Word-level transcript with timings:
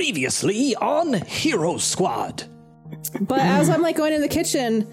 Previously 0.00 0.76
on 0.76 1.14
Hero 1.22 1.78
Squad. 1.78 2.44
But 3.18 3.40
as 3.40 3.70
I'm 3.70 3.80
like 3.80 3.96
going 3.96 4.12
in 4.12 4.20
the 4.20 4.28
kitchen, 4.28 4.86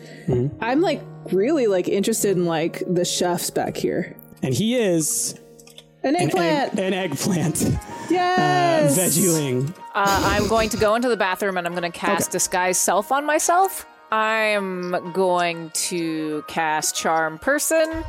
I'm 0.61 0.79
like 0.79 1.01
really 1.33 1.67
like 1.67 1.89
interested 1.89 2.37
in 2.37 2.45
like 2.45 2.81
the 2.87 3.03
chefs 3.03 3.49
back 3.49 3.75
here. 3.75 4.15
And 4.41 4.53
he 4.53 4.75
is 4.77 5.37
An 6.03 6.15
an, 6.15 6.21
eggplant. 6.21 6.79
egg, 6.79 6.79
an 6.79 6.93
eggplant. 6.93 7.77
Uh, 8.03 8.15
yes. 8.15 8.97
Veggieling. 8.99 9.73
Uh, 9.95 10.21
I'm 10.25 10.47
going 10.47 10.69
to 10.69 10.77
go 10.77 10.93
into 10.95 11.09
the 11.09 11.17
bathroom 11.17 11.57
and 11.57 11.65
I'm 11.65 11.73
going 11.73 11.89
to 11.91 11.97
cast 11.97 12.31
disguise 12.31 12.77
self 12.77 13.11
on 13.11 13.25
myself. 13.25 13.87
I'm 14.11 15.11
going 15.13 15.71
to 15.71 16.43
cast 16.47 16.95
charm 16.95 17.39
person 17.39 18.03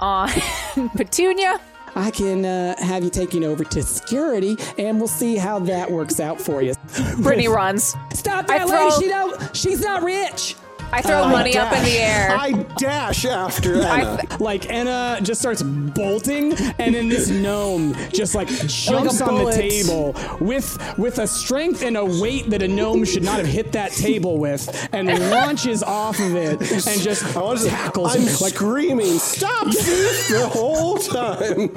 on 0.00 0.28
Petunia. 0.96 1.60
I 1.96 2.10
can 2.10 2.44
uh, 2.44 2.74
have 2.82 3.02
you 3.04 3.10
taken 3.10 3.44
over 3.44 3.64
to 3.64 3.82
security, 3.82 4.56
and 4.78 4.98
we'll 4.98 5.08
see 5.08 5.36
how 5.36 5.58
that 5.60 5.90
works 5.90 6.20
out 6.20 6.40
for 6.40 6.62
you. 6.62 6.74
Brittany 7.20 7.48
runs. 7.48 7.94
Stop 8.12 8.48
I 8.50 8.58
that 8.58 8.68
throw- 8.68 8.88
lady! 8.88 9.04
She 9.04 9.08
don't, 9.08 9.56
she's 9.56 9.80
not 9.80 10.02
rich. 10.02 10.54
I 10.90 11.02
throw 11.02 11.24
Uh, 11.24 11.28
money 11.28 11.56
up 11.56 11.72
in 11.72 11.82
the 11.84 11.98
air. 11.98 12.30
I 12.38 12.52
dash 12.78 13.24
after 13.26 13.82
I 13.82 14.00
Anna. 14.00 14.16
th- 14.26 14.40
Like 14.40 14.70
Anna 14.72 15.18
just 15.22 15.40
starts 15.40 15.62
bolting, 15.62 16.54
and 16.78 16.94
then 16.94 17.08
this 17.10 17.28
gnome 17.28 17.94
just 18.12 18.34
like 18.34 18.48
jumps 18.48 19.20
on 19.20 19.44
the 19.44 19.52
table 19.52 20.14
with 20.40 20.78
with 20.96 21.18
a 21.18 21.26
strength 21.26 21.82
and 21.82 21.96
a 21.96 22.04
weight 22.04 22.48
that 22.50 22.62
a 22.62 22.68
gnome 22.68 23.04
should 23.04 23.22
not 23.22 23.36
have 23.38 23.46
hit 23.46 23.72
that 23.72 23.92
table 23.92 24.38
with, 24.38 24.88
and 24.92 25.08
launches 25.30 25.82
off 25.82 26.18
of 26.20 26.34
it 26.34 26.60
and 26.60 27.00
just 27.02 27.36
I 27.36 27.40
was 27.40 27.66
tackles 27.66 28.16
I'm 28.16 28.22
it. 28.22 28.40
Like 28.40 28.54
screaming, 28.54 29.18
stop 29.18 29.66
this 29.70 30.28
the 30.28 30.48
whole 30.48 30.96
time. 30.96 31.68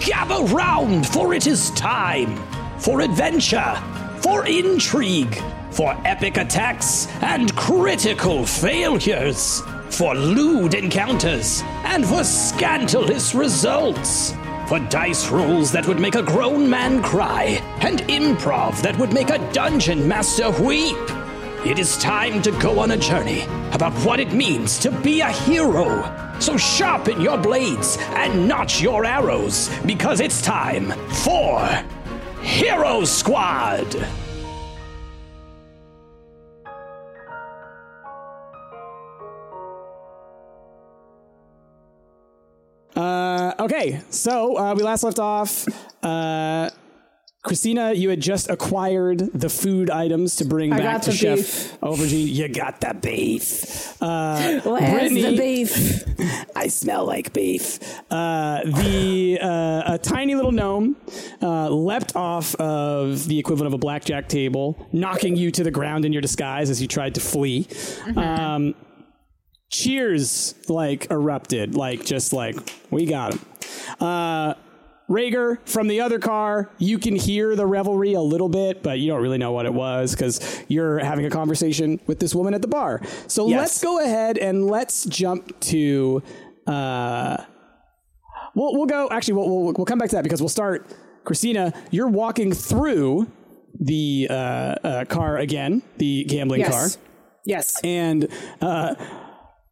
Gather 0.00 0.42
round, 0.54 1.06
for 1.06 1.34
it 1.34 1.46
is 1.46 1.70
time 1.72 2.36
for 2.78 3.00
adventure, 3.02 3.76
for 4.22 4.46
intrigue, 4.46 5.40
for 5.70 5.96
epic 6.04 6.36
attacks 6.36 7.06
and 7.22 7.54
critical 7.56 8.44
failures, 8.44 9.62
for 9.88 10.14
lewd 10.14 10.74
encounters 10.74 11.62
and 11.84 12.06
for 12.06 12.24
scandalous 12.24 13.34
results, 13.34 14.34
for 14.68 14.78
dice 14.88 15.28
rolls 15.30 15.72
that 15.72 15.86
would 15.86 16.00
make 16.00 16.14
a 16.14 16.22
grown 16.22 16.68
man 16.68 17.02
cry 17.02 17.60
and 17.80 18.00
improv 18.02 18.80
that 18.82 18.96
would 18.98 19.12
make 19.12 19.30
a 19.30 19.52
dungeon 19.52 20.06
master 20.06 20.50
weep. 20.62 20.96
It 21.64 21.78
is 21.78 21.98
time 21.98 22.40
to 22.42 22.52
go 22.52 22.78
on 22.78 22.92
a 22.92 22.96
journey 22.96 23.42
about 23.72 23.92
what 24.04 24.18
it 24.18 24.32
means 24.32 24.78
to 24.78 24.90
be 24.90 25.20
a 25.20 25.30
hero. 25.30 26.16
So 26.40 26.56
sharpen 26.56 27.20
your 27.20 27.36
blades 27.36 27.98
and 28.14 28.48
notch 28.48 28.80
your 28.80 29.04
arrows 29.04 29.68
because 29.84 30.20
it's 30.20 30.40
time 30.40 30.92
for 31.22 31.60
Hero 32.40 33.04
Squad. 33.04 34.06
Uh, 42.96 43.54
okay, 43.60 44.00
so 44.10 44.56
uh, 44.58 44.74
we 44.74 44.82
last 44.82 45.02
left 45.04 45.18
off. 45.18 45.66
Uh, 46.02 46.70
Christina, 47.42 47.94
you 47.94 48.10
had 48.10 48.20
just 48.20 48.50
acquired 48.50 49.20
the 49.32 49.48
food 49.48 49.88
items 49.88 50.36
to 50.36 50.44
bring 50.44 50.74
I 50.74 50.78
back 50.78 50.84
got 50.96 51.02
to 51.04 51.10
the 51.10 51.16
Chef 51.16 51.36
beef. 51.38 51.80
Aubergine. 51.80 52.26
You 52.28 52.48
got 52.48 52.82
the 52.82 52.92
beef. 53.00 53.96
Uh, 54.02 54.60
Where's 54.60 54.90
Brittany- 55.10 55.22
the 55.22 55.36
beef? 55.38 56.04
I 56.56 56.66
smell 56.68 57.06
like 57.06 57.32
beef. 57.32 57.78
Uh, 58.10 58.60
the 58.64 59.38
uh, 59.40 59.94
a 59.94 59.98
tiny 59.98 60.34
little 60.34 60.52
gnome 60.52 60.96
uh, 61.40 61.70
leapt 61.70 62.14
off 62.14 62.54
of 62.56 63.26
the 63.26 63.38
equivalent 63.38 63.68
of 63.68 63.72
a 63.72 63.78
blackjack 63.78 64.28
table, 64.28 64.86
knocking 64.92 65.34
you 65.34 65.50
to 65.52 65.64
the 65.64 65.70
ground 65.70 66.04
in 66.04 66.12
your 66.12 66.20
disguise 66.22 66.68
as 66.68 66.82
you 66.82 66.88
tried 66.88 67.14
to 67.14 67.20
flee. 67.22 67.66
Um, 68.16 68.74
cheers 69.70 70.54
like 70.68 71.10
erupted, 71.10 71.74
like 71.74 72.04
just 72.04 72.32
like 72.32 72.56
we 72.90 73.06
got 73.06 73.32
him. 73.34 73.40
Uh, 74.00 74.54
Rager 75.08 75.58
from 75.68 75.88
the 75.88 76.02
other 76.02 76.20
car, 76.20 76.70
you 76.78 76.96
can 76.98 77.16
hear 77.16 77.56
the 77.56 77.66
revelry 77.66 78.12
a 78.12 78.20
little 78.20 78.48
bit, 78.48 78.80
but 78.82 79.00
you 79.00 79.10
don't 79.10 79.20
really 79.20 79.38
know 79.38 79.50
what 79.50 79.66
it 79.66 79.74
was 79.74 80.14
because 80.14 80.62
you're 80.68 80.98
having 81.00 81.26
a 81.26 81.30
conversation 81.30 81.98
with 82.06 82.20
this 82.20 82.32
woman 82.32 82.54
at 82.54 82.62
the 82.62 82.68
bar. 82.68 83.02
So 83.26 83.48
Yes. 83.48 83.58
let's 83.58 83.82
go 83.82 84.04
ahead 84.04 84.38
and 84.38 84.66
let's 84.68 85.06
jump 85.06 85.58
to. 85.60 86.22
Uh, 86.64 87.38
we'll 88.54 88.74
we'll 88.76 88.86
go. 88.86 89.08
Actually, 89.10 89.34
we'll, 89.34 89.48
we'll 89.48 89.72
we'll 89.72 89.84
come 89.84 89.98
back 89.98 90.10
to 90.10 90.16
that 90.16 90.22
because 90.22 90.40
we'll 90.40 90.48
start. 90.48 90.86
Christina, 91.24 91.72
you're 91.90 92.08
walking 92.08 92.52
through 92.52 93.26
the 93.80 94.28
uh, 94.30 94.34
uh, 94.34 95.04
car 95.06 95.38
again, 95.38 95.82
the 95.98 96.22
gambling 96.24 96.62
car 96.62 96.84
Yes. 96.84 96.98
Yes. 97.44 97.80
and 97.82 98.28
uh, 98.60 98.94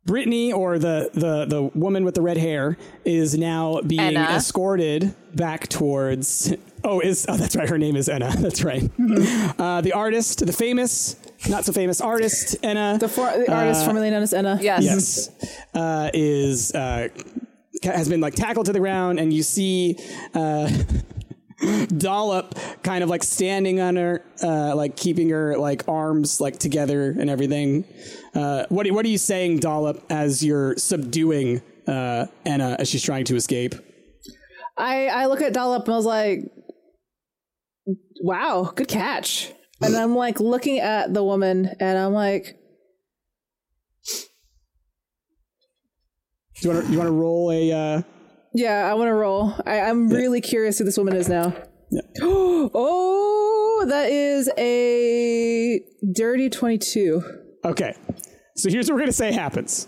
Brittany 0.09 0.53
or 0.53 0.79
the, 0.79 1.11
the 1.13 1.45
the 1.45 1.63
woman 1.79 2.03
with 2.03 2.15
the 2.15 2.23
red 2.23 2.39
hair 2.39 2.79
is 3.05 3.37
now 3.39 3.81
being 3.83 4.01
Enna. 4.01 4.21
escorted 4.21 5.15
back 5.35 5.69
towards. 5.69 6.55
Oh, 6.83 7.01
is 7.01 7.27
oh 7.29 7.37
that's 7.37 7.55
right. 7.55 7.69
Her 7.69 7.77
name 7.77 7.95
is 7.95 8.09
Enna. 8.09 8.31
That's 8.39 8.63
right. 8.63 8.83
Mm-hmm. 8.83 9.61
Uh, 9.61 9.81
the 9.81 9.93
artist, 9.93 10.47
the 10.47 10.53
famous, 10.53 11.17
not 11.49 11.65
so 11.65 11.73
famous 11.73 12.01
artist, 12.01 12.57
Enna. 12.63 12.99
The, 12.99 13.09
for, 13.09 13.27
the 13.27 13.53
artist 13.53 13.85
formerly 13.85 14.11
known 14.11 14.23
as 14.23 14.33
Enna. 14.33 14.59
yes. 14.63 14.85
yes, 14.85 15.57
uh, 15.75 16.11
is 16.15 16.73
uh, 16.75 17.09
has 17.83 18.09
been 18.09 18.21
like 18.21 18.35
tackled 18.35 18.67
to 18.67 18.73
the 18.73 18.81
ground, 18.81 19.21
and 19.21 19.33
you 19.33 19.43
see. 19.43 19.99
Uh, 21.69 21.87
Dollop 21.87 22.55
kind 22.85 23.03
of 23.03 23.11
like 23.11 23.25
standing 23.25 23.81
on 23.81 23.97
her, 23.97 24.23
uh, 24.45 24.77
like 24.77 24.97
keeping 24.97 25.31
her 25.31 25.59
like 25.59 25.89
arms 25.89 26.41
like 26.41 26.59
together 26.59 27.11
and 27.11 27.29
everything. 27.29 27.85
Uh, 28.33 28.65
what 28.69 28.89
what 28.93 29.05
are 29.05 29.09
you 29.09 29.19
saying, 29.19 29.59
Dollop, 29.59 30.05
as 30.09 30.45
you're 30.45 30.77
subduing 30.77 31.61
uh, 31.89 32.27
Anna 32.45 32.77
as 32.79 32.89
she's 32.89 33.03
trying 33.03 33.25
to 33.25 33.35
escape? 33.35 33.75
I, 34.77 35.09
I 35.09 35.27
look 35.27 35.43
at 35.43 35.53
Dollop 35.53 35.85
and 35.85 35.95
I 35.95 35.97
was 35.97 36.07
like, 36.07 36.41
wow, 38.21 38.73
good 38.77 38.89
catch. 38.89 39.53
And 39.81 39.97
I'm 39.97 40.15
like 40.15 40.39
looking 40.39 40.79
at 40.79 41.13
the 41.13 41.25
woman 41.25 41.75
and 41.81 41.99
I'm 41.99 42.13
like, 42.13 42.57
Do 46.61 46.69
you 46.69 46.75
want 46.75 46.87
to 46.87 46.93
you 46.93 46.99
want 46.99 47.09
to 47.09 47.13
roll 47.13 47.51
a? 47.53 48.05
Yeah, 48.59 48.91
I 48.91 48.95
want 48.95 49.07
to 49.07 49.15
roll. 49.15 49.55
I, 49.67 49.83
I'm 49.83 50.09
really 50.09 50.41
curious 50.41 50.79
who 50.79 50.85
this 50.85 50.99
woman 50.99 51.15
is 51.15 51.29
now. 51.29 51.55
Yeah. 51.93 52.01
oh, 52.23 53.85
that 53.89 54.11
is 54.11 54.51
a 54.59 55.81
dirty 56.13 56.51
22. 56.51 57.23
okay, 57.65 57.95
so 58.57 58.69
here's 58.69 58.89
what 58.89 58.97
we're 58.97 59.03
gonna 59.03 59.13
say 59.13 59.31
happens. 59.31 59.87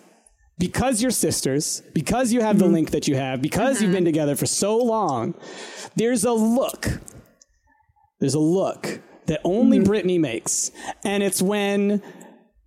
Because 0.56 1.02
you're 1.02 1.10
sisters, 1.10 1.82
because 1.94 2.32
you 2.32 2.42
have 2.42 2.60
the 2.60 2.66
mm-hmm. 2.66 2.74
link 2.74 2.90
that 2.90 3.08
you 3.08 3.16
have, 3.16 3.42
because 3.42 3.82
you've 3.82 3.90
been 3.90 4.04
mm-hmm. 4.04 4.12
together 4.12 4.36
for 4.36 4.46
so 4.46 4.76
long, 4.76 5.34
there's 5.96 6.24
a 6.24 6.32
look. 6.32 6.86
There's 8.20 8.34
a 8.34 8.38
look 8.38 9.00
that 9.26 9.40
only 9.42 9.78
mm-hmm. 9.78 9.84
Brittany 9.84 10.18
makes. 10.18 10.70
And 11.04 11.24
it's 11.24 11.42
when, 11.42 12.02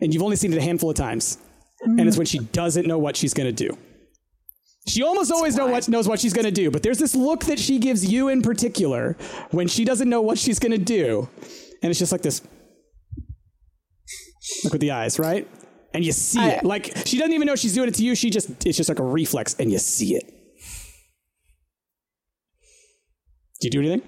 and 0.02 0.14
you've 0.14 0.24
only 0.24 0.36
seen 0.36 0.52
it 0.52 0.58
a 0.58 0.62
handful 0.62 0.90
of 0.90 0.98
times, 0.98 1.38
and 1.82 2.02
it's 2.02 2.18
when 2.18 2.26
she 2.26 2.40
doesn't 2.40 2.88
know 2.88 2.98
what 2.98 3.16
she's 3.16 3.34
going 3.34 3.56
to 3.56 3.68
do. 3.68 3.78
She 4.88 5.02
almost 5.02 5.32
always 5.32 5.56
know 5.56 5.68
what, 5.68 5.88
knows 5.88 6.08
what 6.10 6.20
she's 6.20 6.34
going 6.34 6.46
to 6.46 6.52
do, 6.52 6.70
but 6.70 6.84
there's 6.84 7.00
this 7.00 7.16
look 7.16 7.46
that 7.46 7.58
she 7.58 7.80
gives 7.80 8.06
you 8.06 8.28
in 8.28 8.42
particular 8.42 9.16
when 9.52 9.68
she 9.68 9.86
doesn't 9.86 10.10
know 10.10 10.22
what 10.22 10.38
she's 10.38 10.60
going 10.60 10.74
to 10.74 10.78
do. 10.78 11.30
And 11.82 11.90
it's 11.90 12.00
just 12.00 12.12
like 12.12 12.22
this 12.22 12.42
look 14.64 14.74
with 14.74 14.82
the 14.82 14.92
eyes, 14.92 15.20
right? 15.20 15.48
And 15.94 16.04
you 16.04 16.12
see 16.12 16.40
I- 16.40 16.50
it. 16.50 16.64
Like 16.66 16.92
she 17.06 17.18
doesn't 17.18 17.34
even 17.34 17.46
know 17.46 17.56
she's 17.56 17.74
doing 17.74 17.88
it 17.88 17.96
to 17.96 18.04
you. 18.04 18.14
She 18.16 18.30
just, 18.30 18.50
it's 18.66 18.78
just 18.78 18.90
like 18.90 19.00
a 19.00 19.04
reflex, 19.04 19.56
and 19.60 19.72
you 19.72 19.80
see 19.80 20.16
it. 20.16 20.26
Do 23.62 23.68
you 23.68 23.72
do 23.72 23.80
anything? 23.80 24.02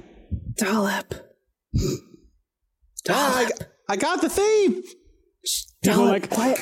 Dollop. 0.58 1.14
Ah, 3.08 3.40
I, 3.40 3.50
I 3.88 3.96
got 3.96 4.20
the 4.22 4.28
thief. 4.30 4.94
People 5.84 6.02
are 6.02 6.06
Dollop, 6.08 6.12
like, 6.22 6.30
quiet. 6.32 6.60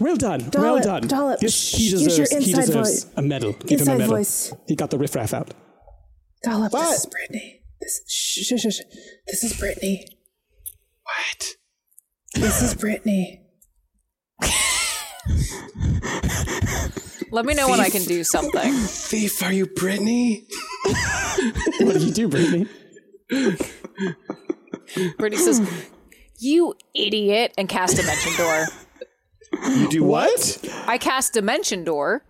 well 0.00 0.16
done, 0.16 0.40
well 0.54 0.78
Dollop, 0.78 0.82
done. 0.82 1.08
Dollop, 1.08 1.40
This- 1.40 1.72
he 1.72 1.84
use 1.88 1.92
your 2.18 2.26
deserves, 2.26 2.44
he 2.46 2.52
deserves 2.52 3.04
voice. 3.04 3.06
a 3.16 3.22
medal. 3.22 3.52
Give 3.54 3.80
him 3.80 3.88
a 3.88 3.98
medal. 3.98 4.16
voice. 4.16 4.52
He 4.68 4.74
got 4.76 4.90
the 4.90 4.98
riffraff 4.98 5.32
out. 5.32 5.54
Dollop, 6.44 6.72
What? 6.72 6.90
this 6.90 7.00
is 7.00 7.06
Brittany. 7.06 7.62
This, 7.80 8.00
shh, 8.08 8.40
shh, 8.44 8.60
shh, 8.60 8.74
shh. 8.74 8.80
This 9.26 9.42
is 9.44 9.58
Brittany. 9.58 10.06
What? 11.04 11.56
This 12.34 12.62
is 12.62 12.74
Brittany. 12.74 13.42
Let 17.32 17.44
me 17.44 17.54
know 17.54 17.68
when 17.68 17.80
I 17.80 17.88
can 17.90 18.04
do 18.04 18.22
something. 18.24 18.72
Thief, 18.72 19.42
are 19.42 19.52
you 19.52 19.66
Brittany? 19.66 20.46
What 21.80 21.94
did 21.94 22.02
you 22.02 22.12
do, 22.12 22.28
Brittany? 22.28 22.66
Brittany 25.18 25.36
says, 25.42 25.60
"You 26.38 26.74
idiot!" 26.94 27.52
and 27.58 27.68
cast 27.68 27.96
Dimension 27.96 28.32
Door. 28.36 28.66
You 29.70 29.88
do 29.88 30.04
what? 30.04 30.58
I 30.86 30.98
cast 30.98 31.32
Dimension 31.32 31.84
Door, 31.84 32.24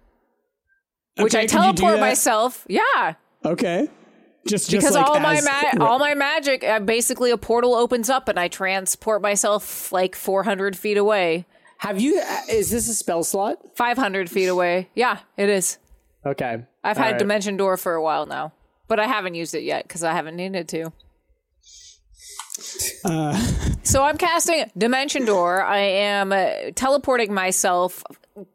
which 1.18 1.34
Okay, 1.34 1.44
I 1.44 1.46
can 1.46 1.62
you 1.66 1.72
do 1.72 1.76
teleport 1.82 1.94
that? 1.94 2.00
myself. 2.00 2.64
Yeah. 2.68 3.14
Okay. 3.44 3.88
Just, 4.46 4.70
just 4.70 4.82
because 4.84 4.94
like 4.94 5.06
all 5.08 5.18
my 5.18 5.36
as- 5.36 5.44
ma- 5.74 5.84
all 5.84 5.98
my 5.98 6.14
magic, 6.14 6.62
uh, 6.62 6.78
basically 6.78 7.30
a 7.32 7.36
portal 7.36 7.74
opens 7.74 8.08
up 8.08 8.28
and 8.28 8.38
I 8.38 8.46
transport 8.48 9.20
myself 9.22 9.90
like 9.90 10.14
400 10.14 10.76
feet 10.76 10.96
away, 10.96 11.46
Have 11.78 12.00
you? 12.00 12.20
uh, 12.20 12.36
Is 12.48 12.70
this 12.70 12.88
a 12.88 12.94
spell 12.94 13.24
slot? 13.24 13.58
500 13.74 14.30
feet 14.30 14.46
away. 14.46 14.88
Yeah, 14.94 15.18
it 15.36 15.48
is. 15.48 15.78
Okay. 16.24 16.62
I've 16.84 16.96
All 16.96 17.02
had 17.04 17.10
right. 17.12 17.18
Dimension 17.18 17.56
Door 17.56 17.78
for 17.78 17.94
a 17.94 18.02
while 18.02 18.24
now, 18.26 18.52
but 18.86 19.00
I 19.00 19.06
haven't 19.08 19.34
used 19.34 19.52
it 19.54 19.62
yet 19.64 19.82
because 19.88 20.04
I 20.04 20.12
haven't 20.12 20.36
needed 20.36 20.68
to. 20.68 20.92
so 23.82 24.02
I'm 24.02 24.16
casting 24.18 24.70
Dimension 24.76 25.24
Door. 25.24 25.62
I 25.62 25.78
am 25.78 26.32
uh, 26.32 26.48
teleporting 26.74 27.32
myself 27.34 28.02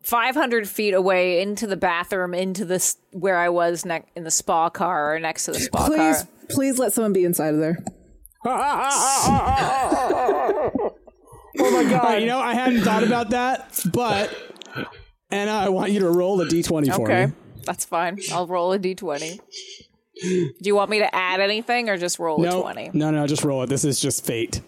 500 0.03 0.67
feet 0.67 0.93
away 0.93 1.41
into 1.41 1.67
the 1.67 1.77
bathroom, 1.77 2.33
into 2.33 2.65
this 2.65 2.97
where 3.11 3.37
I 3.37 3.49
was 3.49 3.85
ne- 3.85 4.03
in 4.15 4.23
the 4.23 4.31
spa 4.31 4.69
car 4.69 5.15
or 5.15 5.19
next 5.19 5.45
to 5.45 5.51
the 5.53 5.59
spa 5.59 5.87
Please, 5.87 5.97
car. 5.97 6.13
please 6.13 6.25
please 6.55 6.79
let 6.79 6.93
someone 6.93 7.13
be 7.13 7.23
inside 7.23 7.53
of 7.53 7.59
there. 7.59 7.77
oh 8.45 8.51
my 11.59 11.83
god! 11.89 12.03
right, 12.03 12.21
you 12.21 12.27
know, 12.27 12.39
I 12.39 12.53
hadn't 12.53 12.81
thought 12.81 13.03
about 13.03 13.29
that, 13.31 13.79
but 13.93 14.35
Anna, 15.29 15.51
I 15.51 15.69
want 15.69 15.91
you 15.91 15.99
to 16.01 16.09
roll 16.09 16.39
a 16.41 16.45
d20 16.45 16.93
for 16.95 17.03
Okay, 17.03 17.25
me. 17.27 17.31
that's 17.65 17.85
fine. 17.85 18.19
I'll 18.31 18.47
roll 18.47 18.73
a 18.73 18.79
d20. 18.79 19.39
Do 20.21 20.53
you 20.61 20.75
want 20.75 20.89
me 20.89 20.99
to 20.99 21.13
add 21.15 21.39
anything 21.39 21.89
or 21.89 21.97
just 21.97 22.19
roll 22.19 22.39
a 22.41 22.47
No, 22.47 22.61
20? 22.61 22.91
no, 22.93 23.11
no, 23.11 23.25
just 23.27 23.43
roll 23.43 23.63
it. 23.63 23.67
This 23.67 23.83
is 23.83 23.99
just 23.99 24.25
fate. 24.25 24.61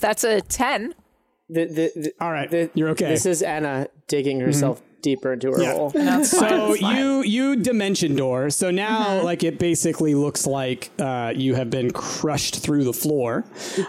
That's 0.00 0.24
a 0.24 0.40
10. 0.42 0.94
The, 1.48 1.64
the, 1.64 1.92
the, 1.96 2.12
All 2.20 2.30
right, 2.30 2.50
the- 2.50 2.70
you're 2.74 2.90
okay. 2.90 3.08
This 3.08 3.26
is 3.26 3.42
Anna 3.42 3.88
digging 4.08 4.40
herself 4.40 4.82
deeper 5.02 5.32
into 5.32 5.50
her 5.50 5.62
Yeah. 5.62 5.72
hole. 5.72 5.90
so 6.24 6.74
you 6.74 7.22
you 7.22 7.56
dimension 7.56 8.14
door. 8.14 8.50
So 8.50 8.70
now 8.70 9.06
Mm-hmm. 9.06 9.24
like 9.24 9.42
it 9.42 9.58
basically 9.58 10.14
looks 10.14 10.46
like 10.46 10.90
uh, 10.98 11.32
you 11.34 11.54
have 11.54 11.70
been 11.70 11.90
crushed 11.90 12.62
through 12.62 12.84
the 12.84 12.92
floor. 12.92 13.44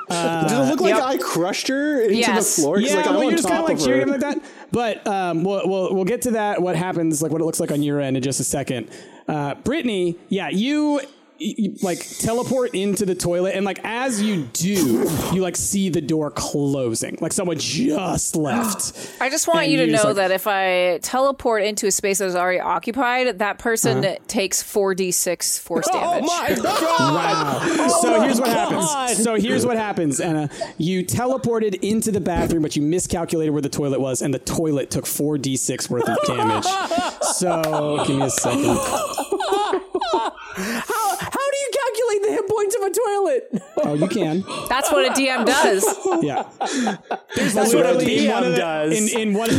Does 0.10 0.52
it 0.54 0.69
look 0.72 0.80
like 0.80 0.96
Yep. 0.96 1.04
I 1.04 1.18
crushed 1.18 1.68
her 1.68 2.02
into 2.04 2.16
Yes. 2.16 2.56
the 2.56 2.62
floor? 2.62 2.75
'Cause, 2.78 2.90
Yeah, 2.90 2.96
like, 2.96 3.08
I'm 3.08 3.13
well, 3.16 3.24
on 3.24 3.30
you're 3.30 3.38
just 3.38 3.48
kind 3.50 3.60
top 3.60 3.63
of 3.66 3.69
like 3.69 3.78
of 3.80 3.86
cheering 3.86 4.08
her. 4.08 4.18
like 4.18 4.22
that. 4.22 4.40
But 4.71 5.06
um, 5.06 5.44
we'll, 5.44 5.68
we'll 5.68 5.95
we'll 5.95 6.06
get 6.06 6.21
to 6.23 6.31
that. 6.31 6.62
What 6.62 6.75
happens? 6.75 7.21
Like 7.21 7.31
what 7.31 7.41
it 7.41 7.45
looks 7.45 7.59
like 7.59 7.71
on 7.71 7.83
your 7.83 8.00
end 8.00 8.18
in 8.18 8.23
just 8.23 8.39
a 8.39 8.44
second. 8.44 8.89
Uh, 9.27 9.56
Brittany, 9.56 10.18
yeah, 10.29 10.50
you. 10.50 11.01
You, 11.41 11.75
like 11.81 11.99
teleport 12.19 12.75
into 12.75 13.05
the 13.05 13.15
toilet 13.15 13.55
and 13.55 13.65
like 13.65 13.79
as 13.83 14.21
you 14.21 14.43
do 14.53 14.69
you 15.33 15.41
like 15.41 15.55
see 15.55 15.89
the 15.89 16.01
door 16.01 16.29
closing 16.31 17.17
like 17.21 17.33
someone 17.33 17.57
just 17.57 18.35
left 18.35 19.09
I 19.19 19.29
just 19.29 19.47
want 19.47 19.61
And 19.63 19.71
you 19.71 19.85
to 19.85 19.88
know 19.91 20.03
like- 20.03 20.15
that 20.17 20.31
if 20.31 20.45
I 20.47 20.99
teleport 21.01 21.63
into 21.63 21.88
a 21.88 21.91
space 21.91 22.19
that 22.19 22.25
is 22.25 22.35
already 22.35 22.59
occupied, 22.59 23.39
that 23.39 23.57
person 23.59 24.05
Uh-huh. 24.05 24.15
takes 24.27 24.61
4d6 24.63 25.59
force 25.59 25.88
damage 25.88 26.23
Oh 26.29 26.47
damage. 26.55 26.61
Wow. 27.01 27.88
so 28.01 28.21
here's 28.21 28.39
what 28.39 28.47
God. 28.47 28.71
happens. 28.71 29.23
So 29.23 29.35
here's 29.35 29.65
what 29.65 29.77
happens, 29.77 30.19
Anna. 30.19 30.49
You 30.77 31.03
teleported 31.03 31.75
into 31.81 32.11
the 32.11 32.21
bathroom, 32.21 32.61
but 32.61 32.75
you 32.75 32.81
miscalculated 32.81 33.53
where 33.53 33.61
the 33.61 33.69
toilet 33.69 33.99
was, 33.99 34.21
and 34.21 34.33
the 34.33 34.39
toilet 34.39 34.89
took 34.91 35.05
4d6 35.05 35.89
worth 35.89 36.07
of 36.07 36.17
damage. 36.27 36.65
So 37.33 38.03
give 38.05 38.17
me 38.17 38.25
a 38.25 38.29
second. 38.29 38.65
How, 38.65 40.31
how 41.19 41.45
do 41.51 41.57
you 41.57 41.69
calculate 42.69 42.72
the 42.72 42.80
hit 42.81 42.92
a 42.92 42.94
toilet? 42.94 43.63
Oh, 43.84 43.94
you 43.96 44.08
can. 44.08 44.44
That's 44.69 44.92
what 44.92 45.06
a 45.06 45.10
DM 45.13 45.46
does. 45.46 45.86
Yeah. 46.22 46.44
There's 47.36 47.54
That's 47.54 47.74
what 47.74 47.86
a 47.86 47.94
literally 47.94 48.25
in 48.28 48.31
one 48.31 48.44
DM 48.44 48.56
does. 48.58 49.12
In, 49.13 49.19
in 49.19 49.34
one. 49.34 49.50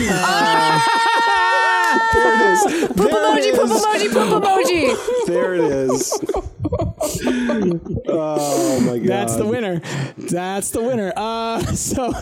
There 2.12 2.35
it 2.35 2.53
is. 2.53 2.62
Poop 2.89 2.97
There 2.97 3.09
emoji, 3.09 3.49
it 3.49 3.55
poop 3.55 3.71
is. 3.71 3.85
emoji, 3.85 4.12
poop 4.12 4.43
emoji. 4.44 5.27
There 5.27 5.55
it 5.55 5.61
is. 5.61 6.21
oh 8.09 8.81
my 8.87 8.99
god. 8.99 9.06
That's 9.09 9.37
the 9.37 9.47
winner. 9.47 9.81
That's 10.17 10.71
the 10.71 10.83
winner. 10.83 11.12
Uh, 11.17 11.61
so, 11.75 12.12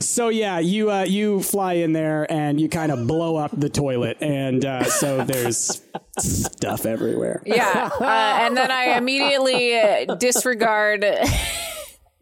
so 0.00 0.28
yeah, 0.28 0.58
you 0.58 0.90
uh, 0.90 1.04
you 1.04 1.42
fly 1.42 1.74
in 1.74 1.92
there 1.92 2.30
and 2.30 2.60
you 2.60 2.68
kind 2.68 2.92
of 2.92 3.06
blow 3.06 3.36
up 3.36 3.50
the 3.58 3.68
toilet, 3.68 4.18
and 4.20 4.64
uh, 4.64 4.84
so 4.84 5.24
there's 5.24 5.82
stuff 6.18 6.86
everywhere. 6.86 7.42
Yeah. 7.46 7.90
Uh, 8.00 8.04
and 8.04 8.56
then 8.56 8.70
I 8.70 8.96
immediately 8.96 9.78
uh, 9.78 10.14
disregard 10.16 11.04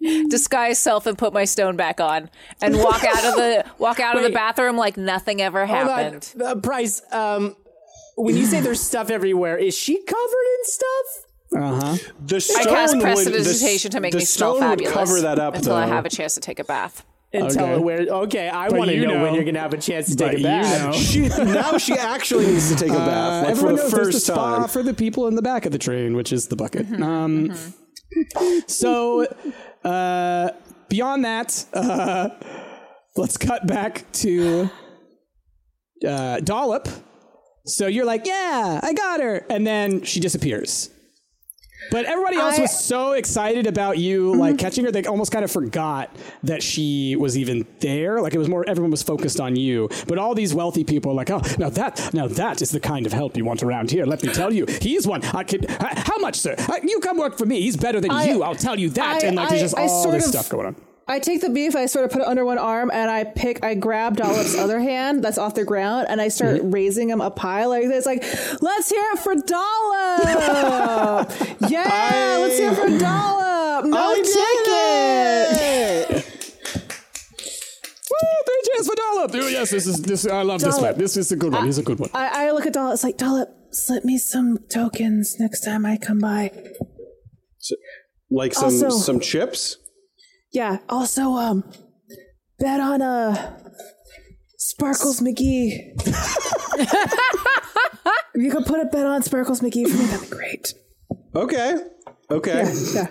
disguise 0.29 0.79
self 0.79 1.07
and 1.07 1.17
put 1.19 1.33
my 1.33 1.45
stone 1.45 1.77
back 1.77 2.01
on 2.01 2.31
and 2.63 2.77
walk 2.79 3.05
out 3.05 3.25
of 3.25 3.35
the 3.37 3.65
walk 3.79 4.01
out 4.01 4.17
of 4.17 4.23
the 4.23 4.31
bathroom 4.31 4.77
like 4.77 4.97
nothing 4.97 5.41
ever 5.43 5.67
Hold 5.67 5.81
on. 5.81 5.87
happened. 5.89 6.35
Uh, 6.43 6.55
Bryce, 6.55 7.03
um, 7.13 7.57
when 8.17 8.37
you 8.37 8.47
say 8.47 8.61
there's 8.61 8.81
stuff 8.93 9.11
everywhere, 9.11 9.57
is 9.59 9.77
she 9.77 10.03
covered 10.03 10.47
in 10.59 10.65
stuff? 10.65 11.27
Uh 11.53 11.81
huh. 11.81 11.97
The 12.27 12.41
stone 12.41 12.63
I 12.69 12.71
cast 12.71 12.95
would- 12.95 13.03
prestidigitation 13.03 13.91
the, 13.91 13.97
to 13.97 14.01
make 14.01 14.15
me 14.15 14.21
smell 14.25 14.57
stone 14.57 14.71
would 14.71 14.79
fabulous 14.81 14.95
cover 14.95 15.21
that 15.23 15.39
up 15.39 15.55
until 15.57 15.75
I 15.75 15.87
have 15.87 16.05
a 16.07 16.11
chance 16.11 16.35
to 16.35 16.41
take 16.41 16.59
a 16.59 16.65
bath. 16.65 17.05
Until 17.33 17.65
Okay. 17.65 17.79
where? 17.79 17.99
Okay, 18.01 18.49
I 18.49 18.71
want 18.71 18.91
to 18.91 18.97
you 18.97 19.07
know, 19.07 19.23
when 19.23 19.35
you're 19.35 19.45
gonna 19.45 19.61
have 19.61 19.73
a 19.73 19.79
chance 19.79 20.09
to 20.11 20.17
take 20.17 20.33
a 20.33 20.39
you 20.39 20.43
bath. 20.45 20.83
know. 20.87 20.93
She 20.93 21.29
now 21.29 21.79
she 21.79 21.93
actually 21.93 22.47
needs 22.47 22.69
to 22.71 22.77
take 22.77 22.91
a 22.91 22.95
bath, 22.97 23.47
like 23.47 23.55
for 23.57 23.69
Everyone 23.71 23.77
the 23.77 23.83
knows 23.83 23.91
there's 23.93 24.07
the 24.07 24.13
first 24.15 24.27
spa 24.27 24.59
time. 24.59 24.69
for 24.69 24.83
the 24.83 24.95
people 24.95 25.29
in 25.29 25.37
the 25.37 25.43
back 25.43 25.65
of 25.65 25.71
the 25.71 25.79
train, 25.79 26.17
which 26.17 26.33
is 26.33 26.49
the 26.49 26.57
bucket. 26.57 26.91
Um, 27.01 27.55
so, 28.67 29.27
uh, 29.85 30.51
beyond 30.89 31.25
that, 31.25 31.65
uh, 31.73 32.31
let's 33.17 33.37
cut 33.37 33.67
back 33.67 34.11
to 34.13 34.71
uh, 36.07 36.41
Dollop. 36.41 36.89
So 37.67 37.87
you're 37.87 38.07
like, 38.07 38.27
yeah, 38.27 38.81
I 38.83 38.93
got 38.93 39.21
her, 39.21 39.47
and 39.51 39.67
then 39.67 40.03
she 40.03 40.21
disappears. 40.21 40.91
But 41.91 42.05
everybody 42.07 42.37
else 42.37 42.59
I- 42.59 42.63
was 42.63 42.79
so 42.85 43.13
excited 43.13 43.67
about 43.67 43.99
you, 43.99 44.35
like 44.37 44.59
catching 44.59 44.85
her, 44.85 44.91
they 44.93 45.05
almost 45.05 45.33
kind 45.33 45.45
of 45.45 45.51
forgot 45.51 46.15
that 46.45 46.63
she 46.63 47.17
was 47.17 47.37
even 47.37 47.67
there. 47.81 48.21
Like 48.21 48.35
it 48.35 48.39
was 48.39 48.49
more, 48.49 48.65
everyone 48.69 48.91
was 48.91 49.03
focused 49.03 49.41
on 49.41 49.57
you. 49.57 49.89
But 50.07 50.19
all 50.19 50.35
these 50.35 50.55
wealthy 50.55 50.85
people 50.85 51.13
are 51.13 51.15
like, 51.15 51.31
oh, 51.31 51.43
now 51.59 51.69
that, 51.71 52.11
now 52.15 52.27
that 52.29 52.63
is 52.63 52.71
the 52.71 52.81
kind 52.81 53.07
of 53.07 53.13
help 53.13 53.37
you 53.37 53.45
want 53.45 53.63
around 53.63 53.91
here. 53.91 54.05
Let 54.07 54.23
me 54.23 54.33
tell 54.33 54.53
you, 54.53 54.67
he's 54.81 55.07
one. 55.07 55.23
I 55.25 55.45
could. 55.45 55.69
How 55.71 56.19
much, 56.19 56.37
sir? 56.37 56.55
Uh, 56.59 56.75
You 56.83 57.01
come 57.01 57.19
work 57.19 57.37
for 57.39 57.47
me. 57.47 57.61
He's 57.61 57.77
better 57.77 58.01
than 58.01 58.11
I- 58.11 58.25
you. 58.27 58.43
I'll 58.43 58.55
tell 58.55 58.79
you 58.79 58.91
that. 58.91 59.23
I- 59.23 59.27
and 59.27 59.37
like, 59.37 59.49
there's 59.51 59.63
just 59.63 59.77
all 59.77 60.11
this 60.11 60.25
of- 60.27 60.31
stuff 60.33 60.49
going 60.49 60.67
on. 60.67 60.77
I 61.11 61.19
take 61.19 61.41
the 61.41 61.51
beef, 61.51 61.75
I 61.75 61.87
sort 61.87 62.05
of 62.05 62.13
put 62.13 62.23
it 62.23 62.29
under 62.29 62.45
one 62.45 62.57
arm, 62.57 62.91
and 62.93 63.11
I 63.11 63.25
pick, 63.25 63.65
I 63.65 63.75
grab 63.75 64.17
Dollop's 64.17 64.57
other 64.57 64.79
hand 64.79 65.25
that's 65.25 65.39
off 65.39 65.55
the 65.55 65.65
ground, 65.65 66.07
and 66.09 66.21
I 66.21 66.29
start 66.29 66.59
Mm-hmm. 66.59 66.71
raising 66.71 67.11
him 67.11 67.21
up 67.21 67.37
high 67.39 67.65
like 67.67 67.89
this, 67.89 68.07
like, 68.07 68.23
let's 68.63 68.89
hear 68.89 69.05
it 69.13 69.19
for 69.19 69.35
Dollop! 69.35 70.21
yeah, 71.71 72.37
let's 72.41 72.57
hear 72.59 72.71
it 72.71 72.77
for 72.77 72.89
Dollop! 72.99 73.85
No 73.87 73.99
I 73.99 74.23
ticket! 76.11 76.25
Woo, 78.11 78.29
three 78.47 78.63
cheers 78.73 78.87
for 78.89 78.95
Dollop. 78.97 79.31
Oh, 79.35 79.49
yes, 79.49 79.71
this 79.71 79.87
is 79.87 80.03
this. 80.03 80.27
I 80.27 80.43
love 80.43 80.61
this 80.61 80.77
Dollop. 80.77 80.93
one. 80.93 80.99
This 81.01 81.17
is 81.17 81.33
a 81.33 81.37
good 81.37 81.53
one. 81.53 81.65
He's 81.67 81.79
a 81.79 81.83
good 81.83 81.99
one. 81.99 82.11
I, 82.15 82.47
I 82.47 82.51
look 82.53 82.67
at 82.67 82.73
Dollop, 82.73 82.95
it's 82.95 83.05
like, 83.05 83.17
Dollop, 83.19 83.49
slip 83.73 84.05
me 84.05 84.17
some 84.19 84.59
tokens 84.73 85.37
next 85.41 85.61
time 85.65 85.85
I 85.87 85.97
come 85.97 86.19
by. 86.21 86.51
Like 88.31 88.55
some 88.55 88.65
Also- 88.65 88.91
some 88.91 89.19
chips. 89.21 89.77
Yeah, 90.53 90.79
also, 90.89 91.35
um, 91.35 91.65
bet 92.59 92.81
on, 92.81 93.03
uh, 93.03 93.59
Sparkles 94.59 95.21
McGee. 95.21 95.93
if 98.35 98.43
you 98.43 98.51
could 98.51 98.67
put 98.67 98.81
a 98.81 98.85
bet 98.87 99.07
on 99.07 99.23
Sparkles 99.23 99.61
McGee 99.61 99.89
for 99.89 99.97
me, 99.97 100.05
that'd 100.05 100.29
be 100.31 100.37
great. 100.37 100.75
Okay. 101.35 101.77
Okay. 102.31 102.73
Yeah. 102.95 103.07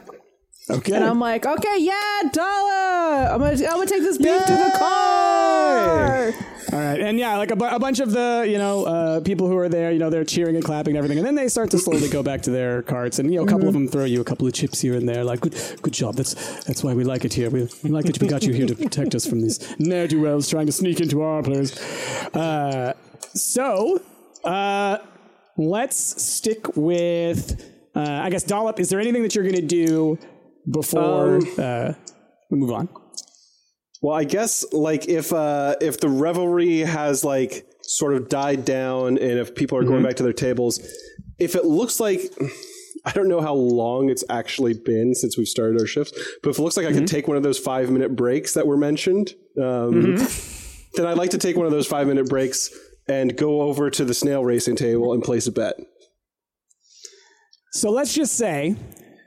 Okay. 0.70 0.94
And 0.94 1.04
I'm 1.04 1.20
like, 1.20 1.46
okay, 1.46 1.78
yeah, 1.80 2.22
dollar. 2.32 3.30
I'm 3.32 3.40
gonna, 3.40 3.52
I'm 3.54 3.78
gonna 3.78 3.86
take 3.88 4.04
this 4.04 4.18
beef 4.18 4.46
to 4.46 4.54
the 4.54 4.76
car. 4.78 6.34
All 6.72 6.78
right, 6.80 7.00
and 7.00 7.18
yeah, 7.18 7.36
like 7.38 7.50
a, 7.50 7.56
bu- 7.56 7.66
a 7.66 7.80
bunch 7.80 8.00
of 8.00 8.12
the 8.12 8.46
you 8.48 8.58
know 8.60 8.86
uh, 8.86 9.20
people 9.22 9.48
who 9.48 9.58
are 9.58 9.70
there, 9.70 9.92
you 9.92 9.98
know, 9.98 10.10
they're 10.12 10.24
cheering 10.24 10.56
and 10.56 10.64
clapping 10.64 10.92
and 10.92 10.98
everything, 10.98 11.18
and 11.18 11.26
then 11.26 11.34
they 11.36 11.48
start 11.48 11.72
to 11.72 11.80
slowly 11.80 12.10
go 12.10 12.22
back 12.22 12.42
to 12.44 12.52
their 12.52 12.84
carts, 12.84 13.18
and 13.18 13.32
you 13.34 13.40
know, 13.40 13.46
a 13.46 13.48
couple 13.48 13.68
of 13.68 13.74
them 13.74 13.88
throw 13.88 14.06
you 14.06 14.22
a 14.22 14.24
couple 14.24 14.46
of 14.46 14.54
chips 14.54 14.80
here 14.80 14.96
and 14.96 15.10
there, 15.10 15.24
like 15.24 15.40
good, 15.42 15.56
good 15.82 15.94
job. 15.94 16.16
That's 16.16 16.36
that's 16.66 16.84
why 16.84 16.94
we 16.94 17.04
like 17.04 17.26
it 17.26 17.34
here. 17.34 17.50
We, 17.50 17.68
we 17.84 17.90
like 17.90 18.06
that 18.06 18.22
we 18.22 18.28
got 18.28 18.44
you 18.44 18.54
here 18.54 18.68
to 18.68 18.76
protect 18.76 19.16
us 19.16 19.26
from 19.26 19.42
these 19.42 19.76
ne'er 19.80 20.08
do 20.08 20.22
wells 20.22 20.48
trying 20.50 20.68
to 20.68 20.72
sneak 20.72 21.00
into 21.00 21.22
our 21.22 21.42
place. 21.42 21.76
Uh, 22.36 22.94
so, 23.34 24.00
uh, 24.44 24.98
let's 25.58 26.22
stick 26.24 26.76
with, 26.78 27.64
uh, 27.96 28.00
I 28.24 28.30
guess, 28.30 28.44
Dollop. 28.44 28.80
Is 28.80 28.90
there 28.90 29.00
anything 29.00 29.24
that 29.24 29.34
you're 29.34 29.44
going 29.44 29.56
to 29.56 29.62
do 29.62 30.18
before 30.70 31.38
Um, 31.38 31.48
uh, 31.58 31.94
we 32.52 32.58
move 32.60 32.72
on? 32.72 32.90
Well, 34.02 34.16
I 34.16 34.24
guess 34.24 34.66
like 34.72 35.08
if 35.08 35.34
uh 35.34 35.76
if 35.82 36.00
the 36.00 36.10
revelry 36.10 36.80
has 36.80 37.24
like 37.24 37.66
sort 37.82 38.14
of 38.14 38.30
died 38.30 38.66
down 38.66 39.18
and 39.18 39.40
if 39.40 39.56
people 39.56 39.78
are 39.78 39.84
going 39.84 40.04
back 40.04 40.16
to 40.18 40.24
their 40.24 40.34
tables, 40.34 40.80
if 41.38 41.56
it 41.56 41.66
looks 41.66 42.00
like 42.00 42.22
I 43.06 43.12
don't 43.12 43.28
know 43.28 43.42
how 43.42 43.54
long 43.54 44.10
it's 44.10 44.24
actually 44.30 44.74
been 44.74 45.16
since 45.16 45.38
we've 45.38 45.48
started 45.48 45.80
our 45.80 45.88
shifts, 45.88 46.14
but 46.44 46.50
if 46.52 46.60
it 46.60 46.62
looks 46.62 46.78
like 46.78 46.86
I 46.86 46.92
can 46.92 47.06
take 47.06 47.28
one 47.28 47.38
of 47.38 47.44
those 47.44 47.58
five 47.60 47.90
minute 47.90 48.16
breaks 48.16 48.54
that 48.54 48.68
were 48.68 48.78
mentioned, 48.78 49.34
um, 49.62 50.16
then 50.96 51.06
I'd 51.06 51.18
like 51.18 51.32
to 51.32 51.38
take 51.38 51.56
one 51.56 51.66
of 51.66 51.72
those 51.72 51.88
five 51.88 52.08
minute 52.08 52.28
breaks 52.28 52.70
and 53.08 53.36
go 53.36 53.62
over 53.62 53.90
to 53.90 54.06
the 54.06 54.14
snail 54.14 54.44
racing 54.46 54.76
table 54.76 55.14
and 55.14 55.24
place 55.24 55.48
a 55.48 55.52
bet. 55.52 55.76
So 57.72 57.90
let's 57.92 58.14
just 58.14 58.36
say 58.36 58.76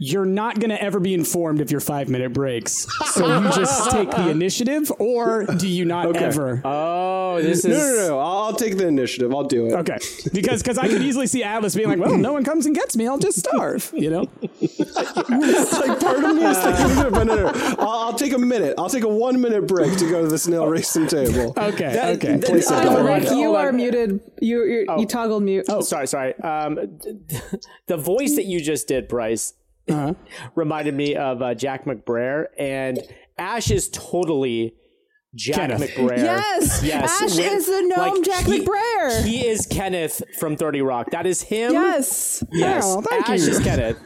you're 0.05 0.25
not 0.25 0.59
going 0.59 0.71
to 0.71 0.83
ever 0.83 0.99
be 0.99 1.15
informed 1.15 1.61
of 1.61 1.71
your 1.71 1.79
five 1.81 2.09
minute 2.09 2.33
breaks. 2.33 2.89
So 3.13 3.25
you 3.41 3.51
just 3.53 3.91
take 3.93 4.11
the 4.11 4.31
initiative, 4.31 4.91
or 4.99 5.45
do 5.45 5.69
you 5.69 5.85
not 5.85 6.17
ever? 6.17 6.61
Oh, 6.65 7.41
this 7.41 7.65
No, 7.65 7.75
is. 7.77 7.99
no, 7.99 8.07
no. 8.09 8.19
I'll, 8.19 8.43
I'll 8.47 8.57
take 8.57 8.77
the 8.79 8.87
initiative. 8.89 9.33
I'll 9.33 9.45
do 9.45 9.67
it. 9.67 9.73
Okay, 9.75 9.99
because 10.33 10.61
because 10.61 10.77
I 10.77 10.89
could 10.89 11.03
easily 11.03 11.29
see 11.29 11.45
Atlas 11.45 11.75
being 11.77 11.89
like, 11.89 11.99
"Well, 12.01 12.17
no 12.19 12.33
one 12.33 12.43
comes 12.43 12.67
and 12.67 12.75
gets 12.75 12.97
me. 12.97 13.07
I'll 13.07 13.19
just 13.19 13.39
starve," 13.39 13.93
you 13.95 14.11
know. 14.11 14.29
It's 14.61 15.73
like 15.73 16.01
part 16.01 16.25
of 16.25 16.35
me 16.35 16.45
is 16.45 16.59
thinking, 16.59 17.11
but 17.13 17.25
no, 17.25 17.35
no, 17.37 17.53
no. 17.53 17.75
I'll, 17.79 17.89
I'll 18.09 18.15
take 18.15 18.33
a 18.33 18.39
minute. 18.39 18.75
I'll 18.79 18.91
take 18.91 19.05
a 19.05 19.09
one 19.09 19.41
minute 19.41 19.67
break 19.69 19.97
to 19.99 20.11
go 20.11 20.23
to 20.23 20.29
the 20.29 20.39
snail 20.39 20.67
racing 20.67 21.07
table. 21.07 21.55
Okay, 21.73 22.15
okay. 22.17 22.37
that- 22.37 22.45
Place 22.45 22.67
it 22.71 22.75
down. 22.75 22.87
hold 22.89 22.99
on, 22.99 23.07
Rick, 23.07 23.23
you 23.31 23.45
hold 23.45 23.57
are 23.57 23.69
on. 23.69 23.77
muted. 23.77 24.21
You 24.41 24.65
you're, 24.65 24.99
you 24.99 25.07
toggled 25.07 25.43
mute. 25.45 25.67
Oh, 25.69 25.81
sorry, 25.81 26.07
sorry. 26.09 26.35
Um, 26.41 26.99
the 27.87 27.97
voice 27.97 28.35
that 28.37 28.45
you 28.47 28.61
just 28.61 28.89
did, 28.89 29.07
Bryce, 29.09 29.55
Uh-huh. 29.89 30.15
reminded 30.55 30.95
me 30.95 31.17
of 31.17 31.43
uh, 31.43 31.55
Jack 31.55 31.85
McBrayer, 31.85 32.47
and 32.59 33.01
Ash 33.39 33.71
is 33.71 33.89
totally 33.91 34.75
Jack 35.35 35.57
Kenneth. 35.57 35.91
McBrayer. 35.91 36.19
Yes, 36.19 36.83
yes. 36.83 37.23
Ash 37.23 37.39
is 37.39 37.67
the 37.67 37.83
gnome 37.83 38.23
Jack 38.23 38.45
he, 38.45 38.61
McBrayer. 38.61 39.25
He 39.25 39.47
is 39.47 39.67
Kenneth 39.67 40.23
from 40.39 40.57
Thirty 40.57 40.83
Rock. 40.83 41.11
That 41.11 41.27
is 41.27 41.43
him. 41.43 41.73
Yes. 41.73 42.45
Yes. 42.53 42.85
Oh, 42.87 43.01
thank 43.01 43.29
Ash 43.29 43.41
you. 43.41 43.49
is 43.49 43.61
Kenneth. 43.61 43.99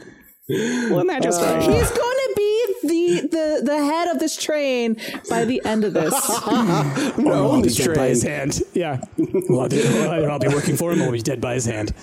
Wasn't 0.49 1.09
that 1.09 1.21
just 1.21 1.41
right? 1.41 1.61
He's 1.61 1.91
going 1.91 1.99
to 1.99 2.33
be 2.37 2.73
the, 2.83 3.27
the 3.27 3.61
the 3.65 3.77
head 3.77 4.07
of 4.07 4.19
this 4.19 4.37
train 4.37 4.95
by 5.29 5.43
the 5.43 5.61
end 5.65 5.83
of 5.83 5.93
this. 5.93 6.13
No, 7.17 7.51
I'll 7.51 7.55
be 7.57 7.63
this 7.63 7.75
dead 7.75 7.95
by 7.95 8.07
his 8.07 8.23
hand. 8.23 8.61
Yeah. 8.73 9.01
Well, 9.49 9.65
either, 9.65 10.09
either 10.09 10.31
I'll 10.31 10.39
be 10.39 10.47
working 10.47 10.77
for 10.77 10.93
him 10.93 11.01
or 11.01 11.13
he's 11.13 11.23
dead 11.23 11.41
by 11.41 11.55
his 11.55 11.65
hand. 11.65 11.93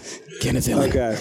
Kenneth 0.43 0.69
Ellen. 0.69 0.91
Okay. 0.91 1.19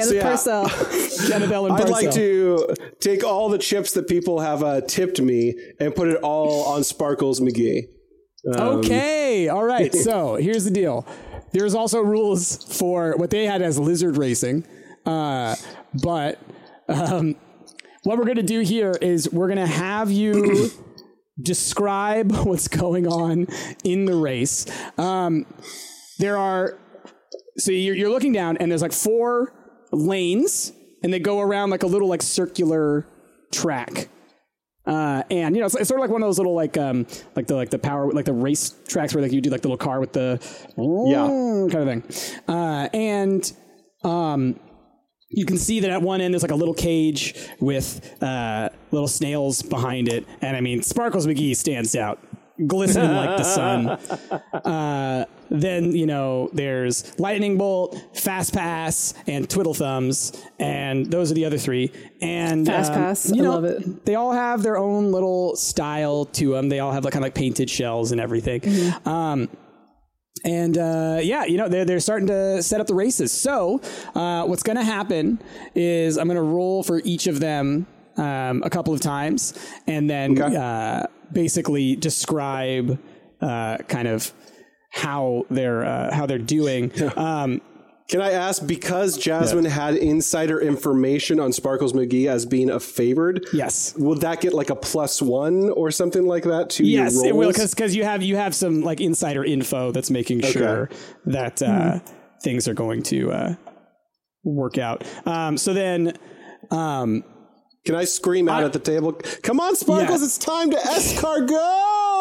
Kenneth 0.00 0.14
yeah. 0.14 0.22
Parcell. 0.22 0.68
Kenneth 1.28 1.50
Ellen 1.50 1.72
I'd 1.72 1.86
Parcell. 1.86 1.90
like 1.90 2.10
to 2.14 2.74
take 3.00 3.24
all 3.24 3.48
the 3.48 3.58
chips 3.58 3.92
that 3.92 4.08
people 4.08 4.40
have 4.40 4.62
uh, 4.62 4.80
tipped 4.82 5.20
me 5.20 5.54
and 5.78 5.94
put 5.94 6.08
it 6.08 6.16
all 6.22 6.64
on 6.64 6.84
Sparkles 6.84 7.40
McGee. 7.40 7.84
Okay. 8.46 9.48
All 9.48 9.64
right. 9.64 9.94
So 9.94 10.34
here's 10.40 10.64
the 10.64 10.70
deal. 10.70 11.06
There's 11.52 11.74
also 11.74 12.00
rules 12.00 12.78
for 12.78 13.14
what 13.16 13.30
they 13.30 13.46
had 13.46 13.62
as 13.62 13.78
lizard 13.78 14.16
racing. 14.16 14.66
Uh, 15.04 15.56
but 16.02 16.38
um, 16.88 17.36
what 18.04 18.18
we're 18.18 18.24
going 18.24 18.36
to 18.36 18.42
do 18.42 18.60
here 18.60 18.94
is 19.00 19.30
we're 19.32 19.48
going 19.48 19.58
to 19.58 19.66
have 19.66 20.10
you 20.10 20.70
describe 21.42 22.32
what's 22.44 22.68
going 22.68 23.06
on 23.06 23.46
in 23.84 24.04
the 24.04 24.14
race. 24.14 24.66
Um, 24.98 25.46
there 26.18 26.36
are, 26.36 26.78
so 27.56 27.72
you're, 27.72 27.94
you're 27.94 28.10
looking 28.10 28.32
down, 28.32 28.56
and 28.58 28.70
there's 28.70 28.82
like 28.82 28.92
four 28.92 29.52
lanes, 29.92 30.72
and 31.02 31.12
they 31.12 31.18
go 31.18 31.40
around 31.40 31.70
like 31.70 31.82
a 31.82 31.86
little 31.86 32.08
like 32.08 32.22
circular 32.22 33.06
track. 33.52 34.08
Uh, 34.86 35.22
and 35.30 35.54
you 35.54 35.60
know, 35.60 35.66
it's, 35.66 35.74
it's 35.76 35.88
sort 35.88 36.00
of 36.00 36.02
like 36.02 36.10
one 36.10 36.22
of 36.22 36.26
those 36.26 36.38
little 36.38 36.54
like 36.54 36.76
um 36.78 37.06
like 37.36 37.46
the 37.46 37.54
like 37.54 37.70
the 37.70 37.78
power 37.78 38.10
like 38.12 38.24
the 38.24 38.32
race 38.32 38.74
tracks 38.88 39.14
where 39.14 39.22
like 39.22 39.30
you 39.32 39.40
do 39.40 39.50
like 39.50 39.60
the 39.60 39.68
little 39.68 39.76
car 39.76 40.00
with 40.00 40.12
the 40.12 40.40
Yeah. 41.06 41.26
kind 41.70 41.88
of 41.88 42.02
thing. 42.04 42.42
Uh, 42.48 42.88
and 42.94 43.52
um, 44.02 44.58
you 45.28 45.44
can 45.44 45.58
see 45.58 45.80
that 45.80 45.90
at 45.90 46.02
one 46.02 46.20
end 46.20 46.32
there's 46.34 46.42
like 46.42 46.50
a 46.50 46.56
little 46.56 46.74
cage 46.74 47.34
with 47.60 48.20
uh, 48.22 48.70
little 48.90 49.06
snails 49.06 49.62
behind 49.62 50.08
it, 50.08 50.26
and 50.40 50.56
I 50.56 50.60
mean 50.60 50.82
Sparkles 50.82 51.26
McGee 51.26 51.54
stands 51.54 51.94
out, 51.94 52.18
glistening 52.66 53.12
like 53.12 53.36
the 53.36 53.44
sun. 53.44 53.98
Uh, 54.52 55.24
then 55.50 55.92
you 55.92 56.06
know 56.06 56.48
there's 56.52 57.18
Lightning 57.18 57.56
Bolt, 57.56 58.00
Fast 58.14 58.54
Pass, 58.54 59.14
and 59.26 59.48
Twiddle 59.48 59.74
Thumbs, 59.74 60.32
and 60.58 61.06
those 61.06 61.30
are 61.30 61.34
the 61.34 61.44
other 61.44 61.58
three. 61.58 61.90
And 62.20 62.66
Fast 62.66 62.92
um, 62.92 62.98
Pass, 62.98 63.30
you 63.30 63.42
I 63.42 63.44
know, 63.44 63.54
love 63.54 63.64
it. 63.64 64.04
They 64.04 64.14
all 64.14 64.32
have 64.32 64.62
their 64.62 64.76
own 64.76 65.12
little 65.12 65.56
style 65.56 66.26
to 66.26 66.52
them. 66.52 66.68
They 66.68 66.80
all 66.80 66.92
have 66.92 67.04
like 67.04 67.12
kind 67.12 67.24
of 67.24 67.26
like 67.26 67.34
painted 67.34 67.70
shells 67.70 68.12
and 68.12 68.20
everything. 68.20 68.60
Mm-hmm. 68.60 69.08
Um, 69.08 69.48
and 70.44 70.78
uh, 70.78 71.18
yeah, 71.22 71.44
you 71.44 71.56
know 71.56 71.68
they're 71.68 71.84
they're 71.84 72.00
starting 72.00 72.28
to 72.28 72.62
set 72.62 72.80
up 72.80 72.86
the 72.86 72.94
races. 72.94 73.32
So 73.32 73.80
uh, 74.14 74.44
what's 74.44 74.62
going 74.62 74.78
to 74.78 74.84
happen 74.84 75.40
is 75.74 76.16
I'm 76.16 76.26
going 76.26 76.36
to 76.36 76.42
roll 76.42 76.82
for 76.82 77.00
each 77.04 77.26
of 77.26 77.40
them 77.40 77.86
um, 78.16 78.62
a 78.62 78.70
couple 78.70 78.94
of 78.94 79.00
times, 79.00 79.54
and 79.86 80.08
then 80.08 80.40
Okay. 80.40 81.06
Basically 81.32 81.96
describe 81.96 82.98
uh, 83.40 83.78
kind 83.88 84.08
of 84.08 84.32
how 84.90 85.44
they're 85.50 85.84
uh, 85.84 86.14
how 86.14 86.26
they're 86.26 86.38
doing. 86.38 86.92
Um, 87.16 87.60
Can 88.08 88.20
I 88.20 88.32
ask, 88.32 88.66
because 88.66 89.16
Jasmine 89.16 89.66
had 89.66 89.94
insider 89.94 90.60
information 90.60 91.38
on 91.38 91.52
Sparkles 91.52 91.92
McGee 91.92 92.26
as 92.26 92.44
being 92.44 92.68
a 92.68 92.80
favored, 92.80 93.46
yes. 93.52 93.94
will 93.96 94.16
that 94.16 94.40
get 94.40 94.52
like 94.52 94.68
a 94.68 94.74
plus 94.74 95.22
one 95.22 95.70
or 95.70 95.92
something 95.92 96.26
like 96.26 96.42
that 96.42 96.70
to 96.70 96.84
Yes, 96.84 97.14
your 97.14 97.22
Yes, 97.22 97.30
it 97.30 97.36
will 97.36 97.52
because 97.52 97.94
you 97.94 98.02
have 98.02 98.24
you 98.24 98.34
have 98.34 98.52
some 98.52 98.80
like 98.82 99.00
insider 99.00 99.44
info 99.44 99.92
that's 99.92 100.10
making 100.10 100.40
sure 100.40 100.90
that 101.26 101.62
uh, 101.62 102.00
things 102.42 102.66
are 102.66 102.74
going 102.74 103.02
to 103.04 103.30
uh, 103.30 103.54
work 104.42 104.76
out. 104.76 105.04
Um, 105.24 105.56
so 105.56 105.72
then, 105.72 106.14
um, 106.72 107.22
Can 107.86 107.94
I 107.94 108.04
scream 108.04 108.48
out 108.48 108.62
at 108.62 108.72
the 108.74 108.78
table? 108.78 109.12
Come 109.42 109.58
on, 109.58 109.74
Sparkles! 109.74 110.20
Yeah. 110.20 110.24
It's 110.26 110.36
time 110.38 110.70
to 110.70 110.76
escargot. 110.76 111.98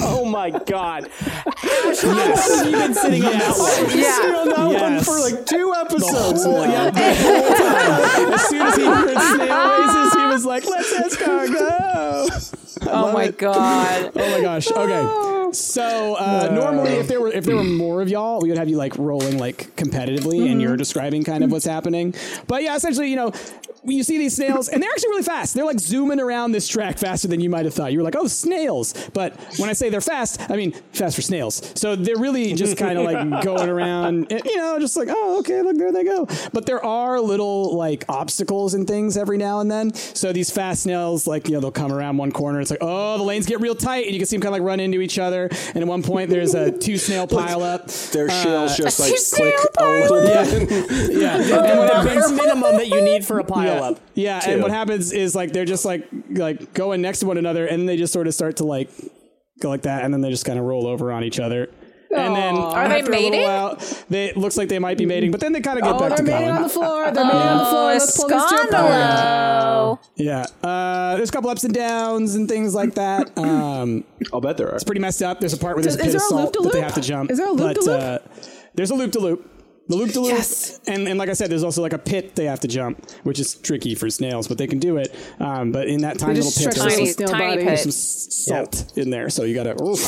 Oh 0.00 0.24
my 0.26 0.50
God. 0.50 1.08
Ash, 1.08 2.00
how 2.02 2.08
long 2.08 2.36
have 2.36 2.66
you 2.66 2.72
been 2.72 2.94
sitting 2.94 3.24
on 3.24 3.32
that 3.32 3.56
one? 3.56 3.98
Yeah. 3.98 4.16
Sitting 4.16 4.34
on 4.34 4.48
that 4.50 4.82
one 4.82 5.00
for 5.00 5.18
like 5.18 5.46
two 5.46 5.72
episodes. 5.78 6.44
whole- 6.44 6.66
yeah, 6.66 6.90
the 6.90 7.14
whole 7.14 7.48
time. 7.54 8.32
as 8.34 8.42
soon 8.48 8.62
as 8.66 8.76
he 8.76 8.84
heard 8.84 9.18
snail 9.18 9.68
races, 9.78 10.12
he 10.14 10.24
was 10.26 10.44
like, 10.44 10.66
"Let's 10.66 10.92
escargot." 10.92 12.86
Oh 12.90 13.12
my 13.12 13.28
god. 13.28 14.12
Oh 14.14 14.30
my 14.30 14.40
gosh. 14.42 14.70
Okay. 14.70 14.78
Oh. 15.02 15.37
So 15.52 16.16
uh, 16.16 16.50
normally, 16.52 16.92
if 16.92 17.08
there 17.08 17.20
were 17.20 17.28
if 17.28 17.44
there 17.44 17.56
were 17.56 17.64
more 17.64 18.02
of 18.02 18.08
y'all, 18.08 18.40
we 18.40 18.48
would 18.48 18.58
have 18.58 18.68
you 18.68 18.76
like 18.76 18.96
rolling 18.98 19.38
like 19.38 19.74
competitively, 19.76 20.50
and 20.50 20.60
you're 20.60 20.76
describing 20.76 21.24
kind 21.24 21.44
of 21.44 21.50
what's 21.50 21.66
happening. 21.66 22.14
But 22.46 22.62
yeah, 22.62 22.76
essentially, 22.76 23.10
you 23.10 23.16
know, 23.16 23.32
you 23.84 24.02
see 24.02 24.18
these 24.18 24.36
snails, 24.36 24.68
and 24.68 24.82
they're 24.82 24.90
actually 24.90 25.10
really 25.10 25.22
fast. 25.22 25.54
They're 25.54 25.64
like 25.64 25.80
zooming 25.80 26.20
around 26.20 26.52
this 26.52 26.68
track 26.68 26.98
faster 26.98 27.28
than 27.28 27.40
you 27.40 27.50
might 27.50 27.64
have 27.64 27.74
thought. 27.74 27.92
You 27.92 27.98
were 27.98 28.04
like, 28.04 28.16
oh, 28.16 28.26
snails. 28.26 28.94
But 29.12 29.38
when 29.58 29.68
I 29.68 29.72
say 29.72 29.88
they're 29.88 30.00
fast, 30.00 30.50
I 30.50 30.56
mean 30.56 30.72
fast 30.92 31.16
for 31.16 31.22
snails. 31.22 31.72
So 31.74 31.96
they're 31.96 32.18
really 32.18 32.52
just 32.54 32.76
kind 32.76 32.98
of 32.98 33.04
like 33.04 33.42
going 33.44 33.68
around, 33.68 34.32
eh, 34.32 34.40
you 34.44 34.56
know, 34.56 34.78
just 34.78 34.96
like, 34.96 35.08
oh, 35.10 35.38
okay, 35.40 35.62
look, 35.62 35.76
there 35.76 35.92
they 35.92 36.04
go. 36.04 36.26
But 36.52 36.66
there 36.66 36.84
are 36.84 37.20
little 37.20 37.76
like 37.76 38.04
obstacles 38.08 38.74
and 38.74 38.86
things 38.86 39.16
every 39.16 39.38
now 39.38 39.60
and 39.60 39.70
then. 39.70 39.94
So 39.94 40.32
these 40.32 40.50
fast 40.50 40.82
snails, 40.82 41.26
like, 41.26 41.48
you 41.48 41.54
know, 41.54 41.60
they'll 41.60 41.70
come 41.70 41.92
around 41.92 42.16
one 42.16 42.32
corner. 42.32 42.60
It's 42.60 42.70
like, 42.70 42.82
oh, 42.82 43.18
the 43.18 43.24
lanes 43.24 43.46
get 43.46 43.60
real 43.60 43.74
tight, 43.74 44.04
and 44.06 44.14
you 44.14 44.20
can 44.20 44.26
see 44.26 44.36
them 44.36 44.42
kind 44.42 44.54
of 44.54 44.60
like 44.60 44.66
run 44.66 44.80
into 44.80 45.00
each 45.00 45.18
other. 45.18 45.37
And 45.46 45.76
at 45.78 45.86
one 45.86 46.02
point, 46.02 46.30
there's 46.30 46.54
a 46.54 46.70
two 46.76 46.98
snail 46.98 47.26
pile 47.28 47.62
up. 47.62 47.86
Their 48.12 48.28
uh, 48.28 48.42
shells 48.42 48.76
just 48.76 48.98
like 48.98 49.10
She's 49.10 49.32
click 49.32 49.54
so 49.58 49.68
a 49.78 49.86
little 49.88 50.20
bit. 50.22 51.12
Yeah. 51.12 51.36
And 51.68 51.78
what 51.78 51.88
The 51.88 51.94
happens, 52.10 52.26
bare 52.32 52.36
minimum 52.36 52.76
that 52.76 52.88
you 52.88 53.00
need 53.02 53.24
for 53.24 53.38
a 53.38 53.44
pile 53.44 53.64
yeah, 53.76 53.80
up. 53.82 54.00
yeah, 54.14 54.42
and 54.50 54.62
what 54.62 54.70
happens 54.72 55.12
is 55.12 55.34
like 55.34 55.52
they're 55.52 55.64
just 55.64 55.84
like 55.84 56.08
like 56.30 56.72
going 56.74 57.00
next 57.02 57.20
to 57.20 57.26
one 57.26 57.38
another, 57.38 57.66
and 57.66 57.88
they 57.88 57.96
just 57.96 58.12
sort 58.12 58.26
of 58.26 58.34
start 58.34 58.56
to 58.56 58.64
like 58.64 58.90
go 59.60 59.68
like 59.68 59.82
that, 59.82 60.04
and 60.04 60.12
then 60.12 60.20
they 60.20 60.30
just 60.30 60.44
kind 60.44 60.58
of 60.58 60.64
roll 60.64 60.86
over 60.86 61.12
on 61.12 61.22
each 61.24 61.38
other. 61.38 61.68
And 62.10 62.34
then 62.34 62.54
Are 62.56 62.88
they 62.88 63.00
after 63.00 63.12
a 63.12 63.14
mating? 63.14 63.42
while, 63.42 63.78
they, 64.08 64.26
it 64.30 64.36
looks 64.38 64.56
like 64.56 64.70
they 64.70 64.78
might 64.78 64.96
be 64.96 65.04
mating, 65.04 65.30
but 65.30 65.40
then 65.40 65.52
they 65.52 65.60
kind 65.60 65.78
of 65.78 65.84
get 65.84 65.94
Oh, 65.94 65.98
back 65.98 66.08
they're 66.08 66.16
to 66.16 66.22
mating 66.22 66.40
going. 66.46 66.56
on 66.56 66.62
the 66.62 66.68
floor. 66.70 67.10
They're 67.12 67.24
mating 67.24 67.38
on 67.40 67.58
the 67.58 67.64
floor. 67.66 67.84
Let's 67.92 68.16
pull 68.18 68.28
these 68.30 68.46
two 68.48 68.70
apart. 69.92 70.08
Yeah, 70.16 70.46
uh, 70.62 71.16
there's 71.16 71.28
a 71.28 71.32
couple 71.32 71.50
ups 71.50 71.64
and 71.64 71.74
downs 71.74 72.34
and 72.34 72.48
things 72.48 72.74
like 72.74 72.94
that. 72.94 73.30
Um, 73.38 74.04
I'll 74.32 74.40
bet 74.40 74.56
there 74.56 74.68
are. 74.70 74.74
It's 74.74 74.84
pretty 74.84 75.00
messed 75.00 75.22
up. 75.22 75.40
There's 75.40 75.52
a 75.52 75.58
part 75.58 75.76
where 75.76 75.82
there's 75.82 75.94
Is- 75.94 76.00
a 76.00 76.04
pit 76.04 76.08
is 76.08 76.14
of 76.16 76.20
there 76.20 76.26
a 76.26 76.30
salt 76.30 76.52
that 76.52 76.60
loop-de-loop? 76.60 76.72
they 76.72 76.80
have 76.80 76.94
to 76.94 77.00
jump. 77.00 77.30
Is 77.30 77.38
there 77.38 77.48
a 77.48 77.52
loop-de-loop? 77.52 78.00
Uh, 78.00 78.18
there's 78.74 78.90
a 78.90 78.94
loop 78.94 79.12
to 79.12 79.18
loop. 79.20 79.57
The 79.88 79.96
loop 79.96 80.12
to 80.12 80.20
loop, 80.20 80.32
Yes. 80.32 80.80
and 80.86 81.08
and 81.08 81.18
like 81.18 81.30
I 81.30 81.32
said, 81.32 81.50
there's 81.50 81.64
also 81.64 81.80
like 81.80 81.94
a 81.94 81.98
pit 81.98 82.34
they 82.36 82.44
have 82.44 82.60
to 82.60 82.68
jump, 82.68 83.10
which 83.22 83.38
is 83.40 83.54
tricky 83.54 83.94
for 83.94 84.10
snails, 84.10 84.46
but 84.46 84.58
they 84.58 84.66
can 84.66 84.78
do 84.78 84.98
it. 84.98 85.14
Um, 85.40 85.72
but 85.72 85.88
in 85.88 86.02
that 86.02 86.18
tiny 86.18 86.34
little 86.40 86.50
pit, 86.52 86.74
stretch 86.74 86.94
there's 86.96 87.16
the 87.16 87.26
some, 87.26 87.38
tiny 87.38 87.56
pit. 87.56 87.66
there's 87.66 87.80
some 87.82 87.88
s- 87.88 88.44
salt 88.46 88.92
in 88.98 89.08
there, 89.10 89.30
so 89.30 89.44
you 89.44 89.54
gotta. 89.54 89.82
oof. 89.82 89.98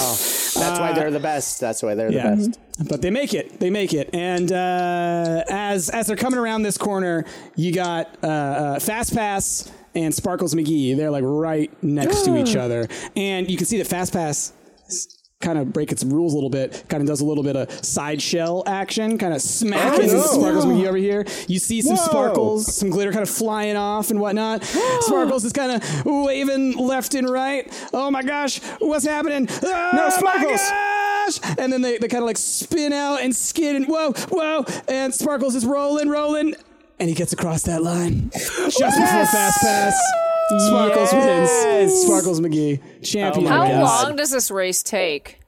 That's 0.54 0.78
why 0.78 0.92
they're 0.92 1.10
the 1.10 1.18
best. 1.20 1.60
That's 1.60 1.82
why 1.82 1.94
they're 1.94 2.12
Yeah. 2.12 2.34
the 2.34 2.48
best. 2.48 2.88
But 2.90 3.00
they 3.02 3.10
make 3.10 3.32
it. 3.34 3.58
They 3.60 3.70
make 3.70 3.94
it. 3.94 4.10
And 4.14 4.52
uh, 4.52 5.44
as 5.48 5.88
as 5.88 6.06
they're 6.08 6.16
coming 6.16 6.38
around 6.38 6.62
this 6.62 6.76
corner, 6.76 7.24
you 7.56 7.72
got 7.72 8.16
uh, 8.22 8.26
uh, 8.26 8.78
Fast 8.80 9.14
Pass 9.14 9.70
and 9.94 10.14
Sparkles 10.14 10.54
McGee. 10.54 10.94
They're 10.96 11.10
like 11.10 11.24
right 11.26 11.70
next 11.82 12.24
to 12.26 12.36
each 12.36 12.54
other, 12.64 12.86
and 13.16 13.50
you 13.50 13.56
can 13.56 13.66
see 13.66 13.78
that 13.78 13.86
Fast 13.86 14.12
Pass 14.12 14.52
kind 15.40 15.58
of 15.58 15.72
breaking 15.72 15.96
some 15.96 16.12
rules 16.12 16.32
a 16.32 16.36
little 16.36 16.50
bit. 16.50 16.84
Kind 16.88 17.00
of 17.02 17.06
does 17.06 17.20
a 17.20 17.24
little 17.24 17.42
bit 17.42 17.56
of 17.56 17.72
side 17.84 18.20
shell 18.20 18.62
action, 18.66 19.16
kind 19.18 19.32
of 19.34 19.40
smacking 19.40 20.10
Oh, 20.10 20.14
no. 20.14 20.22
Sparkles 20.22 20.66
McGee 20.66 20.86
over 20.86 20.96
here. 20.96 21.26
You 21.48 21.58
see 21.58 21.80
some 21.82 21.96
Whoa. 21.96 22.04
sparkles, 22.04 22.74
some 22.76 22.90
glitter 22.90 23.10
kind 23.10 23.22
of 23.22 23.30
flying 23.30 23.76
off 23.76 24.10
and 24.10 24.20
whatnot. 24.20 24.62
Sparkles 24.64 25.44
is 25.44 25.52
kind 25.52 25.72
of 25.72 26.04
waving 26.04 26.76
left 26.76 27.14
and 27.14 27.28
right. 27.28 27.70
Oh 27.92 28.10
my 28.10 28.22
gosh, 28.22 28.58
what's 28.80 29.06
happening? 29.06 29.48
Oh, 29.62 29.90
my 29.92 30.08
Sparkles. 30.10 30.70
And 31.58 31.72
then 31.72 31.80
they, 31.80 31.96
they 31.98 32.08
kind 32.08 32.22
of 32.22 32.26
like 32.26 32.38
spin 32.38 32.92
out 32.92 33.20
and 33.22 33.34
skid 33.34 33.76
and 33.76 33.86
whoa, 33.86 34.12
whoa, 34.30 34.64
and 34.88 35.14
Sparkles 35.14 35.54
is 35.54 35.64
rolling, 35.64 36.08
rolling, 36.08 36.54
and 36.98 37.08
he 37.08 37.14
gets 37.14 37.32
across 37.32 37.62
that 37.62 37.82
line 37.82 38.30
just 38.30 38.78
before 38.78 39.26
fast 39.26 39.60
pass. 39.60 40.29
Sparkles 40.58 41.12
Yes. 41.12 41.64
wins. 41.64 42.02
Sparkles 42.02 42.40
McGee, 42.40 42.80
champion. 43.02 43.46
Oh 43.46 43.50
my 43.50 43.68
How 43.68 43.84
God. 43.84 44.04
long 44.08 44.16
does 44.16 44.30
this 44.30 44.50
race 44.50 44.82
take? 44.82 45.38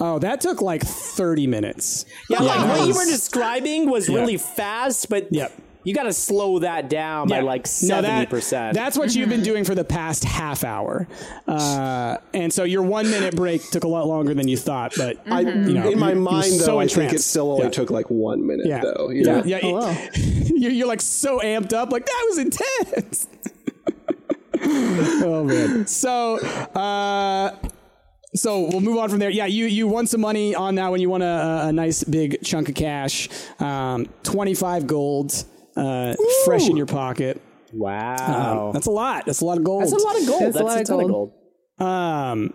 Oh, 0.00 0.18
that 0.20 0.40
took 0.40 0.62
like 0.62 0.82
30 0.82 1.46
minutes. 1.46 2.06
Yeah, 2.30 2.40
like 2.42 2.58
that 2.58 2.68
what 2.68 2.80
you 2.82 2.86
was- 2.88 2.96
were 2.96 3.04
describing 3.04 3.90
was 3.90 4.08
really 4.08 4.36
fast, 4.38 5.08
but 5.10 5.30
Yep. 5.30 5.52
you 5.84 5.94
got 5.94 6.04
to 6.04 6.12
slow 6.14 6.60
that 6.60 6.88
down 6.88 7.28
by 7.28 7.36
Yeah. 7.36 7.42
like 7.42 7.62
No, 7.66 7.70
seventy 7.70 8.06
that- 8.20 8.30
percent. 8.30 8.74
That's 8.74 8.96
what 8.96 9.14
you've 9.14 9.28
been 9.28 9.42
doing 9.42 9.64
for 9.64 9.74
the 9.74 9.84
past 9.84 10.24
half 10.24 10.64
hour, 10.64 11.06
uh, 11.46 12.16
and 12.32 12.50
so 12.52 12.64
your 12.64 12.82
one 12.82 13.10
minute 13.10 13.36
break 13.36 13.70
took 13.70 13.84
a 13.84 13.88
lot 13.88 14.06
longer 14.08 14.32
than 14.32 14.48
you 14.48 14.56
thought. 14.56 14.94
But 14.96 15.18
I, 15.30 15.40
you 15.40 15.44
know, 15.74 15.90
in 15.90 15.98
my 15.98 16.08
you're- 16.08 16.14
you're 16.14 16.14
mind, 16.16 16.52
though, 16.54 16.64
so 16.64 16.78
I 16.80 16.86
think 16.86 16.96
it 16.98 17.02
entranced. 17.04 17.30
still 17.30 17.50
only 17.52 17.64
Yeah. 17.64 17.70
took 17.70 17.90
like 17.90 18.08
one 18.10 18.46
minute, 18.46 18.66
Yeah, 18.66 18.80
though. 18.82 19.10
you 19.10 19.24
yeah, 19.26 19.36
know? 19.40 19.42
yeah. 19.44 19.72
wow. 19.72 19.96
You're, 20.58 20.72
you're 20.72 20.88
like 20.88 21.02
so 21.02 21.38
amped 21.40 21.74
up, 21.74 21.92
like 21.92 22.06
that 22.06 22.26
was 22.30 22.38
intense. 22.38 23.26
oh 25.24 25.44
man. 25.44 25.86
So, 25.86 26.38
uh, 26.38 27.56
so 28.34 28.68
we'll 28.68 28.80
move 28.80 28.98
on 28.98 29.08
from 29.08 29.18
there. 29.18 29.30
Yeah, 29.30 29.46
you 29.46 29.66
you 29.66 29.86
won 29.88 30.06
some 30.06 30.20
money 30.20 30.54
on 30.54 30.74
that 30.76 30.90
one. 30.90 31.00
You 31.00 31.08
won 31.10 31.22
a, 31.22 31.64
a 31.66 31.72
nice 31.72 32.04
big 32.04 32.42
chunk 32.42 32.68
of 32.68 32.74
cash, 32.74 33.28
um, 33.60 34.06
twenty 34.22 34.54
five 34.54 34.86
gold, 34.86 35.44
uh, 35.76 36.14
fresh 36.44 36.68
in 36.68 36.76
your 36.76 36.86
pocket. 36.86 37.40
wow. 37.72 38.70
That's 38.72 38.86
a 38.86 38.90
lot. 38.90 39.26
That's 39.26 39.40
a 39.40 39.44
lot 39.44 39.58
of 39.58 39.64
gold. 39.64 39.82
That's 39.82 39.92
a 39.92 39.96
lot 39.98 40.20
of 40.20 40.26
gold. 40.26 40.42
That's 40.42 40.56
That's, 40.56 40.60
a 40.60 40.64
lot 40.64 40.76
a 40.76 40.80
of 40.80 40.86
ton 40.86 41.00
of 41.00 41.10
gold. 41.10 41.32
gold. 41.78 41.88
Um, 41.88 42.54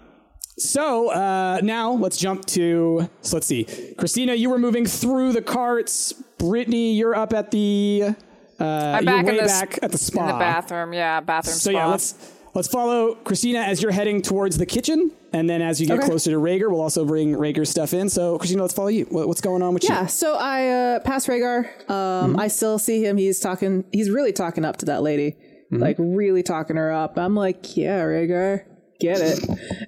so 0.58 1.10
uh, 1.12 1.60
now 1.64 1.94
let's 1.94 2.18
jump 2.18 2.46
to. 2.48 3.10
So 3.22 3.38
let's 3.38 3.48
see, 3.48 3.66
Christina, 3.98 4.36
you 4.36 4.50
were 4.50 4.60
moving 4.60 4.86
through 4.86 5.34
the 5.34 5.42
carts. 5.42 6.14
Brittany, 6.38 6.94
you're 6.94 7.16
up 7.16 7.34
at 7.34 7.52
the. 7.52 8.16
Uh, 8.62 8.98
I'm 9.00 9.06
back 9.06 9.26
way 9.26 9.38
in 9.38 9.44
the, 9.44 9.48
back 9.48 9.80
at 9.82 9.92
the 9.92 9.98
spa. 9.98 10.22
In 10.22 10.28
the 10.28 10.34
bathroom, 10.34 10.94
yeah, 10.94 11.20
bathroom 11.20 11.56
So 11.56 11.72
spa. 11.72 11.80
yeah, 11.80 11.86
let's 11.88 12.16
let's 12.54 12.68
follow 12.68 13.16
Christina 13.16 13.60
as 13.60 13.82
you're 13.82 13.92
heading 13.92 14.22
towards 14.22 14.58
the 14.58 14.66
kitchen, 14.66 15.12
and 15.34 15.50
then 15.50 15.62
as 15.62 15.82
you 15.82 15.88
get 15.88 15.98
Okay. 16.00 16.08
closer 16.08 16.32
to 16.32 16.38
Rager, 16.38 16.70
we'll 16.70 16.82
also 16.82 17.04
bring 17.06 17.34
Rager's 17.34 17.70
stuff 17.70 17.94
in. 17.94 18.10
So 18.10 18.38
Christina, 18.38 18.62
let's 18.62 18.74
follow 18.74 18.90
you. 18.90 19.06
What, 19.06 19.28
what's 19.28 19.42
going 19.42 19.62
on 19.64 19.74
with 19.74 19.84
Yeah, 19.84 19.90
you? 19.90 19.96
Yeah, 20.02 20.06
so 20.08 20.36
I 20.36 20.68
uh, 20.70 21.00
pass 21.00 21.28
Rager. 21.28 21.90
Um, 21.90 22.38
I 22.40 22.48
still 22.50 22.78
see 22.78 23.04
him. 23.06 23.18
He's 23.18 23.40
talking. 23.40 23.84
He's 23.92 24.10
really 24.10 24.34
talking 24.34 24.64
up 24.66 24.78
to 24.78 24.86
that 24.88 25.02
lady, 25.02 25.36
like 25.72 25.96
really 26.00 26.44
talking 26.44 26.76
her 26.76 26.92
up. 26.92 27.18
I'm 27.18 27.36
like, 27.36 27.76
yeah, 27.78 28.02
Rager. 28.04 28.66
get 29.00 29.20
it. 29.22 29.40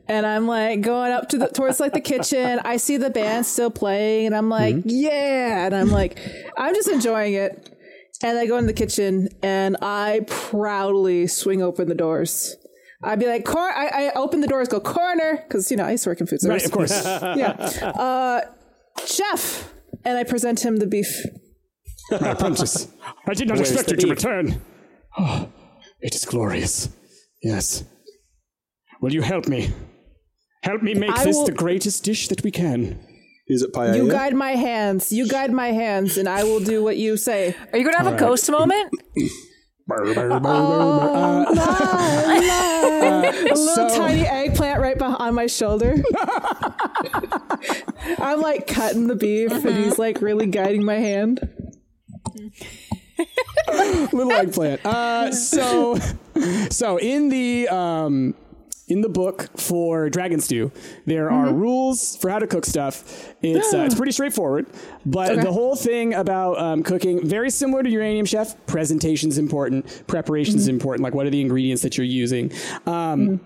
and 0.07 0.25
I'm 0.25 0.47
like 0.47 0.81
going 0.81 1.11
up 1.11 1.29
to 1.29 1.37
the 1.37 1.47
towards 1.47 1.79
like 1.79 1.93
the 1.93 2.01
kitchen. 2.01 2.59
I 2.65 2.77
see 2.77 2.97
the 2.97 3.09
band 3.11 3.45
still 3.45 3.69
playing, 3.69 4.25
and 4.27 4.35
I'm 4.35 4.49
like, 4.49 4.77
yeah. 4.85 5.65
And 5.67 5.75
I'm 5.75 5.91
like, 5.91 6.17
I'm 6.57 6.73
just 6.73 6.87
enjoying 6.87 7.33
it. 7.35 7.69
And 8.23 8.37
I 8.37 8.45
go 8.45 8.57
in 8.57 8.65
the 8.67 8.73
kitchen, 8.73 9.29
and 9.43 9.75
I 9.81 10.21
proudly 10.27 11.27
swing 11.27 11.61
open 11.61 11.89
the 11.89 11.95
doors. 11.95 12.55
I'd 13.03 13.19
be 13.19 13.27
like, 13.27 13.43
Cor- 13.43 13.59
I, 13.73 14.07
I 14.07 14.11
open 14.15 14.39
the 14.39 14.47
doors, 14.47 14.69
go 14.69 14.79
corner, 14.79 15.43
because 15.45 15.69
you 15.69 15.75
know 15.75 15.83
I 15.83 15.91
used 15.91 16.05
to 16.05 16.09
work 16.11 16.21
in 16.21 16.27
food 16.27 16.39
service. 16.41 16.63
Right, 16.63 16.65
of 16.65 16.71
course. 16.71 17.03
Yeah. 17.37 17.91
Uh, 17.99 18.41
chef. 19.05 19.73
And 20.05 20.17
I 20.17 20.23
present 20.23 20.63
him 20.65 20.77
the 20.77 20.87
beef. 20.87 21.07
My 22.11 22.33
princess, 22.33 22.87
I 23.27 23.33
did 23.33 23.47
not 23.47 23.57
Where's 23.57 23.71
expect 23.71 23.89
the 23.89 23.95
you 23.95 24.01
to 24.01 24.09
return. 24.09 24.61
Oh, 25.17 25.49
it 26.01 26.15
is 26.15 26.25
glorious. 26.25 26.89
Yes. 27.41 27.83
Will 29.01 29.13
you 29.13 29.21
help 29.21 29.47
me? 29.47 29.71
Help 30.63 30.81
me 30.81 30.93
make 30.93 31.11
I 31.11 31.25
this 31.25 31.35
will- 31.35 31.45
the 31.45 31.51
greatest 31.51 32.03
dish 32.03 32.29
that 32.29 32.43
we 32.43 32.51
can. 32.51 32.99
Is 33.47 33.61
it 33.61 33.73
paella? 33.73 33.97
You 33.97 34.09
guide 34.09 34.33
my 34.35 34.51
hands. 34.51 35.11
You 35.11 35.27
guide 35.27 35.51
my 35.51 35.71
hands, 35.71 36.17
and 36.17 36.29
I 36.29 36.43
will 36.43 36.59
do 36.61 36.83
what 36.83 36.97
you 36.97 37.17
say. 37.17 37.55
Are 37.71 37.77
you 37.77 37.83
gonna 37.83 37.97
have 37.97 38.13
a 38.13 38.17
ghost 38.17 38.49
moment? 38.49 38.91
A 39.89 39.99
little 43.53 43.57
So- 43.65 43.89
tiny 43.97 44.21
eggplant 44.21 44.81
right 44.81 44.97
behind 44.97 45.35
my 45.35 45.47
shoulder. 45.47 45.95
I'm 48.19 48.41
like 48.41 48.67
cutting 48.67 49.07
the 49.07 49.15
beef, 49.15 49.51
and 49.51 49.77
he's 49.83 49.99
like 49.99 50.21
really 50.21 50.47
guiding 50.47 50.85
my 50.85 50.95
hand. 50.95 51.39
little 54.13 54.31
eggplant. 54.31 54.85
Uh, 54.85 55.31
so, 55.31 55.97
so 56.69 56.97
in 56.97 57.29
the 57.29 57.67
um, 57.69 58.35
in 58.87 59.01
the 59.01 59.09
book 59.09 59.49
for 59.57 60.09
Dragon 60.09 60.39
Stew, 60.41 60.71
there 61.05 61.31
are 61.31 61.47
Mm-hmm. 61.47 61.57
rules 61.59 62.17
for 62.17 62.29
how 62.29 62.39
to 62.39 62.47
cook 62.47 62.65
stuff. 62.65 63.33
It's 63.41 63.73
uh, 63.73 63.79
it's 63.85 63.95
pretty 64.01 64.11
straightforward, 64.11 64.67
but 65.05 65.41
the 65.41 65.51
whole 65.51 65.75
thing 65.75 66.13
about 66.13 66.59
um, 66.59 66.83
cooking 66.83 67.25
very 67.27 67.49
similar 67.49 67.81
to 67.83 67.89
Uranium 67.89 68.25
Chef. 68.25 68.55
Presentation's 68.67 69.37
important. 69.37 70.03
Preparation's 70.07 70.63
Mm-hmm. 70.63 70.73
important. 70.75 71.03
Like 71.03 71.13
what 71.13 71.25
are 71.25 71.29
the 71.29 71.41
ingredients 71.41 71.81
that 71.83 71.97
you're 71.97 72.05
using. 72.05 72.51
Um, 72.85 73.39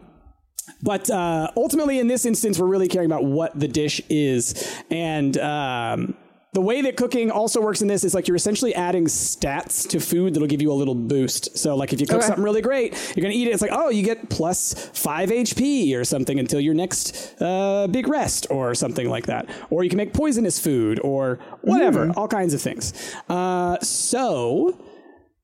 But 0.83 1.09
uh, 1.09 1.49
ultimately, 1.55 1.97
in 1.97 2.07
this 2.07 2.25
instance, 2.25 2.59
we're 2.59 2.67
really 2.67 2.89
caring 2.89 3.05
about 3.07 3.23
what 3.23 3.57
the 3.57 3.67
dish 3.69 4.01
is. 4.09 4.53
And 4.91 5.37
um, 5.37 6.13
the 6.57 6.61
way 6.61 6.81
that 6.81 6.97
cooking 6.97 7.29
also 7.29 7.61
works 7.61 7.83
in 7.83 7.87
this 7.87 8.03
is 8.03 8.15
like 8.15 8.27
you're 8.27 8.35
essentially 8.35 8.73
adding 8.73 9.05
stats 9.05 9.87
to 9.87 9.99
food 9.99 10.33
that'll 10.33 10.47
give 10.47 10.59
you 10.59 10.71
a 10.71 10.73
little 10.73 10.95
boost. 10.95 11.55
So, 11.55 11.75
like 11.75 11.93
if 11.93 12.01
you 12.01 12.07
cook 12.07 12.17
Okay. 12.17 12.25
something 12.25 12.43
really 12.43 12.63
great, 12.63 12.93
you're 13.15 13.21
going 13.21 13.31
to 13.31 13.37
eat 13.37 13.47
it. 13.47 13.51
It's 13.51 13.61
like, 13.61 13.69
oh, 13.71 13.89
you 13.89 14.01
get 14.01 14.31
plus 14.31 14.73
five 14.91 15.29
HP 15.29 15.95
or 15.95 16.03
something 16.03 16.39
until 16.39 16.59
your 16.59 16.73
next 16.73 17.39
uh, 17.39 17.85
big 17.85 18.07
rest 18.07 18.47
or 18.49 18.73
something 18.73 19.07
like 19.07 19.27
that. 19.27 19.47
Or 19.69 19.83
you 19.83 19.89
can 19.91 19.97
make 19.97 20.13
poisonous 20.15 20.57
food 20.59 20.99
or 21.03 21.37
whatever, 21.61 22.11
all 22.17 22.27
kinds 22.27 22.55
of 22.55 22.61
things. 22.61 22.91
Uh, 23.29 23.77
so. 23.83 24.83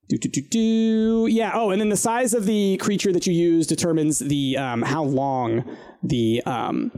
Do, 0.09 0.17
do, 0.17 0.29
do, 0.29 0.41
do. 0.41 1.27
Yeah. 1.29 1.51
Oh, 1.53 1.69
and 1.69 1.79
then 1.79 1.89
the 1.89 1.95
size 1.95 2.33
of 2.33 2.45
the 2.45 2.77
creature 2.77 3.13
that 3.13 3.27
you 3.27 3.33
use 3.33 3.67
determines 3.67 4.17
the 4.17 4.57
um, 4.57 4.81
how 4.81 5.03
long 5.03 5.63
the 6.01 6.41
um, 6.47 6.91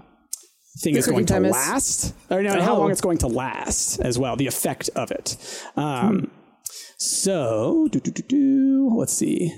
thing 0.82 0.96
is 0.98 1.08
going 1.08 1.26
to 1.28 1.44
is? 1.44 1.52
last, 1.52 2.14
or 2.30 2.42
no, 2.42 2.60
how 2.62 2.76
Oh. 2.76 2.80
long 2.80 2.92
it's 2.92 3.02
going 3.02 3.18
to 3.20 3.28
last 3.28 4.00
as 4.00 4.18
well. 4.20 4.36
The 4.36 4.48
effect 4.48 4.90
of 4.96 5.12
it. 5.12 5.38
Um, 5.76 6.32
So, 6.98 7.88
do, 7.92 8.00
do, 8.00 8.12
do, 8.12 8.90
let's 8.96 9.14
see. 9.14 9.54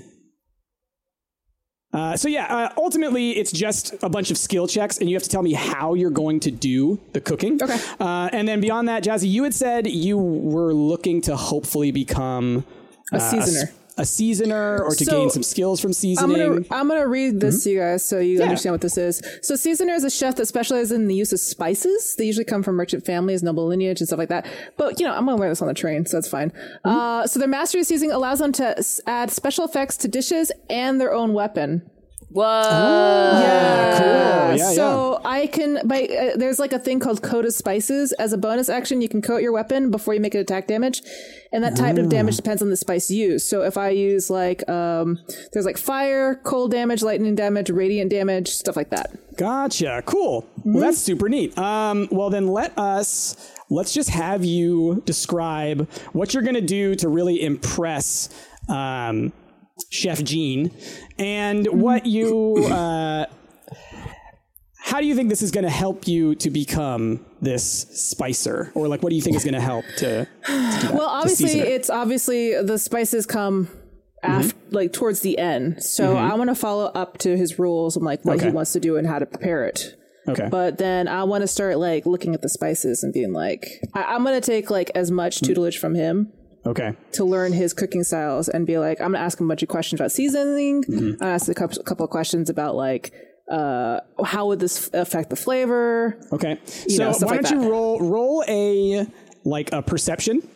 Uh, 1.92 2.16
so 2.16 2.28
yeah, 2.28 2.44
uh, 2.54 2.72
ultimately 2.76 3.30
it's 3.30 3.50
just 3.50 3.94
a 4.02 4.08
bunch 4.10 4.30
of 4.30 4.36
skill 4.36 4.66
checks, 4.68 4.98
and 4.98 5.08
you 5.08 5.16
have 5.16 5.22
to 5.22 5.28
tell 5.30 5.42
me 5.42 5.54
how 5.54 5.94
you're 5.94 6.10
going 6.10 6.38
to 6.40 6.50
do 6.50 7.00
the 7.14 7.20
cooking. 7.20 7.60
Okay. 7.62 7.78
Uh, 7.98 8.28
and 8.32 8.46
then 8.46 8.60
beyond 8.60 8.88
that, 8.88 9.02
Jazzy, 9.02 9.28
you 9.30 9.44
had 9.44 9.54
said 9.54 9.86
you 9.86 10.18
were 10.18 10.74
looking 10.74 11.22
to 11.22 11.34
hopefully 11.36 11.90
become 11.90 12.64
A 13.12 13.16
uh, 13.16 13.18
seasoner. 13.20 13.68
s- 13.70 13.77
a 13.98 14.04
seasoner, 14.06 14.82
or 14.82 14.94
to 14.94 15.04
So, 15.04 15.10
gain 15.10 15.28
some 15.30 15.42
skills 15.42 15.80
from 15.80 15.90
I'm 15.90 15.94
seasoning. 15.94 16.36
gonna 16.36 16.64
I'm 16.70 16.88
gonna 16.88 17.06
read 17.08 17.40
this 17.40 17.64
to 17.64 17.70
you 17.70 17.78
guys 17.80 18.02
so 18.04 18.18
you 18.18 18.28
Mm-hmm. 18.34 18.38
Yeah. 18.40 18.44
understand 18.46 18.72
what 18.74 18.80
this 18.80 18.96
is. 18.96 19.20
So 19.42 19.56
seasoner 19.56 19.92
is 19.94 20.04
a 20.04 20.10
chef 20.10 20.36
that 20.36 20.46
specializes 20.46 20.92
in 20.92 21.08
the 21.08 21.14
use 21.14 21.32
of 21.32 21.40
spices. 21.40 22.14
They 22.16 22.24
usually 22.24 22.44
come 22.44 22.62
from 22.62 22.76
merchant 22.76 23.04
families, 23.04 23.42
noble 23.42 23.66
lineage, 23.66 24.00
and 24.00 24.06
stuff 24.08 24.18
like 24.18 24.28
that. 24.28 24.46
But 24.76 24.98
you 25.00 25.06
know, 25.06 25.12
I'm 25.12 25.24
gonna 25.26 25.36
wear 25.36 25.48
this 25.48 25.60
on 25.60 25.68
the 25.68 25.74
train, 25.74 26.06
so 26.06 26.16
that's 26.16 26.28
fine. 26.28 26.50
Mm-hmm. 26.50 26.88
Uh, 26.88 27.26
so 27.26 27.38
their 27.38 27.48
mastery 27.48 27.80
of 27.80 27.86
seasoning 27.86 28.12
allows 28.12 28.38
them 28.38 28.52
to 28.52 28.76
add 29.06 29.30
special 29.30 29.64
effects 29.64 29.96
to 29.98 30.08
dishes 30.08 30.52
and 30.70 31.00
their 31.00 31.12
own 31.12 31.32
weapon. 31.34 31.82
Whoa. 32.30 33.40
Yeah, 33.40 33.98
cool. 33.98 34.56
Yeah, 34.58 34.72
so 34.72 35.20
I 35.24 35.46
can 35.46 35.80
by 35.86 36.04
uh, 36.04 36.36
there's 36.36 36.58
like 36.58 36.72
a 36.72 36.78
thing 36.78 37.00
called 37.00 37.22
coat 37.22 37.44
of 37.44 37.54
spices 37.54 38.12
as 38.12 38.32
a 38.32 38.38
bonus 38.38 38.68
action. 38.68 39.00
You 39.00 39.08
can 39.08 39.22
coat 39.22 39.38
your 39.42 39.52
weapon 39.52 39.90
before 39.90 40.14
you 40.14 40.20
make 40.20 40.34
an 40.34 40.40
attack 40.40 40.66
damage, 40.66 41.02
and 41.52 41.64
that 41.64 41.76
type 41.76 41.96
of 41.96 42.08
damage 42.08 42.36
depends 42.36 42.60
on 42.60 42.68
the 42.68 42.76
spice 42.76 43.10
used. 43.10 43.46
So 43.46 43.62
if 43.62 43.76
I 43.78 43.90
use 43.90 44.28
like 44.28 44.68
um, 44.68 45.18
there's 45.52 45.64
like 45.64 45.78
fire, 45.78 46.34
cold 46.44 46.70
damage, 46.70 47.02
lightning 47.02 47.34
damage, 47.34 47.70
radiant 47.70 48.10
damage, 48.10 48.48
stuff 48.48 48.76
like 48.76 48.90
that. 48.90 49.10
Gotcha. 49.36 50.02
Cool. 50.04 50.42
Mm-hmm. 50.42 50.72
Well, 50.74 50.82
that's 50.82 50.98
super 50.98 51.28
neat. 51.28 51.56
Um, 51.56 52.08
well, 52.10 52.28
then 52.28 52.48
let 52.48 52.76
us 52.78 53.54
let's 53.70 53.94
just 53.94 54.10
have 54.10 54.44
you 54.44 55.02
describe 55.06 55.90
what 56.12 56.34
you're 56.34 56.42
going 56.42 56.54
to 56.54 56.60
do 56.60 56.94
to 56.96 57.08
really 57.08 57.42
impress 57.42 58.28
um, 58.68 59.32
Chef 59.90 60.22
Gene, 60.24 60.70
and 61.18 61.66
Mm-hmm. 61.66 61.80
what 61.80 62.06
you. 62.06 62.56
Uh, 62.66 63.26
how 64.80 65.00
do 65.00 65.06
you 65.06 65.14
think 65.14 65.28
this 65.28 65.42
is 65.42 65.50
going 65.50 65.64
to 65.64 65.70
help 65.70 66.08
you 66.08 66.34
to 66.36 66.50
become 66.50 67.24
this 67.42 67.64
spicer, 68.10 68.70
or 68.74 68.88
like, 68.88 69.02
what 69.02 69.10
do 69.10 69.16
you 69.16 69.22
think 69.22 69.36
is 69.36 69.44
going 69.44 69.54
to 69.54 69.60
help 69.60 69.84
to? 69.98 70.24
to 70.24 70.28
that, 70.46 70.90
Well, 70.94 71.08
obviously, 71.08 71.58
it? 71.60 71.68
it's 71.68 71.90
obviously 71.90 72.60
the 72.62 72.78
spices 72.78 73.26
come 73.26 73.68
after, 74.22 74.56
like 74.70 74.92
towards 74.94 75.20
the 75.20 75.36
end. 75.38 75.82
So 75.82 76.16
I 76.16 76.34
want 76.36 76.48
to 76.48 76.54
follow 76.54 76.86
up 76.86 77.18
to 77.18 77.36
his 77.36 77.58
rules 77.58 77.96
and 77.96 78.04
like 78.04 78.24
what 78.24 78.40
he 78.40 78.48
wants 78.50 78.72
to 78.72 78.80
do 78.80 78.96
and 78.96 79.06
how 79.06 79.18
to 79.18 79.26
prepare 79.26 79.66
it. 79.66 79.94
okay. 80.26 80.48
But 80.50 80.78
then 80.78 81.06
I 81.06 81.24
want 81.24 81.42
to 81.42 81.48
start 81.48 81.78
like 81.78 82.06
looking 82.06 82.34
at 82.34 82.40
the 82.40 82.48
spices 82.48 83.02
and 83.02 83.12
being 83.12 83.32
like, 83.32 83.66
I- 83.94 84.14
I'm 84.14 84.24
going 84.24 84.40
to 84.40 84.46
take 84.46 84.70
like 84.70 84.90
as 84.94 85.10
much 85.10 85.40
tutelage 85.40 85.78
from 85.78 85.94
him 85.94 86.32
okay. 86.66 86.94
to 87.12 87.24
learn 87.24 87.52
his 87.52 87.72
cooking 87.72 88.04
styles 88.04 88.48
and 88.48 88.66
be 88.66 88.78
like, 88.78 89.00
I'm 89.00 89.12
gonna 89.12 89.24
ask 89.24 89.38
him 89.38 89.46
a 89.46 89.48
bunch 89.48 89.62
of 89.62 89.68
questions 89.68 90.00
about 90.00 90.12
seasoning. 90.12 90.84
Mm-hmm. 90.84 91.22
I 91.22 91.30
ask 91.30 91.48
a 91.48 91.54
couple, 91.54 91.82
couple 91.82 92.04
of 92.04 92.10
questions 92.10 92.50
about 92.50 92.74
like 92.74 93.12
uh, 93.50 94.00
how 94.24 94.46
would 94.46 94.60
this 94.60 94.90
affect 94.92 95.30
the 95.30 95.36
flavor? 95.36 96.18
Okay. 96.32 96.58
You 96.86 96.96
so 96.96 97.04
know, 97.04 97.12
stuff 97.12 97.30
why 97.30 97.36
like 97.36 97.46
don't 97.46 97.58
that. 97.58 97.64
you 97.64 97.70
roll 97.70 98.00
roll 98.00 98.44
a 98.48 99.06
like 99.44 99.72
a 99.72 99.82
perception? 99.82 100.46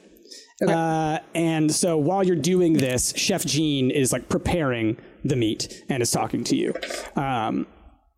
Uh, 0.67 1.19
and 1.35 1.75
so 1.75 1.97
while 1.97 2.23
you're 2.23 2.37
doing 2.37 2.75
this, 2.75 3.12
Chef 3.17 3.45
Jean 3.45 3.91
is 3.91 4.12
like 4.12 4.29
preparing 4.29 4.97
the 5.25 5.35
meat 5.35 5.83
and 5.88 6.03
is 6.03 6.12
talking 6.12 6.45
to 6.45 6.57
you. 6.57 6.73
Um, 7.17 7.67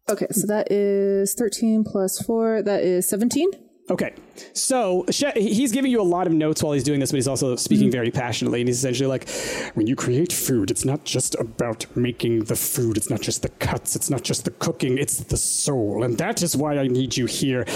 Okay, 0.09 0.27
so 0.31 0.47
that 0.47 0.71
is 0.71 1.33
13 1.35 1.83
plus 1.83 2.21
4. 2.21 2.63
That 2.63 2.83
is 2.83 3.09
17. 3.09 3.51
Okay, 3.91 4.15
so 4.55 5.05
he's 5.37 5.71
giving 5.71 5.91
you 5.91 6.01
a 6.01 6.03
lot 6.03 6.27
of 6.27 6.33
notes 6.33 6.63
while 6.63 6.73
he's 6.73 6.85
doing 6.85 7.01
this, 7.01 7.11
but 7.11 7.17
he's 7.17 7.29
also 7.29 7.55
speaking 7.57 7.89
mm-hmm. 7.89 7.93
very 7.93 8.11
passionately. 8.11 8.63
And 8.63 8.69
he's 8.69 8.79
essentially 8.79 9.07
like, 9.07 9.29
when 9.75 9.87
you 9.87 9.95
create 9.95 10.33
food, 10.33 10.71
it's 10.71 10.87
not 10.87 11.05
just 11.05 11.35
about 11.35 11.85
making 11.95 12.45
the 12.45 12.57
food, 12.57 12.97
it's 12.97 13.11
not 13.11 13.21
just 13.21 13.43
the 13.43 13.51
cuts, 13.51 13.95
it's 13.95 14.09
not 14.09 14.23
just 14.23 14.47
the 14.47 14.53
cooking, 14.53 14.97
it's 14.97 15.19
the 15.19 15.37
soul. 15.37 16.03
And 16.03 16.17
that 16.17 16.43
is 16.43 16.57
why 16.57 16.79
I 16.79 16.87
need 16.87 17.15
you 17.15 17.27
here. 17.27 17.67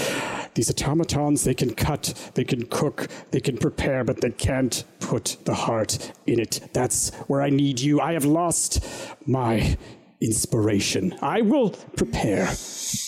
These 0.55 0.71
automatons, 0.71 1.43
they 1.43 1.53
can 1.53 1.75
cut, 1.75 2.31
they 2.33 2.43
can 2.43 2.65
cook, 2.65 3.07
they 3.29 3.39
can 3.39 3.59
prepare, 3.59 4.03
but 4.03 4.19
they 4.19 4.31
can't 4.31 4.83
put 4.99 5.37
the 5.45 5.53
heart 5.53 6.11
in 6.25 6.39
it. 6.39 6.69
That's 6.73 7.13
where 7.27 7.43
I 7.43 7.51
need 7.51 7.79
you. 7.79 8.01
I 8.01 8.13
have 8.13 8.25
lost 8.25 8.83
my 9.27 9.77
inspiration. 10.21 11.15
I 11.21 11.41
will 11.41 11.69
prepare, 11.69 12.47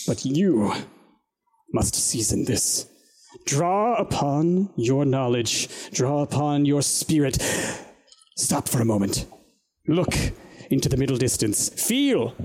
but 0.05 0.23
you 0.23 0.71
must 1.73 1.95
season 1.95 2.45
this. 2.45 2.90
Draw 3.45 3.95
upon 3.95 4.69
your 4.75 5.05
knowledge, 5.05 5.91
draw 5.91 6.21
upon 6.21 6.65
your 6.65 6.81
spirit. 6.81 7.37
Stop 8.37 8.67
for 8.67 8.81
a 8.81 8.85
moment. 8.85 9.25
Look 9.87 10.15
into 10.69 10.89
the 10.89 10.97
middle 10.97 11.17
distance. 11.17 11.69
Feel 11.69 12.35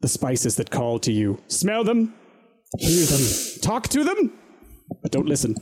the 0.00 0.08
spices 0.08 0.56
that 0.56 0.70
call 0.70 0.98
to 1.00 1.12
you. 1.12 1.40
Smell 1.48 1.84
them, 1.84 2.14
hear 2.78 3.04
them, 3.06 3.20
talk 3.60 3.88
to 3.88 4.04
them, 4.04 4.32
but 5.02 5.12
don't 5.12 5.26
listen 5.26 5.54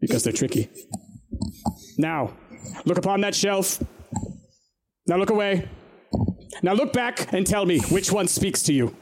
because 0.00 0.24
they're 0.24 0.32
tricky. 0.32 0.68
Now, 1.98 2.36
look 2.84 2.98
upon 2.98 3.20
that 3.22 3.34
shelf. 3.34 3.82
Now 5.06 5.16
look 5.16 5.30
away. 5.30 5.68
Now 6.62 6.74
look 6.74 6.92
back 6.92 7.32
and 7.32 7.46
tell 7.46 7.66
me 7.66 7.80
which 7.80 8.12
one 8.12 8.28
speaks 8.28 8.62
to 8.64 8.72
you. 8.72 8.94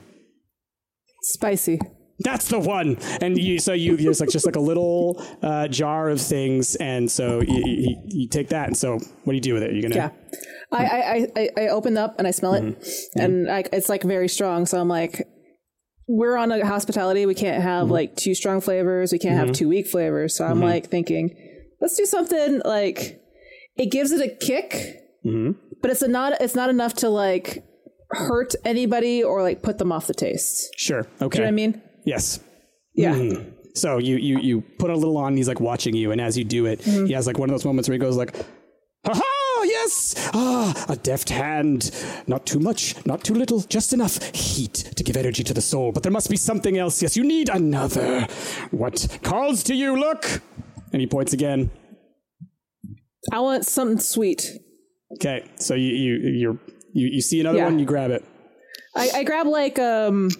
Spicy. 1.22 1.78
That's 2.20 2.48
the 2.48 2.58
one. 2.58 2.98
And 3.20 3.38
you, 3.38 3.58
so 3.58 3.72
you, 3.72 3.96
there's 3.96 4.20
like 4.20 4.28
just 4.28 4.44
like 4.44 4.56
a 4.56 4.60
little 4.60 5.24
uh, 5.42 5.68
jar 5.68 6.10
of 6.10 6.20
things, 6.20 6.76
and 6.76 7.10
so 7.10 7.40
you, 7.40 7.62
you, 7.66 8.02
you 8.06 8.28
take 8.28 8.48
that. 8.48 8.68
And 8.68 8.76
so, 8.76 8.98
what 9.24 9.32
do 9.32 9.34
you 9.34 9.40
do 9.40 9.54
with 9.54 9.62
it? 9.62 9.72
You're 9.72 9.82
gonna 9.82 9.94
Yeah. 9.94 10.10
I, 10.72 10.84
I, 10.84 11.28
I, 11.36 11.48
I 11.56 11.68
open 11.68 11.96
up 11.96 12.14
and 12.18 12.28
I 12.28 12.30
smell 12.30 12.54
it, 12.54 12.62
mm-hmm. 12.62 13.20
and 13.20 13.46
like 13.46 13.70
it's 13.72 13.88
like 13.88 14.02
very 14.02 14.28
strong. 14.28 14.66
So 14.66 14.78
I'm 14.78 14.88
like, 14.88 15.26
we're 16.06 16.36
on 16.36 16.52
a 16.52 16.64
hospitality. 16.66 17.24
We 17.24 17.34
can't 17.34 17.62
have 17.62 17.84
mm-hmm. 17.84 17.92
like 17.92 18.16
too 18.16 18.34
strong 18.34 18.60
flavors. 18.60 19.12
We 19.12 19.18
can't 19.18 19.36
have 19.36 19.46
mm-hmm. 19.46 19.52
too 19.54 19.68
weak 19.68 19.86
flavors. 19.86 20.36
So 20.36 20.44
I'm 20.44 20.60
like 20.60 20.88
thinking, 20.90 21.34
let's 21.80 21.96
do 21.96 22.04
something 22.04 22.60
like 22.64 23.20
it 23.76 23.90
gives 23.90 24.12
it 24.12 24.20
a 24.20 24.28
kick, 24.44 24.96
but 25.80 25.90
it's 25.90 26.02
a 26.02 26.08
not 26.08 26.40
it's 26.40 26.54
not 26.54 26.68
enough 26.68 26.94
to 26.96 27.08
like 27.08 27.64
hurt 28.10 28.54
anybody 28.64 29.22
or 29.22 29.42
like 29.42 29.62
put 29.62 29.78
them 29.78 29.90
off 29.90 30.06
the 30.06 30.14
taste. 30.14 30.68
sure. 30.76 31.06
Okay. 31.22 31.28
Do 31.28 31.38
you 31.38 31.40
know 31.40 31.44
what 31.44 31.48
I 31.48 31.50
mean? 31.52 31.82
Yes. 32.12 32.24
Yeah. 32.94 33.16
So 33.82 33.98
you 33.98 34.16
you 34.28 34.34
you 34.48 34.54
put 34.82 34.90
a 34.90 34.96
little 35.02 35.16
on. 35.22 35.28
And 35.28 35.36
he's 35.38 35.48
like 35.52 35.60
watching 35.70 35.94
you, 35.94 36.10
and 36.12 36.20
as 36.20 36.36
you 36.38 36.44
do 36.58 36.62
it, 36.72 36.78
he 36.82 37.12
has 37.18 37.24
like 37.28 37.38
one 37.42 37.48
of 37.50 37.54
those 37.54 37.64
moments 37.70 37.88
where 37.88 37.94
he 37.98 38.02
goes 38.06 38.16
like, 38.22 38.32
"Ha 39.06 39.12
ha! 39.22 39.64
Yes! 39.76 39.94
Ah, 40.34 40.68
a 40.88 40.96
deft 40.96 41.28
hand. 41.30 41.80
Not 42.26 42.42
too 42.50 42.58
much, 42.68 42.82
not 43.06 43.22
too 43.22 43.34
little, 43.42 43.60
just 43.76 43.92
enough 43.92 44.14
heat 44.34 44.74
to 44.96 45.02
give 45.04 45.16
energy 45.16 45.44
to 45.44 45.54
the 45.54 45.60
soul. 45.72 45.92
But 45.92 46.02
there 46.02 46.12
must 46.18 46.30
be 46.30 46.36
something 46.36 46.76
else. 46.78 47.00
Yes, 47.04 47.16
you 47.18 47.24
need 47.24 47.48
another. 47.48 48.26
What 48.82 48.96
calls 49.22 49.62
to 49.64 49.74
you? 49.74 49.90
Look!" 50.06 50.24
And 50.92 51.00
he 51.00 51.06
points 51.06 51.32
again. 51.32 51.70
I 53.32 53.38
want 53.40 53.66
something 53.66 54.00
sweet. 54.00 54.42
Okay, 55.16 55.38
so 55.56 55.74
you 55.74 55.92
you 56.04 56.12
you're, 56.40 56.58
you 56.98 57.06
you 57.16 57.20
see 57.20 57.38
another 57.40 57.58
Yeah. 57.58 57.66
one, 57.70 57.78
you 57.78 57.86
grab 57.86 58.10
it. 58.10 58.24
I, 58.96 59.10
I 59.20 59.24
grab 59.24 59.46
like 59.46 59.78
um 59.78 60.30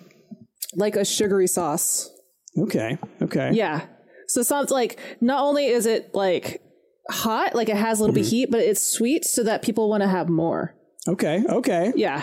like 0.75 0.97
a 0.97 1.05
sugary 1.05 1.47
sauce. 1.47 2.11
Okay, 2.59 2.99
okay. 3.23 3.51
Yeah. 3.53 3.87
So 4.29 4.41
it 4.41 4.45
sounds 4.45 4.71
like 4.71 4.99
not 5.21 5.43
only 5.43 5.67
is 5.67 5.87
it 5.87 6.15
like 6.15 6.63
hot, 7.11 7.55
like 7.55 7.69
it 7.69 7.77
has 7.77 7.99
a 7.99 8.03
little 8.03 8.15
bit 8.15 8.25
mm-hmm. 8.25 8.31
heat, 8.31 8.51
but 8.51 8.61
it's 8.61 8.83
sweet 8.83 9.25
so 9.25 9.43
that 9.45 9.63
people 9.63 9.89
want 9.89 10.03
to 10.03 10.09
have 10.09 10.29
more. 10.29 10.75
Okay, 11.09 11.45
okay. 11.49 11.93
Yeah. 11.97 12.23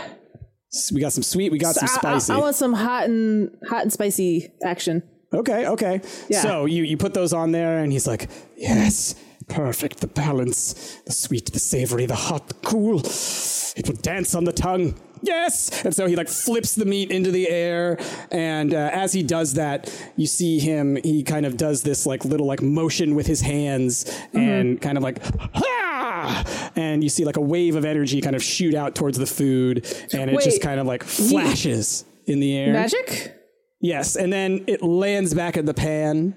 So 0.70 0.96
we 0.96 1.02
got 1.02 1.14
some 1.14 1.24
sweet, 1.24 1.52
we 1.52 1.58
got 1.58 1.76
some 1.76 1.88
I- 1.90 1.92
I- 1.92 2.18
spicy. 2.20 2.34
I, 2.34 2.38
want 2.38 2.56
some 2.56 2.74
hot 2.74 3.06
and 3.06 3.52
hot 3.70 3.82
and 3.84 3.92
spicy 3.92 4.52
action. 4.64 5.04
Okay, 5.34 5.68
okay. 5.68 6.02
Yeah. 6.30 6.42
So 6.42 6.66
you, 6.66 6.84
you 6.84 6.96
put 6.96 7.14
those 7.14 7.34
on 7.34 7.52
there, 7.52 7.80
and 7.80 7.92
he's 7.92 8.08
like, 8.08 8.30
yes, 8.56 9.16
perfect. 9.50 10.00
The 10.00 10.08
balance, 10.08 11.02
the 11.06 11.12
sweet, 11.12 11.52
the 11.52 11.60
savory, 11.60 12.06
the 12.06 12.16
hot, 12.16 12.48
the 12.48 12.54
cool. 12.54 13.00
It 13.00 13.88
will 13.88 14.02
dance 14.02 14.36
on 14.36 14.46
the 14.46 14.54
tongue. 14.54 14.96
Yes. 15.22 15.84
And 15.86 15.96
so 15.96 16.08
he 16.08 16.16
like 16.16 16.28
flips 16.30 16.76
the 16.76 16.86
meat 16.86 17.12
into 17.12 17.32
the 17.32 17.50
air, 17.50 17.98
and 18.32 18.74
uh, 18.74 18.90
as 18.94 19.14
he 19.14 19.24
does 19.24 19.54
that, 19.56 19.92
you 20.16 20.28
see 20.28 20.60
him. 20.60 20.98
He 21.04 21.24
kind 21.24 21.46
of 21.46 21.58
does 21.58 21.84
this 21.84 22.06
like 22.06 22.26
little 22.26 22.48
like 22.48 22.62
motion 22.62 23.16
with 23.16 23.28
his 23.28 23.42
hands, 23.42 24.06
Mm-hmm. 24.06 24.38
and 24.40 24.82
kind 24.82 24.98
of 24.98 25.04
like. 25.04 25.20
"Ha!" 25.54 26.72
And 26.76 27.04
you 27.04 27.10
see 27.10 27.26
like 27.26 27.38
a 27.38 27.42
wave 27.42 27.76
of 27.76 27.86
energy 27.86 28.22
kind 28.22 28.36
of 28.36 28.44
shoot 28.44 28.74
out 28.76 28.96
towards 28.96 29.18
the 29.18 29.26
food, 29.26 29.86
and 30.14 30.30
it 30.30 30.42
just 30.42 30.62
kind 30.62 30.80
of 30.80 30.86
like 30.88 31.04
flashes 31.04 32.06
in 32.26 32.40
the 32.40 32.56
air. 32.58 32.74
Magic? 32.74 33.34
Yes, 33.80 34.16
and 34.16 34.32
then 34.34 34.64
it 34.68 34.82
lands 34.82 35.34
back 35.34 35.56
in 35.58 35.66
the 35.66 35.74
pan. 35.74 36.36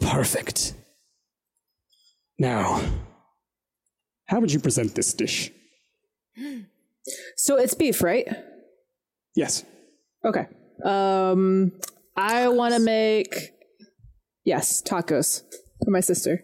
Perfect. 0.00 0.74
Now, 2.38 2.80
how 4.26 4.38
would 4.40 4.52
you 4.52 4.60
present 4.60 4.94
this 4.94 5.12
dish? 5.12 5.50
So 7.36 7.56
it's 7.56 7.74
beef, 7.74 8.02
right? 8.02 8.26
Yes. 9.34 9.64
Okay. 10.24 10.46
Um 10.84 11.72
I 12.16 12.48
want 12.48 12.74
to 12.74 12.80
make 12.80 13.52
yes, 14.44 14.82
tacos 14.82 15.42
for 15.84 15.90
my 15.90 16.00
sister. 16.00 16.42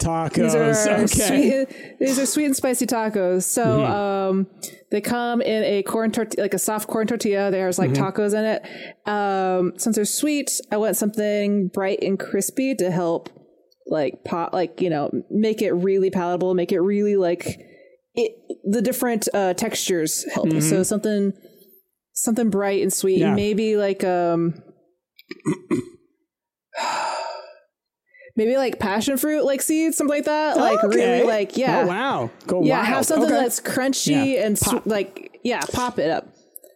Tacos. 0.00 0.34
These 0.34 0.54
are 0.54 0.64
okay. 0.92 1.66
sweet. 1.66 1.98
These 1.98 2.18
are 2.18 2.26
sweet 2.26 2.44
and 2.44 2.56
spicy 2.56 2.86
tacos. 2.86 3.44
So 3.44 3.84
um, 3.84 4.46
they 4.90 5.00
come 5.00 5.40
in 5.40 5.64
a 5.64 5.82
corn 5.82 6.12
tortilla, 6.12 6.42
like 6.42 6.54
a 6.54 6.58
soft 6.58 6.88
corn 6.88 7.06
tortilla. 7.06 7.50
There's 7.50 7.78
like 7.78 7.92
tacos 7.92 8.34
in 8.34 8.44
it. 8.44 9.08
Um, 9.08 9.72
since 9.78 9.96
they're 9.96 10.04
sweet, 10.04 10.60
I 10.70 10.76
want 10.76 10.96
something 10.96 11.68
bright 11.68 12.00
and 12.02 12.18
crispy 12.18 12.74
to 12.76 12.90
help, 12.90 13.30
like 13.86 14.22
pop, 14.24 14.52
like 14.52 14.80
you 14.82 14.90
know, 14.90 15.10
make 15.30 15.62
it 15.62 15.72
really 15.72 16.10
palatable, 16.10 16.54
make 16.54 16.72
it 16.72 16.80
really 16.80 17.16
like 17.16 17.58
it. 18.16 18.32
The 18.64 18.82
different 18.82 19.28
uh, 19.32 19.54
textures 19.54 20.24
help. 20.34 20.52
So 20.60 20.82
something, 20.82 21.32
something 22.12 22.50
bright 22.50 22.82
and 22.82 22.92
sweet. 22.92 23.18
Yeah. 23.20 23.34
Maybe 23.34 23.76
like 23.76 24.02
um. 24.04 24.62
Maybe 28.38 28.58
like 28.58 28.78
passion 28.78 29.16
fruit, 29.16 29.44
like 29.46 29.62
seeds, 29.62 29.96
something 29.96 30.14
like 30.14 30.26
that. 30.26 30.58
Like 30.58 30.84
Okay. 30.84 30.96
really, 31.20 31.26
like 31.26 31.56
yeah, 31.56 31.80
Oh, 31.80 31.86
wow. 31.86 32.30
Go 32.46 32.62
yeah. 32.62 32.76
wild. 32.76 32.86
Have 32.88 33.06
something 33.06 33.32
Okay. 33.32 33.40
that's 33.42 33.60
crunchy 33.60 34.34
Yeah. 34.34 34.44
and 34.46 34.58
sw- 34.58 34.84
like 34.86 35.40
yeah, 35.42 35.62
pop 35.72 35.98
it 35.98 36.10
up. 36.10 36.28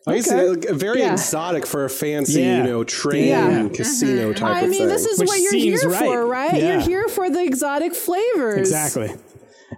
I 0.06 0.14
used 0.14 0.28
to 0.30 0.36
Okay. 0.40 0.48
like, 0.70 0.78
very 0.80 1.00
Yeah. 1.00 1.12
exotic 1.12 1.66
for 1.66 1.84
a 1.84 1.90
fancy, 1.90 2.40
Yeah. 2.40 2.56
you 2.58 2.62
know, 2.62 2.82
train 2.84 3.26
Yeah. 3.28 3.68
casino 3.74 4.32
type 4.32 4.56
I 4.56 4.60
of 4.62 4.70
mean, 4.70 4.78
thing. 4.80 4.88
this 4.88 5.04
is 5.04 5.18
Which 5.18 5.28
what 5.28 5.40
you're 5.40 5.52
here 5.52 5.78
right. 5.90 5.98
for, 6.06 6.24
right? 6.26 6.54
Yeah. 6.54 6.68
You're 6.72 6.80
here 6.80 7.08
for 7.08 7.28
the 7.28 7.42
exotic 7.42 7.94
flavors. 7.94 8.56
Exactly. 8.60 9.10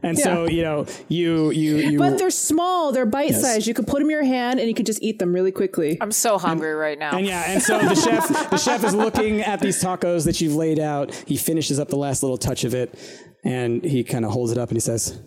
And 0.03 0.19
so, 0.19 0.49
you 0.49 0.63
know, 0.63 0.87
you, 1.09 1.51
you, 1.51 1.77
you. 1.77 1.99
But 1.99 2.19
they're 2.19 2.31
small, 2.31 2.91
they're 2.93 3.07
bite 3.07 3.35
sized. 3.35 3.67
You 3.67 3.75
could 3.75 3.87
put 3.87 4.01
them 4.01 4.05
in 4.05 4.11
your 4.11 4.25
hand 4.25 4.59
and 4.59 4.69
you 4.69 4.75
could 4.75 4.87
just 4.87 5.03
eat 5.03 5.19
them 5.19 5.33
really 5.33 5.53
quickly. 5.53 5.97
I'm 6.01 6.11
so 6.11 6.39
hungry 6.39 6.75
right 6.75 6.99
now. 6.99 7.17
And 7.17 7.27
yeah, 7.27 7.45
and 7.47 7.63
so 7.63 7.79
the 7.79 7.95
chef, 7.95 8.51
the 8.51 8.57
chef 8.57 8.85
is 8.85 8.95
looking 8.95 9.43
at 9.43 9.61
these 9.61 9.83
tacos 9.83 10.25
that 10.25 10.41
you've 10.41 10.57
laid 10.57 10.81
out. 10.81 11.15
He 11.27 11.37
finishes 11.37 11.79
up 11.79 11.89
the 11.89 11.97
last 11.97 12.23
little 12.23 12.39
touch 12.39 12.65
of 12.65 12.75
it, 12.75 12.99
and 13.45 13.85
he 13.85 14.03
kind 14.03 14.25
of 14.25 14.33
holds 14.33 14.51
it 14.51 14.59
up 14.59 14.71
and 14.71 14.77
he 14.77 14.81
says, 14.81 15.21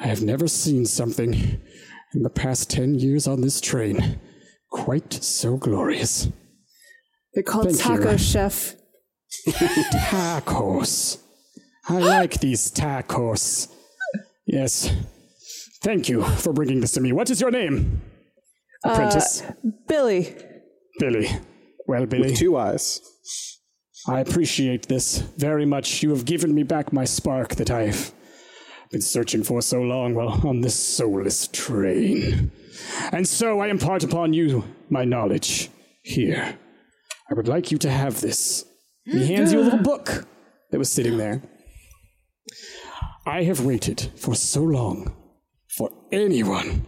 "I 0.00 0.06
have 0.06 0.22
never 0.22 0.48
seen 0.48 0.86
something 0.86 1.34
in 2.14 2.22
the 2.22 2.30
past 2.30 2.70
ten 2.70 2.94
years 2.94 3.26
on 3.26 3.42
this 3.42 3.60
train 3.60 4.18
quite 4.70 5.12
so 5.12 5.56
glorious. 5.56 6.28
They're 7.34 7.42
called 7.42 7.66
Thank 7.66 7.78
you. 7.78 8.04
taco 8.04 8.16
chef. 8.16 8.74
Tacos. 9.48 11.18
I 11.88 11.98
like 11.98 12.40
these 12.40 12.70
tacos. 12.70 13.68
Yes. 14.46 14.92
Thank 15.82 16.08
you 16.08 16.22
for 16.22 16.52
bringing 16.52 16.80
this 16.80 16.92
to 16.92 17.00
me. 17.00 17.12
What 17.12 17.30
is 17.30 17.40
your 17.40 17.50
name, 17.50 18.02
uh, 18.84 18.90
apprentice? 18.90 19.42
Billy. 19.86 20.34
Billy. 20.98 21.28
Well, 21.86 22.04
Billy. 22.06 22.34
Two 22.34 22.56
eyes. 22.56 23.00
I 24.06 24.20
appreciate 24.20 24.88
this 24.88 25.18
very 25.18 25.64
much. 25.64 26.02
You 26.02 26.10
have 26.10 26.24
given 26.24 26.54
me 26.54 26.62
back 26.62 26.92
my 26.92 27.04
spark 27.04 27.54
that 27.56 27.70
I've 27.70 28.12
been 28.90 29.00
searching 29.00 29.42
for 29.42 29.62
so 29.62 29.80
long 29.80 30.14
while 30.14 30.46
on 30.46 30.60
this 30.60 30.74
soulless 30.74 31.48
train. 31.48 32.50
And 33.12 33.26
so 33.26 33.60
I 33.60 33.68
impart 33.68 34.04
upon 34.04 34.32
you 34.32 34.64
my 34.90 35.04
knowledge 35.04 35.70
here. 36.02 36.58
I 37.30 37.34
would 37.34 37.48
like 37.48 37.70
you 37.70 37.78
to 37.78 37.90
have 37.90 38.20
this. 38.20 38.64
He 39.04 39.26
hands 39.26 39.52
you 39.52 39.60
a 39.60 39.62
little 39.62 39.82
book 39.82 40.26
that 40.70 40.78
was 40.78 40.90
sitting 40.90 41.18
there. 41.18 41.42
I 43.28 43.42
have 43.42 43.62
waited 43.62 44.10
for 44.16 44.34
so 44.34 44.62
long 44.62 45.14
for 45.76 45.90
anyone 46.10 46.86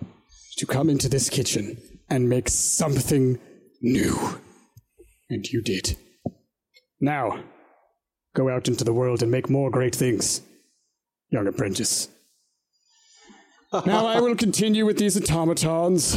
to 0.57 0.64
come 0.64 0.88
into 0.88 1.07
this 1.07 1.29
kitchen 1.29 1.76
and 2.09 2.31
make 2.31 2.48
something 2.48 3.38
new. 3.83 4.16
And 5.29 5.46
you 5.46 5.61
did. 5.61 5.98
Now, 6.98 7.44
go 8.35 8.48
out 8.48 8.68
into 8.68 8.85
the 8.85 8.94
world 8.94 9.22
and 9.22 9.31
make 9.31 9.50
more 9.50 9.70
great 9.70 9.94
things, 9.94 10.40
young 11.29 11.46
apprentice. 11.46 12.09
now 13.85 14.07
I 14.07 14.18
will 14.18 14.35
continue 14.35 14.87
with 14.87 14.96
these 14.96 15.18
automatons. 15.18 16.16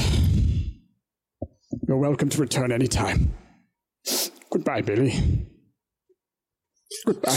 You're 1.86 1.98
welcome 1.98 2.30
to 2.30 2.40
return 2.40 2.72
any 2.72 2.88
time. 2.88 3.34
Goodbye, 4.50 4.84
Billy. 4.84 5.50
Goodbye. 7.06 7.32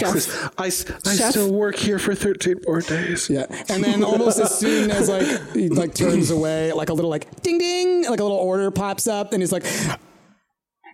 I, 0.59 0.67
s- 0.67 0.91
I 1.07 1.13
still 1.31 1.53
work 1.53 1.77
here 1.77 1.99
for 1.99 2.15
13 2.15 2.61
more 2.67 2.81
days. 2.81 3.29
Yeah, 3.31 3.47
and 3.69 3.83
then 3.83 4.05
almost 4.05 4.39
as 4.39 4.57
soon 4.59 4.91
as 4.91 5.09
like 5.09 5.27
he 5.55 5.69
like 5.69 5.95
turns 5.95 6.31
away, 6.31 6.73
like 6.73 6.89
a 6.89 6.93
little 6.95 7.11
like 7.11 7.43
ding 7.43 7.59
ding, 7.59 8.03
like 8.09 8.21
a 8.21 8.23
little 8.23 8.39
order 8.39 8.71
pops 8.71 9.07
up, 9.07 9.33
and 9.33 9.43
he's 9.43 9.53
like, 9.53 9.65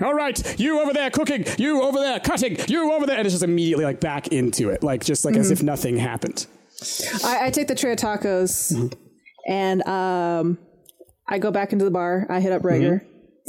"All 0.03 0.15
right, 0.15 0.59
you 0.61 0.81
over 0.81 0.93
there 0.93 1.11
cooking, 1.11 1.45
you 1.59 1.83
over 1.83 1.99
there 1.99 2.19
cutting, 2.21 2.57
you 2.69 2.93
over 2.93 3.07
there," 3.07 3.17
and 3.19 3.27
it's 3.27 3.35
just 3.35 3.45
immediately 3.45 3.85
like 3.85 4.01
back 4.01 4.29
into 4.29 4.71
it, 4.71 4.83
like 4.83 5.05
just 5.05 5.25
like 5.25 5.37
as 5.37 5.51
if 5.51 5.63
nothing 5.63 5.97
happened. 5.97 6.47
I, 7.25 7.47
I 7.47 7.51
take 7.51 7.69
the 7.69 7.75
tray 7.75 7.93
of 7.93 7.99
tacos 7.99 8.73
Mm-hmm. 8.73 8.89
and 9.49 9.83
um, 9.87 10.59
I 11.29 11.39
go 11.39 11.51
back 11.51 11.73
into 11.73 11.85
the 11.85 11.91
bar. 11.91 12.27
I 12.29 12.41
hit 12.41 12.53
up 12.53 12.63
Rager. 12.63 13.05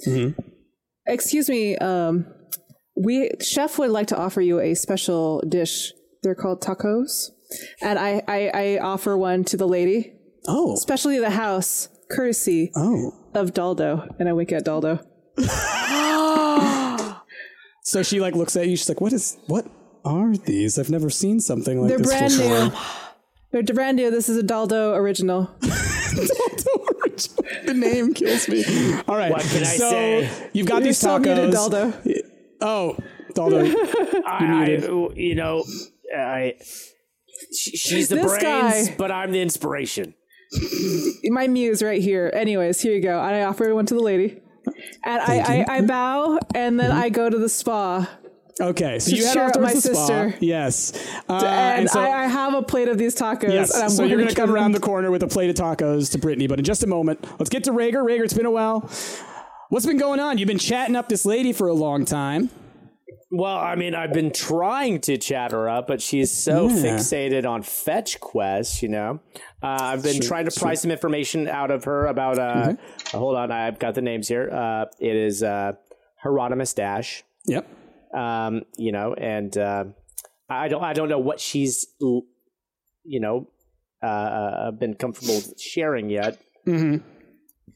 Mm-hmm. 0.07 0.39
Excuse 1.07 1.49
me, 1.49 1.75
um, 1.77 2.25
we 2.95 3.31
chef 3.41 3.77
would 3.79 3.91
like 3.91 4.07
to 4.07 4.17
offer 4.17 4.41
you 4.41 4.59
a 4.59 4.73
special 4.75 5.41
dish. 5.47 5.93
They're 6.21 6.35
called 6.35 6.61
tacos, 6.61 7.31
and 7.81 7.99
I, 7.99 8.21
I, 8.27 8.51
I 8.53 8.79
offer 8.79 9.17
one 9.17 9.43
to 9.45 9.57
the 9.57 9.67
lady, 9.67 10.13
Oh, 10.47 10.73
especially 10.73 11.19
the 11.19 11.29
house, 11.31 11.89
courtesy 12.09 12.71
oh. 12.75 13.13
of 13.33 13.53
Daldo. 13.53 14.07
And 14.19 14.29
I 14.29 14.33
wink 14.33 14.51
at 14.51 14.65
Daldo. 14.65 15.03
So 17.85 18.01
she 18.01 18.21
like 18.21 18.33
looks 18.33 18.55
at 18.55 18.67
you. 18.67 18.77
She's 18.77 18.87
like, 18.87 19.01
"What 19.01 19.11
is? 19.11 19.37
What 19.47 19.67
are 20.05 20.35
these? 20.37 20.79
I've 20.79 20.89
never 20.89 21.09
seen 21.09 21.41
something 21.41 21.81
like 21.81 21.89
They're 21.89 21.97
this 21.97 22.07
brand 22.07 22.31
before." 22.37 22.65
new. 22.69 22.71
They're 23.51 23.75
brand 23.75 23.97
new. 23.97 24.09
This 24.09 24.29
is 24.29 24.37
a 24.37 24.41
Daldo 24.53 24.95
original. 24.95 25.51
the 27.65 27.73
name 27.75 28.13
kills 28.13 28.47
me. 28.47 28.63
All 29.07 29.17
right. 29.17 29.31
What 29.31 29.41
can 29.41 29.61
I 29.63 29.75
so 29.75 29.89
say? 29.89 30.49
You've 30.53 30.65
got 30.65 30.77
You're 30.77 30.83
these 30.85 30.97
still 30.97 31.19
muted, 31.19 31.51
tacos. 31.53 31.69
Daldo. 31.69 32.05
Oh, 32.63 32.97
Daldo. 33.33 33.63
I, 34.25 34.75
I- 34.75 35.15
you 35.15 35.35
know, 35.35 35.63
I. 36.15 36.53
she- 37.55 37.77
She's 37.77 38.09
the 38.09 38.15
This 38.15 38.25
brains, 38.25 38.41
guy. 38.89 38.95
but 38.97 39.11
I'm 39.11 39.31
the 39.31 39.41
inspiration. 39.41 40.13
my 41.25 41.47
muse 41.47 41.81
right 41.83 42.01
here. 42.01 42.29
Anyways, 42.33 42.79
here 42.81 42.93
you 42.93 43.01
go. 43.01 43.19
And 43.19 43.35
I 43.35 43.41
offer 43.43 43.73
one 43.75 43.85
to 43.87 43.93
the 43.95 44.01
lady. 44.01 44.39
And 45.03 45.21
I, 45.21 45.65
I, 45.67 45.77
I 45.77 45.81
bow 45.81 46.39
and 46.55 46.79
then 46.79 46.91
I 46.91 47.09
go 47.09 47.29
to 47.29 47.37
the 47.37 47.49
spa. 47.49 48.07
Okay, 48.61 48.99
so 48.99 49.15
you 49.15 49.25
head 49.25 49.33
cheer 49.33 49.41
off 49.43 49.47
up 49.49 49.53
towards 49.55 49.67
my 49.69 49.73
the 49.73 49.81
spa. 49.81 49.93
sister. 50.07 50.35
Yes. 50.39 50.93
Uh, 51.27 51.43
and 51.43 51.89
so, 51.89 51.99
I, 51.99 52.23
I 52.23 52.27
have 52.27 52.53
a 52.53 52.61
plate 52.61 52.87
of 52.87 52.99
these 52.99 53.15
tacos. 53.15 53.51
yes. 53.51 53.73
And 53.73 53.83
I'm 53.85 53.89
so 53.89 54.03
you're 54.03 54.09
going 54.17 54.25
going 54.25 54.35
to 54.35 54.41
come 54.41 54.51
around 54.51 54.73
the 54.73 54.79
corner 54.79 55.09
with 55.09 55.23
a 55.23 55.27
plate 55.27 55.49
of 55.49 55.55
tacos 55.55 56.11
to 56.11 56.19
Brittany, 56.19 56.45
but 56.45 56.59
in 56.59 56.65
just 56.65 56.83
a 56.83 56.87
moment, 56.87 57.25
let's 57.39 57.49
get 57.49 57.63
to 57.63 57.71
Rager. 57.71 58.05
Rager, 58.05 58.23
it's 58.23 58.33
been 58.35 58.45
a 58.45 58.51
while. 58.51 58.87
What's 59.73 59.87
been 59.87 59.97
going 59.97 60.19
on? 60.19 60.37
You've 60.37 60.45
been 60.45 60.59
chatting 60.59 60.95
up 60.95 61.09
this 61.09 61.25
lady 61.25 61.51
for 61.51 61.67
a 61.67 61.73
long 61.73 62.05
time. 62.05 62.51
Well, 63.31 63.57
I 63.57 63.73
mean, 63.73 63.95
I've 63.95 64.13
been 64.13 64.31
trying 64.31 65.01
to 65.01 65.17
chat 65.17 65.51
her 65.51 65.67
up, 65.67 65.87
but 65.87 65.99
she's 65.99 66.29
so 66.29 66.69
Yeah. 66.69 66.75
fixated 66.75 67.49
on 67.49 67.63
fetch 67.63 68.19
quests, 68.19 68.83
you 68.83 68.89
know. 68.89 69.19
Uh, 69.63 69.67
I've 69.81 70.03
been 70.03 70.21
trying 70.21 70.45
to 70.45 70.51
pry 70.51 70.75
some 70.75 70.91
information 70.91 71.47
out 71.47 71.71
of 71.71 71.85
her 71.85 72.05
about. 72.05 72.37
Uh, 72.37 72.75
uh, 73.11 73.17
hold 73.17 73.35
on, 73.35 73.51
I've 73.51 73.79
got 73.79 73.95
the 73.95 74.03
names 74.03 74.27
here. 74.27 74.47
Uh, 74.51 74.85
it 74.99 75.15
is 75.15 75.41
uh, 75.41 75.71
Hieronymus 76.21 76.75
Dash, 76.75 77.23
Yep. 77.47 77.65
um, 78.13 78.61
you 78.77 78.91
know, 78.91 79.15
and 79.15 79.57
uh, 79.57 79.85
I 80.47 80.67
don't, 80.67 80.83
I 80.83 80.93
don't 80.93 81.09
know 81.09 81.17
what 81.17 81.39
she's, 81.39 81.87
you 81.99 83.19
know, 83.19 83.47
been 84.77 84.93
comfortable 84.93 85.41
sharing 85.57 86.11
yet. 86.11 86.37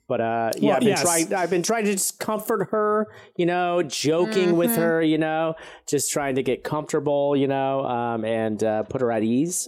But 0.08 0.22
uh, 0.22 0.52
yeah, 0.56 0.68
Well, 0.68 0.76
I've 0.76 0.80
been 0.80 0.90
yes. 0.90 1.02
trying. 1.02 1.34
I've 1.34 1.50
been 1.50 1.64
trying 1.64 1.86
to 1.86 1.92
just 1.92 2.20
comfort 2.20 2.70
her, 2.72 3.08
you 3.36 3.46
know, 3.46 3.84
joking 3.84 4.56
with 4.56 4.76
her, 4.76 5.02
you 5.02 5.18
know, 5.18 5.56
just 5.86 6.12
trying 6.12 6.36
to 6.36 6.44
get 6.44 6.64
comfortable, 6.64 7.36
you 7.36 7.48
know, 7.48 7.86
um, 7.86 8.24
and 8.24 8.64
uh, 8.64 8.84
put 8.84 9.02
her 9.02 9.12
at 9.12 9.24
ease. 9.24 9.68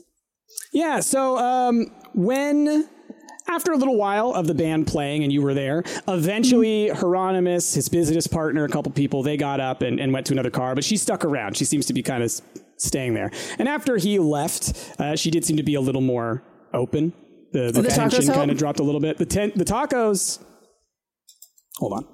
Yeah, 0.71 0.99
so 1.01 1.37
um, 1.37 1.87
when 2.13 2.87
after 3.47 3.71
a 3.71 3.77
little 3.77 3.97
while 3.97 4.31
of 4.31 4.47
the 4.47 4.53
band 4.53 4.87
playing 4.87 5.23
and 5.23 5.33
you 5.33 5.41
were 5.41 5.53
there, 5.53 5.83
eventually 6.07 6.89
Hieronymus, 6.89 7.73
his 7.73 7.89
business 7.89 8.27
partner, 8.27 8.63
a 8.63 8.69
couple 8.69 8.91
people, 8.91 9.23
they 9.23 9.37
got 9.37 9.59
up 9.59 9.81
and, 9.81 9.99
and 9.99 10.13
went 10.13 10.27
to 10.27 10.33
another 10.33 10.51
car, 10.51 10.75
but 10.75 10.83
she 10.83 10.97
stuck 10.97 11.25
around. 11.25 11.57
She 11.57 11.65
seems 11.65 11.85
to 11.87 11.93
be 11.93 12.03
kind 12.03 12.23
of 12.23 12.31
staying 12.77 13.13
there. 13.13 13.31
And 13.57 13.67
after 13.67 13.97
he 13.97 14.19
left, 14.19 14.95
uh, 14.99 15.15
she 15.15 15.31
did 15.31 15.43
seem 15.45 15.57
to 15.57 15.63
be 15.63 15.75
a 15.75 15.81
little 15.81 16.01
more 16.01 16.43
open. 16.73 17.13
The, 17.51 17.71
the, 17.71 17.81
the 17.81 17.89
tacos 17.89 18.11
tension 18.11 18.33
kind 18.33 18.51
of 18.51 18.57
dropped 18.57 18.79
a 18.79 18.83
little 18.83 19.01
bit. 19.01 19.17
The 19.17 19.25
ten, 19.25 19.51
the 19.55 19.65
tacos. 19.65 20.39
Hold 21.77 21.93
on. 21.93 22.07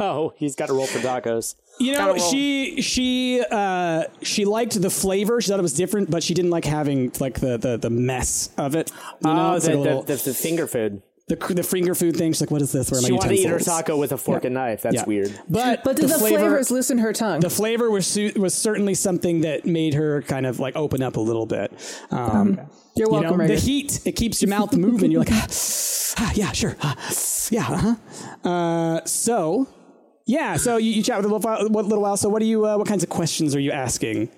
Oh, 0.00 0.32
he's 0.36 0.56
got 0.56 0.66
to 0.66 0.72
roll 0.74 0.86
for 0.86 0.98
tacos. 0.98 1.54
You 1.78 1.92
know, 1.94 2.16
she 2.18 2.80
she 2.82 3.44
uh 3.50 4.04
she 4.22 4.44
liked 4.44 4.80
the 4.80 4.90
flavor. 4.90 5.40
She 5.40 5.50
thought 5.50 5.58
it 5.58 5.62
was 5.62 5.74
different, 5.74 6.10
but 6.10 6.22
she 6.22 6.34
didn't 6.34 6.50
like 6.50 6.64
having 6.64 7.12
like 7.20 7.40
the 7.40 7.56
the, 7.58 7.76
the 7.76 7.90
mess 7.90 8.50
of 8.58 8.74
it. 8.76 8.90
You 9.24 9.32
know, 9.32 9.52
oh, 9.52 9.56
It's 9.56 9.66
the, 9.66 9.72
like 9.72 9.78
a 9.78 9.82
little- 9.82 10.02
the, 10.02 10.14
the, 10.16 10.22
the 10.24 10.34
finger 10.34 10.66
food. 10.68 11.02
the 11.28 11.36
the 11.36 11.62
finger 11.64 11.94
food 11.94 12.16
thing. 12.16 12.32
She's 12.32 12.40
like, 12.40 12.50
"What 12.52 12.62
is 12.62 12.70
this? 12.72 12.90
Where 12.90 12.98
are 12.98 13.02
my 13.02 13.06
She 13.08 13.12
wanted 13.12 13.28
to 13.28 13.34
eat 13.34 13.48
her 13.48 13.58
taco 13.58 13.96
with 13.96 14.12
a 14.12 14.18
fork 14.18 14.44
and 14.44 14.54
knife. 14.54 14.82
That's 14.82 14.96
Yeah. 14.96 15.04
weird. 15.04 15.38
But 15.48 15.82
But 15.84 15.96
did 15.96 16.08
the, 16.10 16.18
flavor, 16.18 16.38
flavors 16.38 16.70
loosen 16.70 16.98
her 16.98 17.12
tongue? 17.12 17.40
the 17.40 17.50
flavor 17.50 17.90
was 17.90 18.06
su- 18.06 18.32
was 18.36 18.54
certainly 18.54 18.94
something 18.94 19.40
that 19.40 19.64
made 19.66 19.94
her 19.94 20.22
kind 20.22 20.46
of 20.46 20.60
like 20.60 20.76
open 20.76 21.02
up 21.02 21.16
a 21.16 21.20
little 21.20 21.46
bit. 21.46 21.72
Um, 22.10 22.60
You're 22.96 23.08
you 23.08 23.12
welcome, 23.20 23.38
know, 23.38 23.46
the 23.46 23.56
heat 23.56 24.00
it 24.04 24.12
keeps 24.12 24.40
your 24.42 24.48
mouth 24.50 24.74
moving. 24.76 25.10
You're 25.10 25.20
like, 25.24 25.32
ah, 25.32 25.46
ah, 26.18 26.32
yeah, 26.34 26.52
sure, 26.52 26.76
ah, 26.80 26.96
yeah, 27.50 27.66
uh-huh. 27.68 28.48
Uh, 28.48 29.04
so. 29.04 29.68
Yeah, 30.26 30.56
so 30.56 30.78
you, 30.78 30.90
you 30.90 31.02
chat 31.02 31.18
with 31.18 31.26
a 31.26 31.28
little 31.28 31.40
while, 31.40 31.68
what 31.68 31.84
little 31.84 32.00
while. 32.02 32.16
So, 32.16 32.30
what 32.30 32.38
do 32.40 32.46
you? 32.46 32.64
Uh, 32.66 32.78
what 32.78 32.88
kinds 32.88 33.02
of 33.02 33.10
questions 33.10 33.54
are 33.54 33.60
you 33.60 33.72
asking? 33.72 34.30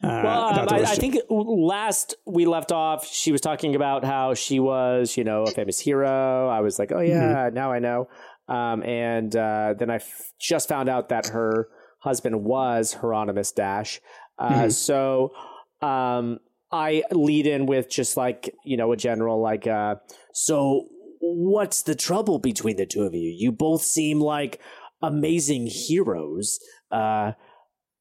Uh, 0.00 0.20
Well, 0.22 0.44
um, 0.60 0.68
I, 0.70 0.82
I 0.82 0.94
think 0.94 1.16
last 1.28 2.14
we 2.26 2.44
left 2.46 2.70
off, 2.70 3.04
she 3.06 3.32
was 3.32 3.40
talking 3.40 3.74
about 3.74 4.04
how 4.04 4.34
she 4.34 4.60
was, 4.60 5.16
you 5.16 5.24
know, 5.24 5.42
a 5.42 5.50
famous 5.50 5.80
hero. 5.80 6.48
I 6.48 6.60
was 6.60 6.78
like, 6.78 6.92
oh 6.92 7.00
yeah, 7.00 7.50
now 7.52 7.72
I 7.72 7.80
know. 7.80 8.08
Um, 8.46 8.84
and 8.84 9.34
uh, 9.34 9.74
then 9.76 9.90
I 9.90 9.96
f- 9.96 10.32
just 10.38 10.68
found 10.68 10.88
out 10.88 11.08
that 11.08 11.28
her 11.28 11.68
husband 11.98 12.44
was 12.44 12.92
Hieronymus 12.94 13.50
Dash. 13.52 14.00
Uh, 14.38 14.68
So 14.68 15.32
um, 15.80 16.38
I 16.72 17.02
lead 17.10 17.46
in 17.46 17.66
with 17.66 17.90
just 17.90 18.16
like 18.16 18.54
you 18.64 18.76
know 18.76 18.92
a 18.92 18.96
general 18.96 19.40
like, 19.40 19.66
uh, 19.66 19.96
so 20.32 20.88
what's 21.20 21.82
the 21.82 21.94
trouble 21.94 22.38
between 22.38 22.76
the 22.76 22.86
two 22.86 23.02
of 23.02 23.14
you? 23.14 23.34
You 23.36 23.52
both 23.52 23.82
seem 23.82 24.20
like 24.20 24.60
amazing 25.02 25.66
heroes. 25.66 26.58
Uh, 26.90 27.32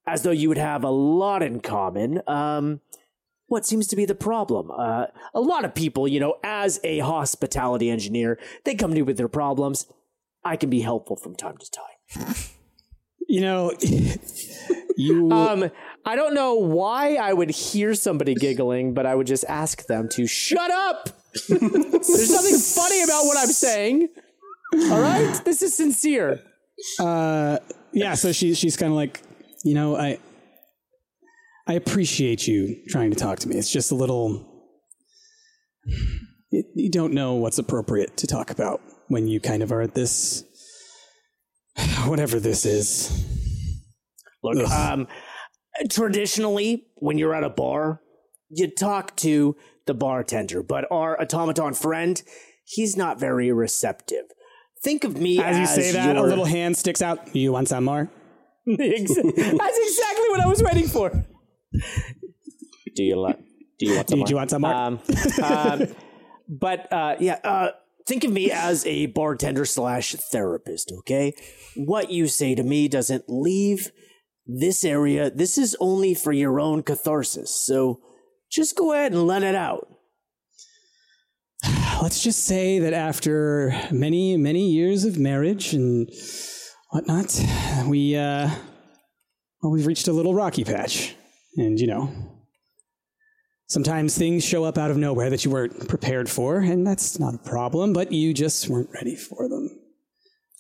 as 0.08 0.24
though 0.24 0.32
you 0.32 0.50
would 0.50 0.58
have 0.58 0.84
a 0.84 0.90
lot 0.90 1.44
in 1.44 1.60
common. 1.60 2.22
Um, 2.28 2.82
what 3.48 3.66
seems 3.66 3.88
to 3.88 3.96
be 3.96 4.06
the 4.06 4.16
problem? 4.16 4.72
Uh, 4.72 5.08
a 5.34 5.42
lot 5.42 5.66
of 5.66 5.76
people, 5.76 6.08
you 6.08 6.20
know, 6.20 6.36
as 6.44 6.80
a 6.84 7.00
hospitality 7.00 7.90
engineer, 7.90 8.40
they 8.64 8.76
come 8.76 8.92
to 8.92 8.96
me 8.96 9.02
with 9.02 9.18
their 9.18 9.28
problems. 9.28 9.88
I 10.44 10.56
can 10.56 10.70
be 10.70 10.82
helpful 10.82 11.18
from 11.18 11.36
time 11.36 11.58
to 11.58 11.70
time. 11.70 12.36
you 13.28 13.42
know, 13.42 13.74
you. 14.98 15.32
Um, 15.32 15.70
I 16.06 16.16
don't 16.16 16.34
know 16.34 16.56
why 16.56 17.16
I 17.16 17.34
would 17.34 17.52
hear 17.52 17.94
somebody 17.94 18.34
giggling, 18.34 18.94
but 18.94 19.06
I 19.06 19.16
would 19.16 19.28
just 19.28 19.46
ask 19.48 19.86
them 19.86 20.10
to 20.14 20.26
shut 20.28 20.72
up. 20.72 21.10
There's 21.50 22.32
nothing 22.32 22.58
funny 22.58 23.04
about 23.04 23.26
what 23.26 23.38
I'm 23.38 23.48
saying. 23.48 24.10
All 24.74 25.00
right, 25.02 25.40
this 25.46 25.62
is 25.62 25.76
sincere. 25.76 26.42
uh, 27.00 27.60
yeah, 27.94 28.16
so 28.16 28.32
she, 28.32 28.54
she's 28.54 28.78
kind 28.78 28.92
of 28.92 28.96
like, 28.96 29.22
you 29.64 29.74
know, 29.76 29.96
I, 29.96 30.18
I 31.68 31.74
appreciate 31.74 32.48
you 32.48 32.78
trying 32.90 33.12
to 33.12 33.18
talk 33.18 33.40
to 33.40 33.50
me. 33.50 33.58
It's 33.58 33.72
just 33.72 33.92
a 33.92 33.96
little. 33.96 34.48
You, 36.52 36.64
you 36.76 36.90
don't 36.90 37.14
know 37.14 37.34
what's 37.36 37.60
appropriate 37.60 38.18
to 38.18 38.28
talk 38.28 38.50
about 38.50 38.82
when 39.08 39.28
you 39.28 39.40
kind 39.40 39.62
of 39.62 39.72
are 39.72 39.82
at 39.82 39.94
this, 39.94 40.44
whatever 42.06 42.40
this 42.40 42.66
is. 42.66 43.26
Look, 44.44 44.58
Ugh. 44.58 44.72
um, 44.72 45.08
traditionally, 45.90 46.88
when 46.96 47.18
you're 47.18 47.34
at 47.34 47.44
a 47.44 47.50
bar, 47.50 48.02
you 48.50 48.70
talk 48.70 49.16
to 49.18 49.56
the 49.88 49.94
bartender, 49.94 50.62
but 50.62 50.86
our 50.92 51.20
automaton 51.20 51.74
friend, 51.74 52.22
he's 52.66 52.96
not 52.96 53.20
very 53.20 53.52
receptive. 53.52 54.26
Think 54.84 55.04
of 55.04 55.18
me 55.18 55.40
As 55.40 55.58
as, 55.58 55.60
you 55.60 55.84
say 55.84 55.92
that, 55.94 56.16
your... 56.16 56.26
a 56.26 56.28
little 56.28 56.46
hand 56.46 56.76
sticks 56.76 57.02
out. 57.02 57.36
You 57.36 57.52
want 57.52 57.68
some 57.68 57.86
more? 57.86 58.10
That's 58.66 58.80
exactly 58.80 60.30
what 60.30 60.40
I 60.40 60.48
was 60.48 60.62
waiting 60.64 60.88
for. 60.88 61.10
Do 62.96 63.04
you 63.04 63.20
like? 63.20 63.40
Do 63.80 63.86
you 63.88 63.96
want 63.96 64.10
some? 64.10 64.20
Did 64.20 64.30
you 64.30 64.36
want 64.36 64.50
some 64.50 64.62
more? 64.62 64.74
Um, 64.74 65.00
um, 65.44 65.88
but 66.48 66.92
uh, 66.92 67.16
yeah, 67.20 67.40
uh, 67.44 67.72
think 68.08 68.24
of 68.24 68.32
me 68.32 68.52
as 68.52 68.86
a 68.86 69.08
bartender 69.08 69.66
slash 69.66 70.14
therapist. 70.14 70.92
Okay, 71.00 71.34
what 71.76 72.12
you 72.12 72.28
say 72.28 72.54
to 72.56 72.64
me 72.64 72.88
doesn't 72.88 73.26
leave 73.28 73.92
this 74.46 74.84
area. 74.84 75.30
This 75.30 75.58
is 75.58 75.76
only 75.80 76.14
for 76.14 76.32
your 76.32 76.60
own 76.60 76.84
catharsis. 76.84 77.50
So 77.66 78.00
just 78.52 78.76
go 78.76 78.94
ahead 78.94 79.14
and 79.14 79.26
let 79.28 79.44
it 79.44 79.56
out. 79.56 79.88
Let's 82.02 82.24
just 82.24 82.46
say 82.46 82.80
that 82.80 82.94
after 82.94 83.74
many, 83.92 84.36
many 84.38 84.70
years 84.72 85.06
of 85.06 85.18
marriage 85.18 85.74
and 85.74 86.10
whatnot, 86.90 87.40
we, 87.88 88.16
uh, 88.16 88.50
well, 89.62 89.72
we've 89.72 89.86
reached 89.88 90.08
a 90.08 90.14
little 90.14 90.34
rocky 90.34 90.64
patch. 90.64 91.16
And, 91.58 91.80
you 91.80 91.88
know, 91.88 92.10
sometimes 93.68 94.18
things 94.18 94.44
show 94.44 94.64
up 94.64 94.78
out 94.78 94.90
of 94.90 94.98
nowhere 94.98 95.30
that 95.30 95.46
you 95.46 95.52
weren't 95.52 95.88
prepared 95.88 96.30
for, 96.30 96.60
and 96.60 96.88
that's 96.88 97.20
not 97.20 97.36
a 97.36 97.38
problem, 97.38 97.94
but 97.94 98.12
you 98.12 98.34
just 98.34 98.70
weren't 98.70 98.90
ready 98.94 99.16
for 99.16 99.48
them. 99.50 99.70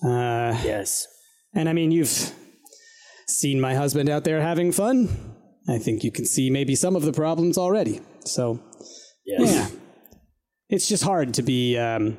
Uh, 0.04 0.58
Yes. 0.64 1.08
and 1.54 1.70
I 1.70 1.74
mean, 1.74 1.92
you've 1.92 2.34
seen 3.40 3.60
my 3.60 3.76
husband 3.76 4.10
out 4.10 4.24
there 4.24 4.42
having 4.42 4.72
fun. 4.72 5.10
I 5.70 5.78
think 5.78 6.04
you 6.04 6.12
can 6.12 6.26
see 6.26 6.50
maybe 6.50 6.76
some 6.76 6.96
of 6.96 7.04
the 7.04 7.14
problems 7.14 7.58
already. 7.58 8.02
So, 8.26 8.60
Yes. 9.26 9.54
yeah. 9.54 9.68
It's 10.70 10.88
just 10.88 11.04
hard 11.04 11.34
to 11.36 11.42
be, 11.44 11.78
um, 11.78 12.18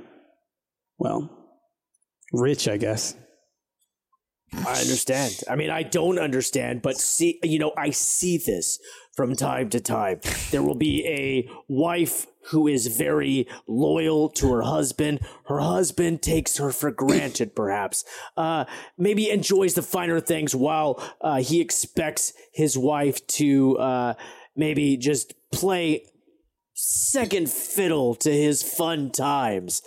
well, 0.98 1.30
rich, 2.32 2.68
I 2.68 2.76
guess. 2.76 3.14
I 4.54 4.80
understand. 4.80 5.40
I 5.50 5.56
mean, 5.56 5.70
I 5.70 5.82
don't 5.82 6.18
understand, 6.18 6.82
but 6.82 6.98
see, 6.98 7.40
you 7.42 7.58
know, 7.58 7.72
I 7.76 7.90
see 7.90 8.36
this 8.36 8.78
from 9.14 9.34
time 9.34 9.68
to 9.70 9.80
time. 9.80 10.20
There 10.50 10.62
will 10.62 10.74
be 10.74 11.06
a 11.06 11.50
wife 11.68 12.26
who 12.46 12.66
is 12.66 12.86
very 12.86 13.46
loyal 13.66 14.28
to 14.28 14.52
her 14.52 14.62
husband. 14.62 15.20
Her 15.46 15.60
husband 15.60 16.22
takes 16.22 16.56
her 16.56 16.72
for 16.72 16.90
granted, 16.90 17.54
perhaps. 17.56 18.04
Uh, 18.36 18.64
maybe 18.98 19.30
enjoys 19.30 19.74
the 19.74 19.82
finer 19.82 20.20
things 20.20 20.54
while 20.54 21.02
uh, 21.20 21.36
he 21.36 21.60
expects 21.60 22.32
his 22.52 22.76
wife 22.76 23.24
to 23.28 23.78
uh, 23.78 24.14
maybe 24.56 24.96
just 24.96 25.34
play 25.52 26.04
second 26.74 27.50
fiddle 27.50 28.14
to 28.16 28.32
his 28.32 28.62
fun 28.62 29.10
times. 29.10 29.82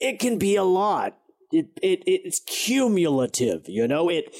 It 0.00 0.18
can 0.18 0.38
be 0.38 0.56
a 0.56 0.64
lot. 0.64 1.18
It, 1.52 1.66
it 1.82 2.02
it's 2.06 2.40
cumulative, 2.40 3.68
you 3.68 3.86
know. 3.86 4.08
It 4.08 4.34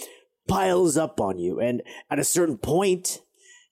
piles 0.49 0.97
up 0.97 1.21
on 1.21 1.39
you, 1.39 1.61
and 1.61 1.83
at 2.11 2.19
a 2.19 2.25
certain 2.25 2.57
point, 2.57 3.21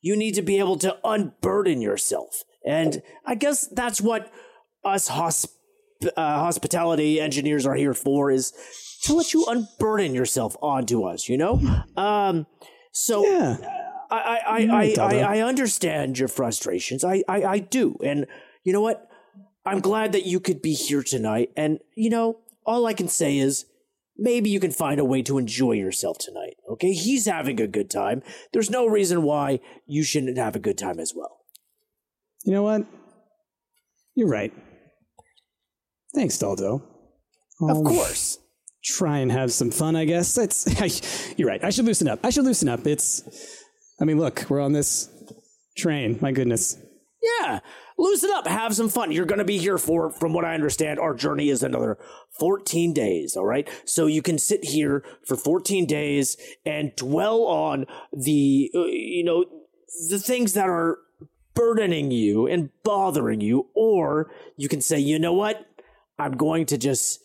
you 0.01 0.17
need 0.17 0.35
to 0.35 0.43
be 0.43 0.59
able 0.59 0.79
to 0.79 0.97
unburden 1.05 1.81
yourself. 1.81 2.43
And 2.67 3.03
I 3.25 3.35
guess 3.35 3.67
that's 3.67 4.01
what 4.01 4.33
us 4.85 5.09
hosp- 5.09 5.55
uh, 6.17 6.39
hospitality 6.41 7.21
engineers 7.21 7.67
are 7.67 7.75
here 7.75 7.95
for: 7.95 8.31
is 8.31 8.53
to 9.05 9.15
let 9.15 9.33
you 9.33 9.45
unburden 9.47 10.15
yourself 10.15 10.57
onto 10.63 11.05
us. 11.05 11.29
You 11.29 11.39
know. 11.39 11.85
Um. 11.97 12.47
So. 12.93 13.25
Yeah. 13.25 13.57
I 14.13 14.17
I 14.17 14.41
I, 14.49 14.67
I, 14.69 14.95
I, 14.99 15.37
I 15.37 15.41
understand 15.41 16.19
your 16.19 16.27
frustrations. 16.27 17.05
I, 17.05 17.23
I 17.29 17.45
I 17.45 17.59
do, 17.61 17.97
and 18.03 18.27
you 18.65 18.73
know 18.73 18.81
what? 18.81 19.09
I'm 19.65 19.81
glad 19.81 20.11
that 20.13 20.27
you 20.27 20.41
could 20.41 20.61
be 20.61 20.73
here 20.75 21.05
tonight. 21.05 21.51
And 21.57 21.79
you 21.95 22.11
know, 22.11 22.41
all 22.67 22.87
I 22.87 22.93
can 22.93 23.07
say 23.07 23.39
is 23.39 23.67
maybe 24.21 24.51
you 24.51 24.61
can 24.61 24.71
find 24.71 25.01
a 25.01 25.05
way 25.05 25.23
to 25.23 25.39
enjoy 25.39 25.73
yourself 25.73 26.19
tonight. 26.19 26.55
Okay, 26.71 26.93
he's 26.93 27.27
having 27.27 27.61
a 27.61 27.67
good 27.67 27.91
time. 27.91 28.23
There's 28.53 28.71
no 28.71 28.87
reason 28.87 29.23
why 29.23 29.61
you 29.87 30.05
shouldn't 30.05 30.39
have 30.39 30.55
a 30.55 30.61
good 30.61 30.79
time 30.79 31.01
as 31.01 31.15
well. 31.17 31.39
You 32.45 32.53
know 32.53 32.63
what? 32.63 32.87
You're 34.15 34.29
right. 34.29 34.53
Thanks, 36.15 36.37
Daldo. 36.37 36.83
Of 37.63 37.85
course. 37.85 38.39
Try 38.85 39.19
and 39.19 39.33
have 39.33 39.53
some 39.53 39.71
fun, 39.71 39.97
I 39.97 40.05
guess. 40.05 40.37
It's 40.39 41.35
you're 41.39 41.49
right. 41.49 41.63
I 41.63 41.71
should 41.71 41.85
loosen 41.85 42.09
up. 42.09 42.21
I 42.23 42.31
should 42.31 42.45
loosen 42.45 42.69
up. 42.69 42.87
It's 42.87 43.23
I 44.01 44.05
mean, 44.05 44.19
look, 44.19 44.47
we're 44.49 44.61
on 44.61 44.73
this 44.73 45.09
train. 45.77 46.19
My 46.21 46.33
goodness. 46.33 46.79
Yeah, 47.23 47.61
loosen 48.01 48.31
up, 48.33 48.47
have 48.47 48.75
some 48.75 48.89
fun. 48.89 49.13
You're 49.13 49.27
going 49.27 49.39
to 49.39 49.45
be 49.45 49.59
here 49.59 49.79
for, 49.79 50.11
from 50.11 50.33
what 50.33 50.45
I 50.45 50.55
understand, 50.55 50.99
our 50.99 51.15
journey 51.15 51.51
is 51.51 51.63
another 51.63 51.99
14 52.39 52.93
days, 52.93 53.37
all 53.37 53.47
right? 53.47 53.69
So 53.85 54.07
you 54.07 54.23
can 54.23 54.39
sit 54.39 54.65
here 54.65 55.05
for 55.27 55.37
14 55.37 55.87
days 55.87 56.37
and 56.65 56.95
dwell 56.97 57.43
on 57.43 57.87
the, 58.13 58.71
uh, 58.75 58.85
you 58.87 59.25
know, 59.25 59.45
the 60.09 60.19
things 60.19 60.55
that 60.55 60.69
are 60.69 60.99
burdening 61.55 62.11
you 62.11 62.47
and 62.47 62.71
bothering 62.83 63.41
you, 63.41 63.69
or 63.75 64.33
you 64.57 64.69
can 64.69 64.81
say, 64.81 64.99
you 64.99 65.19
know 65.19 65.35
what? 65.35 65.67
I'm 66.19 66.37
going 66.37 66.67
to 66.67 66.79
just 66.79 67.21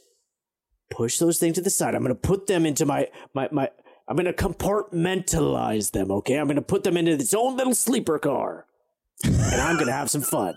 push 0.90 1.18
those 1.20 1.40
things 1.40 1.56
to 1.56 1.62
the 1.62 1.70
side. 1.70 1.96
I'm 1.96 2.04
going 2.04 2.16
to 2.16 2.20
put 2.20 2.48
them 2.48 2.66
into 2.66 2.86
my, 2.86 3.08
my, 3.34 3.48
my, 3.52 3.70
I'm 4.08 4.16
going 4.16 4.26
to 4.26 4.34
compartmentalize 4.34 5.92
them, 5.92 6.12
okay? 6.12 6.38
I'm 6.38 6.48
going 6.48 6.56
to 6.56 6.62
put 6.62 6.84
them 6.84 6.98
into 6.98 7.14
its 7.14 7.34
own 7.34 7.56
little 7.56 7.76
sleeper 7.76 8.20
car 8.20 8.66
and 9.24 9.62
I'm 9.62 9.76
going 9.76 9.88
to 9.88 9.94
have 9.94 10.10
some 10.10 10.22
fun. 10.22 10.56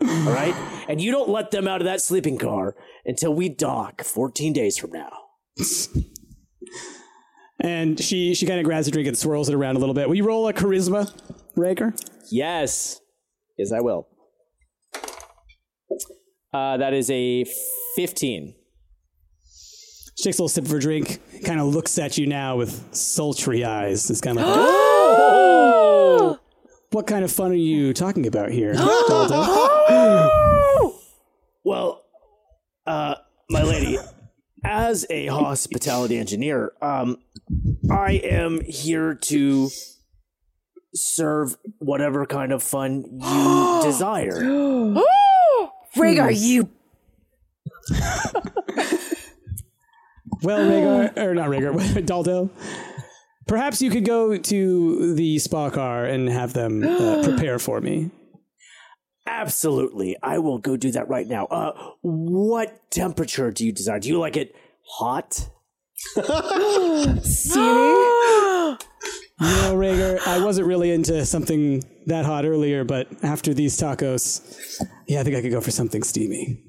All 0.00 0.32
right? 0.32 0.54
And 0.88 1.00
you 1.00 1.10
don't 1.10 1.28
let 1.28 1.50
them 1.50 1.66
out 1.66 1.80
of 1.80 1.86
that 1.86 2.00
sleeping 2.00 2.38
car 2.38 2.76
until 3.04 3.32
we 3.34 3.48
dock 3.48 4.02
14 4.02 4.52
days 4.52 4.76
from 4.76 4.92
now. 4.92 5.10
And 7.58 7.98
she 7.98 8.34
she 8.34 8.44
kind 8.46 8.60
of 8.60 8.66
grabs 8.66 8.86
a 8.86 8.90
drink 8.90 9.08
and 9.08 9.16
swirls 9.16 9.48
it 9.48 9.54
around 9.54 9.76
a 9.76 9.78
little 9.78 9.94
bit. 9.94 10.08
Will 10.08 10.14
you 10.14 10.26
roll 10.26 10.46
a 10.46 10.52
charisma, 10.52 11.10
Raker? 11.56 11.94
Yes. 12.30 13.00
Yes, 13.56 13.72
I 13.72 13.80
will. 13.80 14.06
Uh, 16.52 16.76
that 16.76 16.92
is 16.92 17.10
a 17.10 17.44
15. 17.96 18.54
She 20.16 20.22
takes 20.22 20.38
a 20.38 20.42
little 20.42 20.48
sip 20.48 20.64
of 20.64 20.70
her 20.70 20.78
drink, 20.78 21.20
kind 21.44 21.60
of 21.60 21.66
looks 21.74 21.98
at 21.98 22.16
you 22.18 22.26
now 22.26 22.56
with 22.56 22.94
sultry 22.94 23.64
eyes. 23.64 24.10
It's 24.10 24.20
kind 24.20 24.38
of 24.38 24.46
like, 24.46 24.56
oh! 24.58 26.38
What 26.96 27.06
kind 27.06 27.26
of 27.26 27.30
fun 27.30 27.50
are 27.50 27.54
you 27.54 27.92
talking 27.92 28.26
about 28.26 28.50
here, 28.50 28.72
Daldo? 29.08 29.82
Well, 31.62 32.04
uh, 32.86 33.16
my 33.50 33.62
lady, 33.62 33.98
as 34.64 35.04
a 35.10 35.26
hospitality 35.26 36.16
engineer, 36.16 36.72
um, 36.80 37.18
I 37.90 38.12
am 38.12 38.60
here 38.60 39.14
to 39.14 39.68
serve 40.94 41.56
whatever 41.78 42.24
kind 42.24 42.52
of 42.52 42.62
fun 42.62 43.04
you 43.20 43.80
desire. 43.82 44.40
Rhaegar, 45.96 46.38
you 46.38 46.70
Well, 50.42 50.60
Rhaegar, 50.60 51.16
or 51.18 51.34
not 51.34 51.48
Rhaegar, 51.48 51.72
Daldo, 52.06 52.48
perhaps 53.46 53.82
you 53.82 53.90
could 53.90 54.04
go 54.04 54.36
to 54.36 55.14
the 55.14 55.38
spa 55.38 55.70
car 55.70 56.04
and 56.04 56.28
have 56.28 56.52
them 56.52 56.82
uh, 56.82 57.22
prepare 57.24 57.58
for 57.58 57.80
me. 57.80 58.10
Absolutely. 59.26 60.16
I 60.22 60.38
will 60.38 60.58
go 60.58 60.76
do 60.76 60.92
that 60.92 61.08
right 61.08 61.26
now. 61.26 61.46
Uh, 61.46 61.92
what 62.02 62.90
temperature 62.90 63.50
do 63.50 63.66
you 63.66 63.72
desire? 63.72 63.98
Do 63.98 64.08
you 64.08 64.18
like 64.18 64.36
it 64.36 64.54
hot? 64.84 65.48
You 69.38 69.48
know, 69.48 69.76
Rhaegar, 69.76 70.26
I 70.26 70.42
wasn't 70.42 70.66
really 70.66 70.92
into 70.92 71.26
something 71.26 71.82
that 72.06 72.24
hot 72.24 72.46
earlier, 72.46 72.84
but 72.84 73.06
after 73.22 73.52
these 73.52 73.78
tacos, 73.78 74.80
yeah, 75.06 75.20
I 75.20 75.24
think 75.24 75.36
I 75.36 75.42
could 75.42 75.50
go 75.50 75.60
for 75.60 75.70
something 75.70 76.02
steamy. 76.02 76.64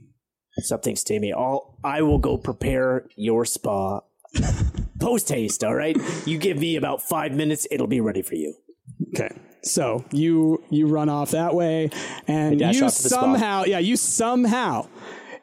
Something 0.57 0.97
steamy. 0.97 1.31
I'll, 1.31 1.77
I 1.85 2.01
will 2.01 2.17
go 2.17 2.37
prepare 2.37 3.07
your 3.15 3.45
spa 3.45 4.01
post 4.99 5.29
haste, 5.29 5.63
all 5.63 5.75
right? 5.75 5.97
You 6.25 6.37
give 6.37 6.57
me 6.57 6.75
about 6.75 7.01
five 7.01 7.33
minutes, 7.33 7.67
it'll 7.71 7.87
be 7.87 8.01
ready 8.01 8.21
for 8.21 8.35
you. 8.35 8.55
Okay. 9.09 9.35
So 9.63 10.05
you 10.11 10.63
you 10.69 10.87
run 10.87 11.09
off 11.09 11.31
that 11.31 11.53
way, 11.53 11.89
and 12.27 12.59
you 12.59 12.85
off 12.85 12.93
spa. 12.93 13.09
somehow, 13.09 13.63
yeah, 13.65 13.79
you 13.79 13.97
somehow 13.97 14.87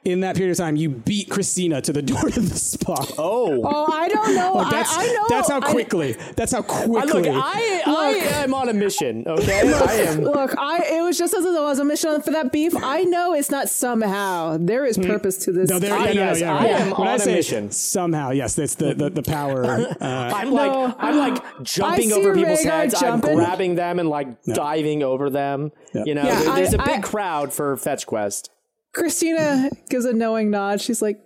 in 0.04 0.20
that 0.20 0.36
period 0.36 0.52
of 0.52 0.58
time, 0.58 0.76
you 0.76 0.90
beat 0.90 1.30
Christina 1.30 1.80
to 1.80 1.92
the 1.92 2.02
door 2.02 2.20
to 2.30 2.40
the 2.40 2.54
spa. 2.56 2.94
Oh. 3.18 3.60
Oh, 3.64 3.90
I 3.92 4.08
don't 4.08 4.34
know. 4.34 4.52
Like, 4.54 4.70
that's, 4.70 4.92
I, 4.96 5.02
I 5.02 5.06
know. 5.12 5.24
that's 5.28 5.48
how 5.50 5.60
I- 5.60 5.70
quickly. 5.72 6.12
that's 6.36 6.52
how 6.52 6.62
quickly. 6.62 7.22
Look, 7.22 7.26
I, 7.26 7.82
I 7.86 8.08
am 8.42 8.52
on 8.54 8.68
a 8.68 8.74
mission, 8.74 9.24
okay? 9.26 9.72
I 9.74 9.92
am. 10.10 10.20
Look, 10.22 10.54
I 10.58 10.82
it 10.98 11.02
was 11.02 11.16
just 11.18 11.32
as 11.34 11.42
though 11.44 11.56
it 11.56 11.68
was 11.70 11.78
a 11.78 11.84
mission 11.84 12.20
for 12.22 12.30
that 12.32 12.52
beef. 12.52 12.74
I 12.76 13.02
know 13.04 13.32
it's 13.34 13.50
not 13.50 13.68
somehow. 13.68 14.58
There 14.60 14.84
is 14.84 14.98
purpose 14.98 15.38
to 15.44 15.52
this. 15.52 15.70
no, 15.70 15.78
there, 15.78 15.94
I- 15.94 16.08
yeah, 16.08 16.12
no, 16.12 16.12
no, 16.12 16.26
yes, 16.28 16.40
yeah, 16.40 16.54
I 16.54 16.66
am 16.66 16.90
when 16.90 17.08
I 17.08 17.14
on 17.14 17.20
a 17.22 17.26
mission. 17.26 17.70
somehow, 17.70 18.30
yes, 18.30 18.54
that's 18.54 18.74
the 18.74 18.94
the, 18.94 19.10
the 19.10 19.22
power. 19.22 19.64
Uh, 19.64 19.94
I'm 20.00 20.50
like 20.52 20.94
I'm 20.98 21.16
like 21.16 21.42
jumping 21.62 22.12
over 22.12 22.34
people's 22.34 22.60
Rhaegar 22.60 22.70
heads. 22.70 23.00
jumping. 23.00 23.30
I'm 23.30 23.36
grabbing 23.36 23.74
them 23.76 23.98
and 23.98 24.08
like 24.08 24.42
diving 24.44 25.02
over 25.02 25.30
them. 25.30 25.72
You 25.94 26.14
know, 26.14 26.24
Yeah, 26.24 26.42
there- 26.42 26.54
there's 26.56 26.74
a 26.74 26.78
big 26.78 26.88
I- 26.88 27.00
crowd 27.00 27.52
for 27.52 27.76
Fetch 27.76 28.06
Quest. 28.06 28.50
Christina 28.94 29.70
gives 29.90 30.04
a 30.04 30.12
knowing 30.12 30.50
nod. 30.50 30.80
She's 30.80 31.02
like, 31.02 31.20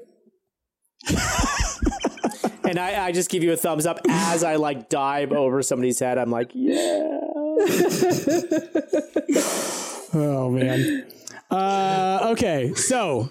And 2.69 2.79
I, 2.79 3.07
I 3.07 3.13
just 3.13 3.31
give 3.31 3.43
you 3.43 3.53
a 3.53 3.57
thumbs 3.57 3.87
up 3.87 3.99
as 4.11 4.45
I 4.45 4.57
like 4.57 4.91
dive 4.91 5.33
over 5.33 5.63
somebody's 5.63 5.99
head. 5.99 6.19
I'm 6.19 6.31
like, 6.31 6.51
yeah. 6.53 6.75
oh 10.13 10.51
man. 10.53 11.07
Uh, 11.51 12.29
okay, 12.33 12.75
so 12.75 13.31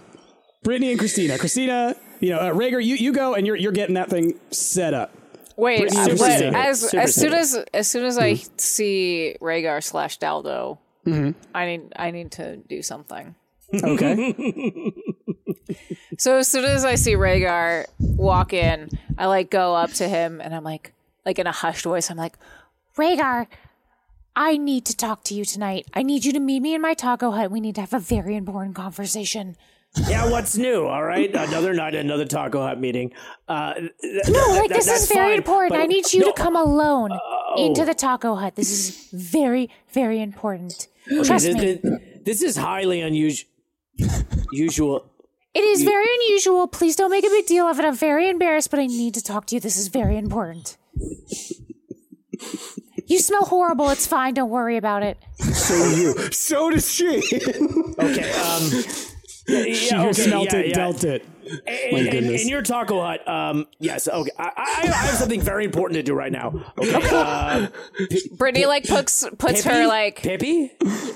Brittany 0.64 0.90
and 0.90 0.98
Christina. 0.98 1.38
Christina, 1.38 1.96
you 2.20 2.32
know, 2.32 2.40
uh, 2.40 2.52
Rhaegar, 2.52 2.84
you, 2.84 2.96
you 2.96 3.14
go 3.14 3.36
and 3.36 3.46
you're 3.46 3.56
you're 3.56 3.72
getting 3.72 3.94
that 3.94 4.10
thing 4.10 4.40
set 4.50 4.96
up. 4.96 5.16
Wait, 5.56 5.82
Brittany, 5.82 6.00
uh, 6.00 6.06
super 6.18 6.58
as 6.58 6.90
Super 6.90 7.04
as 7.04 7.16
soon 7.16 7.34
as 7.34 7.56
as 7.76 7.88
soon 7.88 8.06
as 8.06 8.18
I 8.18 8.34
see 8.58 9.36
Rhaegar 9.40 9.84
slash 9.84 10.18
Daldo, 10.18 10.80
I 11.54 11.66
need 11.68 11.94
I 11.96 12.10
need 12.10 12.32
to 12.34 12.58
do 12.58 12.82
something. 12.82 13.36
Okay. 13.74 14.94
So 16.18 16.38
as 16.38 16.48
soon 16.48 16.66
as 16.66 16.86
I 16.86 16.96
see 16.96 17.14
Rhaegar 17.14 17.86
walk 18.00 18.54
in, 18.54 18.90
I 19.18 19.28
like 19.28 19.50
go 19.52 19.76
up 19.76 19.92
to 19.94 20.08
him 20.08 20.40
and 20.42 20.56
I'm 20.56 20.64
like, 20.64 20.94
like 21.26 21.38
in 21.40 21.46
a 21.48 21.52
hushed 21.52 21.84
voice, 21.84 22.10
I'm 22.10 22.18
like, 22.18 22.38
Rhaegar, 22.96 23.48
I 24.36 24.58
need 24.58 24.86
to 24.86 24.96
talk 24.96 25.24
to 25.26 25.34
you 25.34 25.44
tonight. 25.46 25.88
I 25.94 26.04
need 26.04 26.24
you 26.26 26.32
to 26.34 26.40
meet 26.40 26.62
me 26.62 26.74
in 26.74 26.82
my 26.82 26.94
taco 26.94 27.32
hut. 27.32 27.52
We 27.52 27.60
need 27.60 27.76
to 27.76 27.82
have 27.82 27.94
a 27.94 28.00
very 28.00 28.36
important 28.36 28.76
conversation. 28.76 29.58
Yeah, 30.08 30.30
what's 30.30 30.58
new? 30.58 30.86
All 30.86 31.04
right, 31.04 31.30
another 31.34 31.74
night, 31.74 31.96
another 31.96 32.26
Taco 32.26 32.62
Hut 32.62 32.80
meeting. 32.80 33.14
Uh, 33.48 33.74
No, 34.28 34.48
like 34.52 34.70
this 34.70 34.88
is 34.88 35.08
very 35.08 35.36
important. 35.36 35.82
I 35.82 35.86
need 35.86 36.14
you 36.14 36.20
no, 36.20 36.28
to 36.28 36.34
come 36.34 36.56
alone 36.56 37.18
into 37.58 37.84
the 37.84 37.96
taco 37.96 38.36
hut. 38.36 38.56
This 38.56 38.70
is 38.70 39.10
very, 39.12 39.70
very 39.94 40.22
important. 40.22 40.88
Trust 41.24 41.46
this, 41.46 41.56
me. 41.56 41.74
this- 41.76 42.02
this 42.26 42.42
is 42.42 42.58
highly 42.58 43.00
unusual. 43.02 43.50
Usual. 44.52 45.10
It 45.54 45.64
is 45.64 45.84
very 45.84 46.06
unusual. 46.06 46.68
Please 46.68 46.96
don't 46.96 47.10
make 47.10 47.26
a 47.26 47.30
big 47.30 47.48
deal 47.48 47.66
of 47.68 47.80
it. 47.80 47.86
I'm 47.86 47.96
very 47.96 48.30
embarrassed, 48.30 48.70
but 48.70 48.80
I 48.80 48.86
need 48.86 49.16
to 49.16 49.24
talk 49.24 49.48
to 49.48 49.56
you. 49.56 49.62
This 49.62 49.78
is 49.78 49.88
very 49.88 50.18
important. 50.18 50.78
You 53.08 53.20
smell 53.20 53.46
horrible. 53.46 53.90
It's 53.90 54.06
fine. 54.06 54.34
Don't 54.34 54.50
worry 54.50 54.78
about 54.78 55.02
it. 55.02 55.18
So 55.54 55.74
do 55.90 56.02
you. 56.02 56.32
so 56.32 56.70
does 56.70 56.92
she. 56.92 57.24
Okay. 58.00 58.32
Um. 58.32 58.84
Yeah, 59.48 59.74
She 59.74 59.96
okay, 59.96 60.12
smelt 60.12 60.52
yeah, 60.52 60.60
it, 60.60 60.68
yeah. 60.68 60.74
dealt 60.74 61.04
it. 61.06 61.26
In, 61.66 62.08
in, 62.08 62.26
in 62.36 62.48
your 62.50 62.62
taco 62.62 63.02
hut, 63.02 63.26
um, 63.26 63.66
yes, 63.80 64.10
okay. 64.10 64.30
I, 64.38 64.52
I, 64.58 64.82
I 64.84 64.88
have 64.88 65.16
something 65.16 65.40
very 65.40 65.64
important 65.64 65.96
to 65.96 66.04
do 66.04 66.14
right 66.14 66.32
now. 66.34 66.74
Okay, 66.78 67.10
uh, 67.14 67.68
Brittany 68.34 68.66
like 68.66 68.86
puts 68.86 69.26
puts 69.38 69.64
Pippi? 69.64 69.76
her 69.76 69.88
like 69.88 70.22
Pippi. 70.22 70.72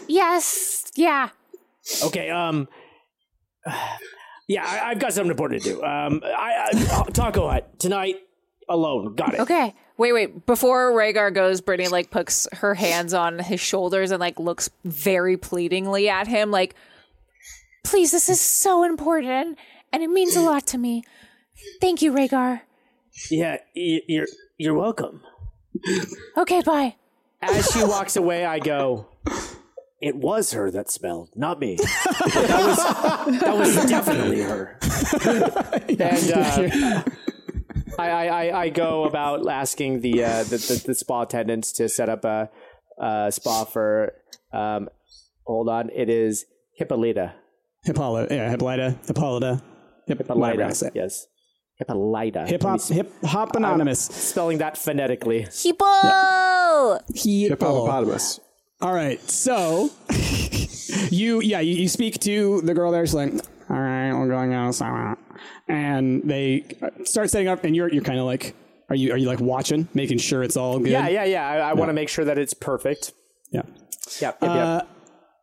Yes. 0.07 0.89
Yeah. 0.95 1.29
Okay, 2.03 2.29
um, 2.29 2.67
yeah, 4.47 4.65
I, 4.65 4.91
I've 4.91 4.99
got 4.99 5.13
something 5.13 5.31
important 5.31 5.63
to 5.63 5.69
do. 5.73 5.83
Um, 5.83 6.21
I, 6.23 6.69
I 6.73 7.03
taco 7.11 7.47
hut 7.49 7.79
tonight 7.79 8.17
alone. 8.69 9.15
Got 9.15 9.35
it. 9.35 9.39
Okay. 9.41 9.73
Wait, 9.97 10.13
wait. 10.13 10.45
Before 10.45 10.91
Rhaegar 10.93 11.33
goes, 11.33 11.61
Brittany 11.61 11.89
like 11.89 12.09
puts 12.09 12.47
her 12.53 12.73
hands 12.73 13.13
on 13.13 13.37
his 13.39 13.59
shoulders 13.59 14.09
and 14.11 14.19
like 14.19 14.39
looks 14.39 14.69
very 14.83 15.37
pleadingly 15.37 16.09
at 16.09 16.27
him, 16.27 16.51
like, 16.51 16.75
Please, 17.83 18.11
this 18.11 18.29
is 18.29 18.39
so 18.39 18.83
important, 18.83 19.57
and 19.91 20.03
it 20.03 20.07
means 20.09 20.35
a 20.35 20.41
lot 20.41 20.67
to 20.67 20.77
me. 20.77 21.03
Thank 21.81 22.03
you, 22.03 22.11
Rhaegar. 22.13 22.61
Yeah, 23.31 23.57
y- 23.75 24.01
you're 24.07 24.27
you're 24.57 24.75
welcome. 24.75 25.21
Okay, 26.37 26.61
bye. 26.61 26.95
As 27.41 27.71
she 27.71 27.83
walks 27.83 28.15
away, 28.17 28.45
I 28.45 28.59
go. 28.59 29.07
It 30.01 30.15
was 30.15 30.53
her 30.53 30.71
that 30.71 30.89
smelled, 30.89 31.29
not 31.35 31.59
me. 31.59 31.75
that 32.33 32.63
was 32.65 33.39
that 33.39 33.55
was 33.55 33.85
definitely 33.85 34.41
her. 34.41 34.79
and 35.87 36.31
uh, 36.31 37.03
I, 37.99 38.09
I, 38.09 38.25
I, 38.25 38.61
I 38.61 38.69
go 38.69 39.03
about 39.03 39.47
asking 39.47 40.01
the, 40.01 40.23
uh, 40.23 40.43
the, 40.43 40.57
the 40.57 40.83
the 40.87 40.95
spa 40.95 41.21
attendants 41.21 41.71
to 41.73 41.87
set 41.87 42.09
up 42.09 42.25
a, 42.25 42.49
a 42.99 43.31
spa 43.31 43.65
for. 43.65 44.13
Um, 44.51 44.89
hold 45.45 45.69
on, 45.69 45.91
it 45.91 46.09
is 46.09 46.45
Hippolyta. 46.73 47.35
Hippolyta, 47.83 48.33
yeah, 48.33 48.49
Hippolyta, 48.49 48.97
Hippolyta, 49.05 49.61
Hip, 50.07 50.17
Hippolyta. 50.17 50.91
Yes, 50.95 51.27
Hippolyta. 51.75 52.47
Hip 52.47 52.63
hop, 52.63 52.81
hip 52.81 53.11
hop 53.23 53.55
anonymous. 53.55 53.99
Spelling 54.01 54.57
that 54.57 54.77
phonetically. 54.77 55.47
Hippo! 55.51 56.99
Hippopotamus. 57.13 58.39
All 58.81 58.93
right, 58.93 59.21
so 59.29 59.91
you, 61.11 61.41
yeah, 61.41 61.59
you, 61.59 61.75
you 61.75 61.87
speak 61.87 62.19
to 62.21 62.61
the 62.61 62.73
girl 62.73 62.91
there. 62.91 63.05
She's 63.05 63.13
like, 63.13 63.31
"All 63.69 63.77
right, 63.79 64.11
we're 64.13 64.27
going 64.27 64.53
out," 64.53 65.17
and 65.67 66.23
they 66.23 66.65
start 67.03 67.29
setting 67.29 67.47
up, 67.47 67.63
and 67.63 67.75
you're 67.75 67.91
you're 67.93 68.03
kind 68.03 68.19
of 68.19 68.25
like, 68.25 68.55
are 68.89 68.95
you 68.95 69.13
are 69.13 69.17
you 69.17 69.27
like 69.27 69.39
watching, 69.39 69.87
making 69.93 70.17
sure 70.17 70.41
it's 70.41 70.57
all 70.57 70.79
good? 70.79 70.89
Yeah, 70.89 71.07
yeah, 71.07 71.25
yeah. 71.25 71.47
I, 71.47 71.69
I 71.69 71.73
want 71.73 71.89
to 71.89 71.93
make 71.93 72.09
sure 72.09 72.25
that 72.25 72.37
it's 72.37 72.53
perfect. 72.55 73.13
yeah. 73.51 73.61
Yep, 74.19 74.37
yep, 74.41 74.55
yep. 74.55 74.87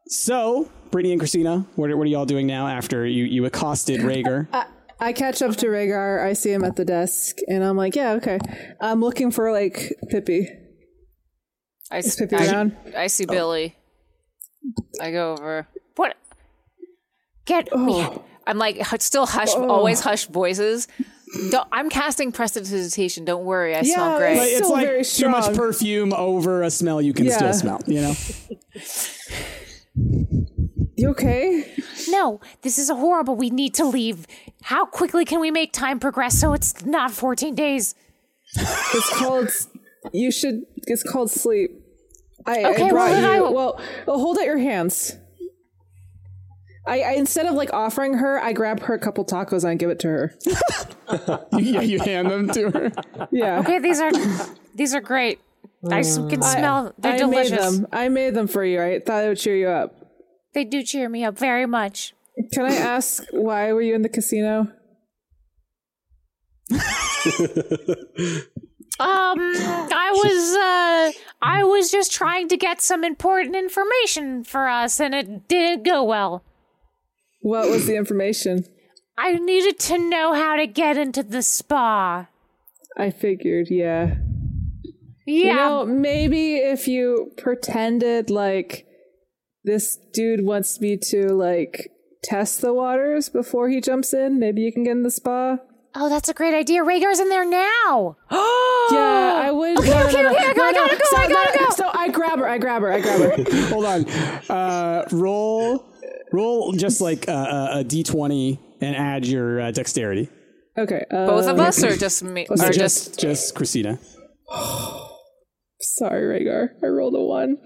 So, 0.09 0.69
Brittany 0.91 1.13
and 1.13 1.21
Christina, 1.21 1.65
what 1.77 1.91
are, 1.91 1.97
what 1.97 2.05
are 2.05 2.11
y'all 2.11 2.27
doing 2.27 2.47
now 2.47 2.67
after 2.67 3.07
you 3.07 3.25
you 3.25 3.45
accosted 3.45 4.01
Rhaegar? 4.01 4.49
I 5.01 5.13
catch 5.13 5.43
up 5.43 5.55
to 5.57 5.67
Rhaegar. 5.67 6.25
I 6.27 6.33
see 6.33 6.51
him 6.53 6.65
at 6.65 6.75
the 6.75 6.85
desk, 6.85 7.37
and 7.47 7.63
I'm 7.63 7.77
like, 7.77 7.95
yeah, 7.95 8.15
okay. 8.15 8.41
I'm 8.81 9.01
looking 9.01 9.31
for 9.31 9.53
like 9.53 9.95
Pippi. 10.09 10.49
I, 11.91 11.99
s- 11.99 12.17
Pippi 12.17 12.37
I- 12.37 12.73
I 12.97 13.07
see 13.07 13.25
oh. 13.29 13.33
Billy. 13.33 13.77
I 15.01 15.11
go 15.11 15.33
over. 15.33 15.67
What? 15.97 16.17
Get 17.45 17.69
oh. 17.73 17.79
me. 17.79 18.07
I'm 18.47 18.59
like 18.59 18.85
still 19.01 19.27
hush, 19.27 19.51
oh. 19.55 19.69
always 19.69 20.01
hushed 20.01 20.31
voices. 20.31 20.89
Don't, 21.51 21.69
I'm 21.71 21.91
casting 21.91 22.33
prestidigitation. 22.33 23.25
Don't 23.27 23.45
worry, 23.45 23.77
I 23.77 23.83
smell 23.83 24.19
great. 24.19 24.39
Like, 24.39 24.49
it's 24.49 24.57
Still 24.57 24.73
like 24.73 24.87
very 24.87 25.05
too 25.05 25.29
much 25.29 25.55
perfume 25.55 26.13
over 26.15 26.63
a 26.63 26.71
smell 26.71 27.03
you 27.03 27.13
can 27.13 27.27
Yeah. 27.27 27.37
still 27.37 27.53
smell. 27.53 27.81
You 27.87 28.01
know. 28.01 28.15
You 30.97 31.11
okay? 31.11 31.71
No, 32.09 32.41
this 32.63 32.79
is 32.79 32.91
horrible. 32.91 33.37
We 33.37 33.51
need 33.51 33.75
to 33.75 33.85
leave. 33.85 34.27
How 34.63 34.85
quickly 34.85 35.25
can 35.25 35.41
we 35.41 35.51
make 35.51 35.73
time 35.73 36.01
progress 36.01 36.39
so 36.39 36.55
it's 36.55 36.85
not 36.85 37.11
14 37.13 37.55
days? 37.55 37.95
It's 38.57 39.19
called. 39.19 39.49
You 40.13 40.31
should. 40.31 40.63
It's 40.87 41.03
called 41.03 41.31
sleep. 41.31 41.71
I, 42.47 42.59
Okay, 42.65 42.65
I 42.65 42.71
well, 42.83 42.89
brought 42.91 43.11
then 43.11 43.23
you. 43.25 43.29
I 43.31 43.41
will- 43.41 43.55
Well, 43.55 43.81
well, 44.07 44.19
hold 44.19 44.39
out 44.39 44.45
your 44.45 44.59
hands. 44.59 45.17
I, 46.87 47.01
I 47.03 47.11
instead 47.13 47.45
of 47.47 47.53
like 47.55 47.73
offering 47.75 48.15
her, 48.15 48.41
I 48.41 48.53
grab 48.55 48.81
her 48.81 48.95
a 48.95 48.99
couple 48.99 49.25
tacos 49.25 49.63
and 49.63 49.69
I 49.71 49.75
give 49.75 49.91
it 49.91 49.99
to 50.01 50.09
her. 50.09 50.35
yeah, 51.59 51.83
you 51.83 51.99
hand 52.01 52.31
them 52.31 52.49
to 52.51 52.71
her. 52.71 52.93
Yeah. 53.31 53.59
Okay, 53.61 53.79
these 53.79 54.01
are 54.01 54.11
these 54.75 54.95
are 54.95 55.01
great. 55.03 55.39
I 55.91 56.03
can 56.03 56.41
smell. 56.43 56.95
They're 56.99 57.13
I 57.13 57.19
delicious. 57.19 57.51
made 57.51 57.61
them. 57.61 57.87
I 57.93 58.09
made 58.09 58.35
them 58.35 58.47
for 58.49 58.65
you. 58.65 58.81
I 58.83 59.01
thought 59.01 59.23
it 59.25 59.29
would 59.29 59.39
cheer 59.39 59.57
you 59.57 59.69
up. 59.69 59.95
They 60.55 60.65
do 60.65 60.83
cheer 60.83 61.09
me 61.11 61.25
up 61.25 61.37
very 61.39 61.67
much. 61.67 62.15
Can 62.53 62.65
I 62.65 62.75
ask 62.75 63.23
why 63.33 63.71
were 63.73 63.83
you 63.83 63.95
in 63.95 64.01
the 64.03 64.09
casino? 64.09 64.69
Um, 69.01 69.39
I 69.39 70.11
was 70.13 70.57
uh, 70.57 71.21
I 71.41 71.63
was 71.65 71.91
just 71.91 72.13
trying 72.13 72.49
to 72.49 72.57
get 72.57 72.81
some 72.81 73.05
important 73.05 73.55
information 73.55 74.43
for 74.45 74.69
us, 74.69 75.01
and 75.01 75.15
it 75.15 75.47
didn't 75.49 75.85
go 75.85 76.03
well. 76.03 76.43
What 77.41 77.69
was 77.71 77.87
the 77.87 77.97
information? 77.97 78.65
I 79.17 79.35
needed 79.35 79.79
to 79.81 79.99
know 79.99 80.35
how 80.35 80.57
to 80.57 80.67
get 80.67 80.97
into 80.97 81.23
the 81.23 81.43
spa. 81.43 82.29
I 82.97 83.11
figured, 83.11 83.69
yeah. 83.71 84.17
Yeah, 85.27 85.45
You 85.45 85.55
know, 85.55 85.87
maybe 85.87 86.57
if 86.57 86.89
you 86.89 87.33
pretended 87.37 88.31
like 88.31 88.87
this 89.63 89.99
dude 90.13 90.45
wants 90.45 90.81
me 90.81 90.97
to 91.11 91.29
like 91.29 91.91
test 92.23 92.61
the 92.61 92.73
waters 92.73 93.29
before 93.29 93.69
he 93.69 93.81
jumps 93.81 94.13
in, 94.13 94.39
maybe 94.41 94.63
you 94.63 94.73
can 94.73 94.85
get 94.85 94.93
in 94.93 95.03
the 95.03 95.11
spa. 95.11 95.59
Oh, 95.95 96.09
that's 96.09 96.29
a 96.29 96.35
great 96.35 96.55
idea. 96.55 96.83
Rhaegar's 96.83 97.19
in 97.19 97.29
there 97.29 97.49
now. 97.49 98.17
Oh 98.31 98.89
Yeah, 98.93 99.49
I 99.49 99.51
would. 99.51 99.79
Okay, 99.79 99.91
okay, 99.91 100.27
okay, 100.27 100.37
I 100.37 100.53
gotta 100.55 100.97
go, 100.97 101.05
so, 101.11 101.17
I 101.17 101.29
gotta 101.29 101.59
go. 101.59 101.71
So 101.71 101.91
I 101.93 102.09
grab 102.09 102.39
her. 102.39 102.49
I 102.49 102.59
grab 102.59 102.83
her. 102.83 102.93
I 102.93 103.01
grab 103.01 103.21
her. 103.21 103.67
Hold 103.69 103.85
on. 103.85 104.09
Uh, 104.49 105.07
roll, 105.13 105.85
roll 106.33 106.73
just 106.73 107.01
like 107.01 107.27
a, 107.29 107.33
a, 107.33 107.81
a 107.81 107.85
d20 107.85 108.59
and 108.81 108.97
add 108.97 109.27
your 109.27 109.61
uh, 109.61 109.71
dexterity. 109.71 110.29
Okay. 110.77 111.05
Uh, 111.11 111.27
Both 111.27 111.47
of 111.49 111.59
us, 111.59 111.83
or 111.83 111.97
just 111.97 112.23
me, 112.23 112.47
or 112.49 112.57
just 112.57 112.79
just 112.79 113.19
just 113.19 113.55
Christina. 113.55 113.99
Sorry, 115.81 116.41
Rhaegar. 116.45 116.69
I 116.83 116.87
rolled 116.87 117.15
a 117.15 117.21
one. 117.21 117.57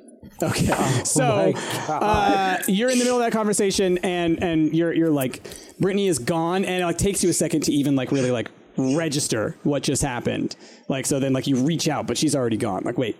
Okay. 0.42 0.66
so 1.04 1.52
uh, 1.88 2.58
you're 2.68 2.90
in 2.90 2.98
the 2.98 3.04
middle 3.04 3.18
of 3.18 3.24
that 3.24 3.32
conversation, 3.32 3.98
and 3.98 4.42
and 4.42 4.74
you're 4.74 4.92
you're 4.92 5.10
like, 5.10 5.42
Brittany 5.78 6.08
is 6.08 6.18
gone, 6.18 6.64
and 6.64 6.82
it 6.82 6.86
like 6.86 6.98
takes 6.98 7.22
you 7.22 7.30
a 7.30 7.32
second 7.32 7.62
to 7.62 7.72
even 7.72 7.96
like 7.96 8.12
really 8.12 8.30
like 8.30 8.50
register 8.76 9.56
what 9.62 9.82
just 9.82 10.02
happened. 10.02 10.56
Like 10.88 11.06
so, 11.06 11.20
then 11.20 11.32
like 11.32 11.46
you 11.46 11.56
reach 11.56 11.88
out, 11.88 12.06
but 12.06 12.16
she's 12.16 12.34
already 12.34 12.56
gone. 12.56 12.82
Like 12.84 12.98
wait, 12.98 13.16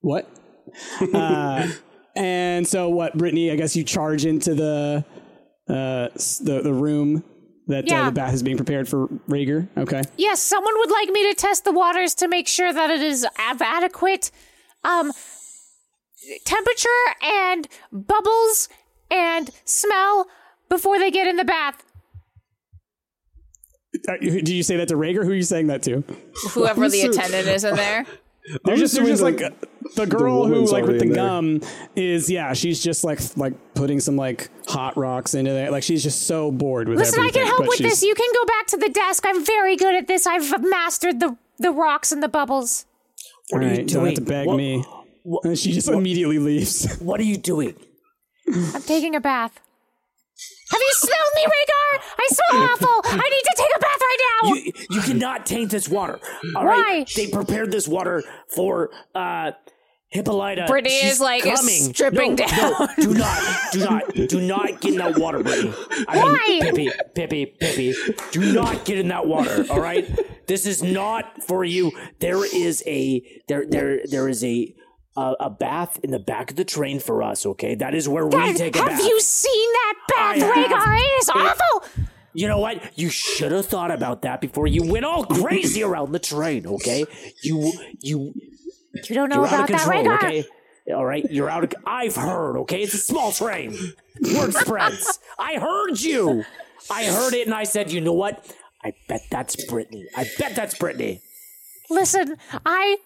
what? 0.00 0.28
uh, 1.14 1.68
and 2.16 2.66
so 2.66 2.88
what, 2.88 3.16
Brittany? 3.16 3.50
I 3.50 3.56
guess 3.56 3.76
you 3.76 3.84
charge 3.84 4.26
into 4.26 4.54
the 4.54 5.04
uh, 5.68 6.08
the 6.14 6.60
the 6.62 6.72
room 6.72 7.24
that 7.68 7.90
uh, 7.90 8.06
the 8.06 8.12
bath 8.12 8.34
is 8.34 8.42
being 8.42 8.56
prepared 8.56 8.88
for 8.88 9.08
Rhaegar. 9.28 9.68
Okay. 9.76 10.02
Yes, 10.16 10.42
someone 10.42 10.74
would 10.78 10.90
like 10.90 11.10
me 11.10 11.28
to 11.28 11.34
test 11.34 11.64
the 11.64 11.72
waters 11.72 12.14
to 12.16 12.28
make 12.28 12.48
sure 12.48 12.72
that 12.72 12.90
it 12.90 13.02
is 13.02 13.26
av- 13.38 13.62
adequate. 13.62 14.30
Um, 14.84 15.12
temperature 16.44 16.88
and 17.22 17.68
bubbles 17.92 18.68
and 19.10 19.50
smell 19.64 20.26
before 20.68 20.98
they 20.98 21.10
get 21.10 21.26
in 21.26 21.36
the 21.36 21.44
bath. 21.44 21.82
Do 24.20 24.54
you 24.54 24.62
say 24.62 24.76
that 24.76 24.88
to 24.88 24.94
Rhaegar? 24.96 25.24
Who 25.24 25.30
are 25.30 25.34
you 25.34 25.42
saying 25.42 25.68
that 25.68 25.82
to? 25.84 26.04
whoever 26.50 26.88
the 26.88 27.00
attendant 27.10 27.48
is 27.48 27.64
in 27.64 27.74
there. 27.74 28.04
They're 28.64 28.74
I'm 28.74 28.78
just, 28.80 28.94
they're 28.94 29.04
just 29.04 29.20
assuming 29.20 29.40
like 29.40 29.52
uh, 29.52 29.66
the 29.94 30.06
girl 30.06 30.46
who 30.46 30.64
like 30.72 30.86
with 30.86 31.00
the 31.00 31.06
there. 31.08 31.14
gum 31.16 31.60
is 31.94 32.30
yeah 32.30 32.54
she's 32.54 32.82
just 32.82 33.04
like 33.04 33.20
like 33.36 33.52
putting 33.74 34.00
some 34.00 34.16
like 34.16 34.48
hot 34.66 34.96
rocks 34.96 35.34
into 35.34 35.50
there 35.50 35.70
like 35.70 35.82
she's 35.82 36.02
just 36.02 36.22
so 36.26 36.50
bored 36.50 36.88
with 36.88 36.96
Listen, 36.98 37.22
I 37.22 37.28
can 37.28 37.44
help 37.46 37.68
with 37.68 37.76
this. 37.76 38.02
You 38.02 38.14
can 38.14 38.30
go 38.32 38.46
back 38.46 38.66
to 38.68 38.78
the 38.78 38.88
desk. 38.88 39.24
I'm 39.26 39.44
very 39.44 39.76
good 39.76 39.94
at 39.94 40.06
this. 40.06 40.26
I've 40.26 40.62
mastered 40.64 41.20
the 41.20 41.36
the 41.58 41.70
rocks 41.72 42.10
and 42.10 42.22
the 42.22 42.28
bubbles. 42.28 42.86
All 43.52 43.58
are 43.58 43.62
you 43.64 43.68
right, 43.68 43.86
don't 43.86 44.06
have 44.06 44.14
to 44.14 44.20
doing? 44.22 44.28
beg 44.28 44.46
What- 44.46 44.56
me. 44.56 44.82
What- 45.28 45.44
and 45.44 45.58
she 45.58 45.72
just 45.72 45.88
immediately 45.88 46.38
leaves. 46.38 46.96
What 47.08 47.20
are 47.20 47.24
you 47.32 47.36
doing? 47.36 47.74
I'm 48.74 48.82
taking 48.82 49.14
a 49.14 49.20
bath. 49.20 49.60
Have 50.70 50.80
you 50.80 50.92
smelled 50.94 51.32
me, 51.36 51.44
Rhaegar? 51.44 52.00
I 52.18 52.26
smell 52.30 52.62
awful. 52.72 53.00
I 53.04 53.28
need 53.34 53.42
to 53.50 53.54
take 53.56 53.72
a 53.76 53.80
bath 53.80 54.00
right 54.00 54.20
now. 54.42 54.54
You 54.54 54.72
you 54.90 55.00
cannot 55.00 55.46
taint 55.46 55.70
this 55.70 55.88
water. 55.88 56.20
All 56.56 56.64
Why? 56.64 56.80
right. 56.82 57.10
They 57.16 57.28
prepared 57.28 57.72
this 57.72 57.88
water 57.88 58.22
for 58.54 58.90
uh 59.14 59.52
Hippolyta. 60.10 60.64
Brittany 60.66 61.00
She's 61.00 61.12
is, 61.14 61.20
like, 61.20 61.42
coming. 61.42 61.92
stripping 61.92 62.30
no, 62.36 62.46
down. 62.46 62.72
No, 62.78 62.88
do 62.98 63.12
not, 63.14 63.42
do 63.72 63.78
not, 63.80 64.14
do 64.14 64.40
not 64.40 64.80
get 64.80 64.92
in 64.92 64.98
that 64.98 65.18
water, 65.18 65.42
Brittany. 65.42 65.74
I 66.08 66.18
Why? 66.18 66.44
mean, 66.48 66.62
Pippi, 66.62 66.90
Pippi, 67.14 67.44
Pippi. 67.60 67.94
Do 68.32 68.52
not 68.54 68.86
get 68.86 68.98
in 68.98 69.08
that 69.08 69.26
water. 69.26 69.66
All 69.68 69.80
right. 69.80 70.08
This 70.46 70.64
is 70.64 70.82
not 70.82 71.42
for 71.42 71.62
you. 71.62 71.92
There 72.20 72.42
is 72.42 72.82
a 72.86 73.22
there 73.48 73.66
there 73.68 74.00
there 74.10 74.28
is 74.28 74.42
a. 74.44 74.74
A, 75.18 75.34
a 75.40 75.50
bath 75.50 75.98
in 76.04 76.10
the 76.12 76.18
back 76.20 76.50
of 76.50 76.56
the 76.56 76.64
train 76.64 77.00
for 77.00 77.22
us, 77.24 77.44
okay? 77.44 77.74
That 77.74 77.92
is 77.94 78.08
where 78.08 78.26
we 78.26 78.52
take 78.54 78.76
a 78.76 78.78
have 78.78 78.88
bath. 78.90 79.00
you 79.08 79.20
seen 79.20 79.68
that 79.72 79.94
bath, 80.14 80.36
have. 80.38 80.54
Rhaegar? 80.54 80.98
It 81.00 81.22
is 81.22 81.28
awful. 81.30 82.04
You 82.34 82.46
know 82.46 82.58
what? 82.60 82.96
You 82.96 83.08
should 83.10 83.50
have 83.50 83.66
thought 83.66 83.90
about 83.90 84.22
that 84.22 84.40
before 84.40 84.66
you 84.68 84.82
went 84.92 85.04
all 85.04 85.24
crazy 85.24 85.82
around 85.82 86.12
the 86.12 86.20
train, 86.20 86.66
okay? 86.66 87.04
You 87.42 87.72
you 88.00 88.32
You 89.08 89.14
don't 89.14 89.28
know 89.28 89.44
about 89.44 89.62
of 89.62 89.66
that, 89.68 89.80
control, 89.80 90.04
Rhaegar. 90.04 90.16
okay? 90.24 90.44
All 90.94 91.04
right, 91.04 91.24
you're 91.30 91.50
out 91.50 91.64
of 91.64 91.72
I've 91.84 92.14
heard, 92.16 92.56
okay? 92.62 92.82
It's 92.82 92.94
a 92.94 92.98
small 92.98 93.32
train. 93.32 93.76
Word 94.36 94.54
spreads. 94.54 95.18
I 95.38 95.58
heard 95.58 96.00
you. 96.00 96.44
I 96.90 97.04
heard 97.06 97.34
it 97.34 97.46
and 97.46 97.54
I 97.54 97.64
said, 97.64 97.90
"You 97.90 98.00
know 98.00 98.14
what? 98.14 98.34
I 98.84 98.92
bet 99.08 99.22
that's 99.30 99.56
Brittany. 99.66 100.06
I 100.16 100.26
bet 100.38 100.54
that's 100.54 100.78
Brittany." 100.78 101.20
Listen, 101.90 102.36
I 102.64 102.98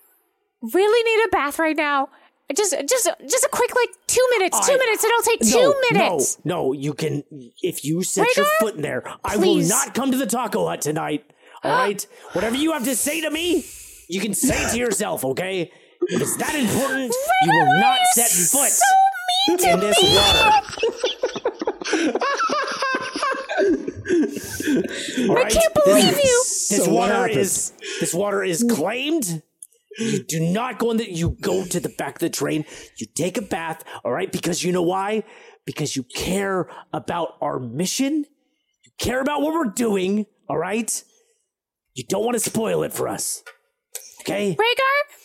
really 0.63 1.03
need 1.11 1.25
a 1.27 1.29
bath 1.31 1.59
right 1.59 1.77
now. 1.77 2.09
Just, 2.55 2.73
just, 2.87 3.09
just 3.29 3.45
a 3.45 3.49
quick, 3.51 3.75
like 3.75 3.89
two 4.07 4.27
minutes. 4.39 4.67
two 4.67 4.77
minutes. 4.77 5.05
It'll 5.05 5.23
take 5.23 5.43
No, 5.43 5.51
two 5.51 5.75
minutes. 5.91 6.39
No, 6.45 6.55
no, 6.65 6.73
you 6.73 6.93
can 6.93 7.25
if 7.63 7.85
you 7.85 8.03
set 8.03 8.37
your 8.37 8.47
foot 8.61 8.75
in 8.75 8.83
there, 8.83 9.05
I 9.25 9.37
will 9.37 9.57
not 9.57 9.95
come 9.95 10.11
to 10.11 10.19
the 10.19 10.27
taco 10.27 10.67
hut 10.67 10.83
tonight. 10.83 11.25
All 11.65 11.71
right? 11.73 12.07
Whatever 12.33 12.57
you 12.57 12.73
have 12.73 12.85
to 12.85 12.95
say 12.97 13.21
to 13.23 13.31
me, 13.31 13.65
you 14.09 14.21
can 14.21 14.35
say 14.35 14.65
it 14.65 14.71
to 14.73 14.79
yourself, 14.79 15.25
okay? 15.25 15.71
If 16.09 16.21
it's 16.21 16.37
that 16.39 16.55
important, 16.55 17.15
you 17.45 17.53
will 17.53 17.81
not 17.81 17.99
you're 18.17 18.27
set 18.27 18.59
foot 18.59 18.69
so 18.69 18.85
mean 19.49 19.59
to 19.59 19.71
in 19.71 19.81
this 19.81 20.03
me. 20.03 20.17
water. 20.17 20.51
All 25.29 25.35
right? 25.37 25.47
I 25.47 25.51
can't 25.51 25.75
believe 25.75 26.17
you. 26.17 26.45
This 26.45 26.85
So 26.85 26.93
water 26.93 27.29
is 27.29 27.73
this 28.01 28.13
water 28.13 28.43
is 28.43 28.65
claimed. 28.69 29.43
You 29.99 30.25
do 30.25 30.41
not 30.41 30.79
go 30.79 30.91
in 30.91 30.97
the 30.97 31.11
you 31.11 31.37
go 31.41 31.65
to 31.65 31.81
the 31.81 31.89
back 31.91 32.15
of 32.15 32.21
the 32.21 32.31
train, 32.31 32.65
you 32.97 33.07
take 33.07 33.37
a 33.37 33.43
bath, 33.43 33.85
all 34.05 34.13
right? 34.13 34.31
Because 34.31 34.65
you 34.65 34.73
know 34.73 34.83
why? 34.83 35.25
Because 35.65 35.97
you 35.97 36.03
care 36.03 36.69
about 36.93 37.37
our 37.41 37.59
mission. 37.59 38.25
You 38.85 38.91
care 38.99 39.21
about 39.21 39.43
what 39.43 39.53
we're 39.53 39.73
doing, 39.73 40.27
all 40.49 40.59
right? 40.59 41.03
You 41.95 42.05
don't 42.09 42.25
want 42.25 42.35
to 42.35 42.41
spoil 42.41 42.83
it 42.83 42.93
for 42.93 43.07
us. 43.07 43.43
Okay? 44.23 44.57
Rhaegar, 44.59 45.17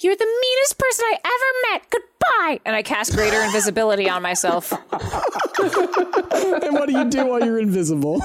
you're 0.00 0.16
the 0.16 0.24
meanest 0.24 0.78
person 0.78 1.04
I 1.06 1.16
ever 1.24 1.72
met. 1.72 1.90
Goodbye. 1.90 2.60
And 2.66 2.76
I 2.76 2.82
cast 2.82 3.14
greater 3.14 3.40
invisibility 3.42 4.10
on 4.10 4.20
myself. 4.22 4.72
and 4.92 6.74
what 6.74 6.88
do 6.88 6.98
you 6.98 7.08
do 7.08 7.26
while 7.26 7.44
you're 7.44 7.58
invisible? 7.60 8.20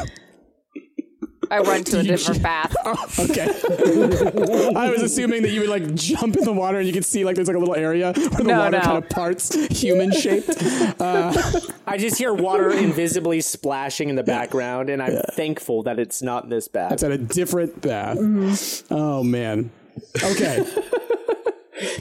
I 1.50 1.60
run 1.60 1.84
to 1.86 2.00
a 2.00 2.04
different 2.04 2.42
bath. 2.44 2.74
Okay. 3.20 3.46
I 4.76 4.90
was 4.92 5.02
assuming 5.02 5.42
that 5.44 5.52
you 5.52 5.62
would 5.62 5.70
like 5.70 5.94
jump 5.96 6.36
in 6.38 6.44
the 6.44 6.54
water 6.54 6.78
and 6.78 6.88
you 6.88 6.94
could 6.94 7.06
see 7.06 7.26
like 7.26 7.36
there's 7.36 7.48
like 7.48 7.58
a 7.58 7.60
little 7.60 7.76
area 7.76 8.14
where 8.14 8.30
the 8.30 8.44
No, 8.44 8.60
water 8.60 8.78
no. 8.78 8.82
kind 8.84 8.98
of 9.04 9.10
parts, 9.10 9.54
human 9.70 10.12
shaped. 10.12 10.50
I 11.02 11.98
just 11.98 12.18
hear 12.18 12.34
water 12.34 12.72
invisibly 12.72 13.42
splashing 13.42 14.10
in 14.10 14.16
the 14.16 14.24
background, 14.24 14.90
and 14.90 15.02
I'm 15.02 15.22
thankful 15.34 15.84
that 15.84 16.00
it's 16.00 16.22
not 16.22 16.50
this 16.50 16.68
bad. 16.68 16.94
It's 16.94 17.04
at 17.04 17.12
a 17.12 17.18
different 17.18 17.82
bath. 17.82 18.18
Mm-hmm. 18.18 18.94
Oh 18.94 19.24
man. 19.24 19.72
Okay. 20.24 20.66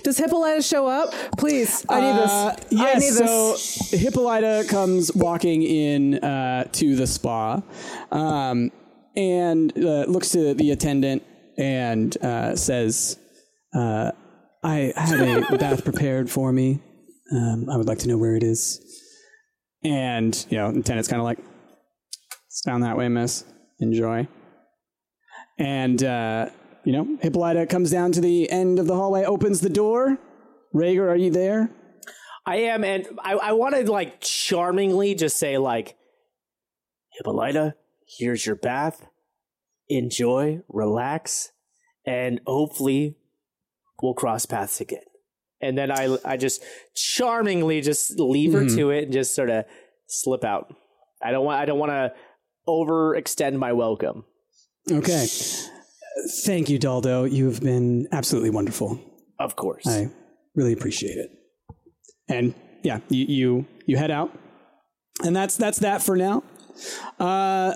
Does 0.03 0.16
Hippolyta 0.18 0.62
show 0.62 0.86
up? 0.86 1.12
Please, 1.36 1.84
I 1.88 2.01
need 2.01 2.16
this. 2.18 2.30
Uh, 2.30 2.57
I 2.57 2.57
yes, 2.70 3.01
need 3.01 3.12
so 3.12 3.53
this. 3.53 3.90
Hippolyta 3.90 4.64
comes 4.68 5.14
walking 5.14 5.62
in 5.62 6.14
uh, 6.24 6.64
to 6.72 6.97
the 6.97 7.07
spa 7.07 7.61
um, 8.11 8.70
and 9.17 9.73
uh, 9.77 10.05
looks 10.05 10.31
to 10.31 10.55
the 10.55 10.71
attendant 10.71 11.23
and 11.57 12.17
uh, 12.23 12.55
says, 12.55 13.19
uh, 13.75 14.12
I 14.62 14.93
had 14.97 15.21
a 15.53 15.59
bath 15.59 15.85
prepared 15.85 16.31
for 16.31 16.53
me. 16.53 16.81
Um, 17.33 17.69
I 17.71 17.77
would 17.77 17.87
like 17.87 17.99
to 17.99 18.09
know 18.09 18.19
where 18.19 18.37
it 18.37 18.43
is. 18.43 18.81
And, 19.83 20.47
you 20.51 20.59
know, 20.59 20.73
the 20.73 20.81
attendant's 20.81 21.09
kind 21.09 21.21
of 21.21 21.25
like, 21.25 21.39
it's 22.47 22.62
down 22.62 22.81
that 22.83 22.97
way, 22.97 23.09
miss. 23.09 23.45
Enjoy. 23.81 24.27
And, 25.59 26.03
uh, 26.03 26.51
you 26.85 26.93
know, 26.93 27.19
Hippolyta 27.21 27.67
comes 27.67 27.91
down 27.91 28.12
to 28.12 28.21
the 28.21 28.51
end 28.51 28.79
of 28.79 28.87
the 28.87 28.95
hallway, 28.95 29.25
opens 29.25 29.61
the 29.61 29.71
door. 29.71 30.19
Rhaegar, 30.75 31.09
are 31.09 31.17
you 31.17 31.31
there? 31.31 31.71
I 32.45 32.57
am, 32.57 32.85
and 32.85 33.09
I, 33.19 33.35
I 33.35 33.53
want 33.53 33.75
to 33.75 33.91
like 33.91 34.21
charmingly 34.21 35.14
just 35.14 35.37
say 35.37 35.59
like, 35.59 35.97
Hippolyta, 37.19 37.75
here's 38.07 38.47
your 38.47 38.57
bath. 38.57 39.07
Enjoy, 39.89 40.63
relax, 40.69 41.53
and 42.07 42.41
hopefully 42.47 43.17
we'll 44.03 44.15
cross 44.15 44.47
paths 44.47 44.81
again. 44.81 45.01
and 45.61 45.77
then 45.79 45.91
I 45.91 46.17
I 46.25 46.37
just 46.37 46.63
charmingly 46.95 47.81
just 47.81 48.19
leave 48.19 48.53
her 48.53 48.67
to 48.69 48.91
it 48.91 49.05
and 49.05 49.13
just 49.13 49.35
sort 49.35 49.49
of 49.51 49.65
slip 50.07 50.45
out. 50.45 50.75
I 51.23 51.31
don't 51.31 51.45
want 51.45 51.61
I 51.61 51.65
don't 51.65 51.79
want 51.79 51.91
to 51.93 52.13
overextend 52.69 53.55
my 53.57 53.73
welcome. 53.73 54.25
Okay. 54.91 55.27
Thank 56.45 56.69
you, 56.69 56.79
Daldo. 56.79 57.31
You've 57.31 57.61
been 57.61 58.09
absolutely 58.13 58.51
wonderful. 58.51 58.99
Of 59.39 59.55
course. 59.57 59.87
I 59.87 60.11
really 60.55 60.73
appreciate 60.73 61.17
it. 61.17 61.31
And 62.29 62.55
yeah, 62.83 63.01
you 63.09 63.27
you, 63.27 63.67
you 63.87 63.97
head 63.97 64.11
out, 64.11 64.37
and 65.25 65.35
that's 65.35 65.57
that's 65.57 65.79
that 65.81 66.03
for 66.03 66.17
now. 66.17 66.43
Uh, 67.19 67.75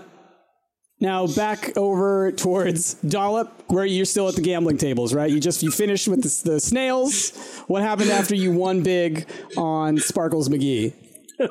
now 1.01 1.27
back 1.27 1.77
over 1.77 2.31
towards 2.33 2.95
Dollop, 2.95 3.51
where 3.69 3.85
you're 3.87 4.05
still 4.05 4.29
at 4.29 4.35
the 4.37 4.43
gambling 4.43 4.77
tables, 4.79 5.15
right? 5.15 5.31
You 5.31 5.41
just 5.41 5.63
you 5.63 5.71
finished 5.71 6.09
with 6.09 6.23
the, 6.23 6.51
the 6.51 6.61
snails. 6.61 7.31
What 7.67 7.83
happened 7.83 8.11
after 8.11 8.35
you 8.35 8.53
won 8.53 8.83
big 8.83 9.27
on 9.57 9.99
Sparkles 9.99 10.49
McGee? 10.49 10.93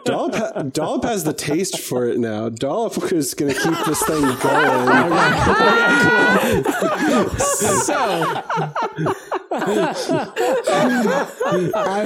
Dollop, 0.06 0.36
ha- 0.36 0.62
Dollop 0.62 1.04
has 1.04 1.24
the 1.24 1.34
taste 1.34 1.80
for 1.80 2.06
it 2.06 2.20
now. 2.20 2.50
Dollop 2.50 3.12
is 3.12 3.34
going 3.34 3.52
to 3.52 3.60
keep 3.60 3.86
this 3.86 4.04
thing 4.04 4.22
going. 4.22 4.38
So, 7.80 7.96
I 11.76 12.06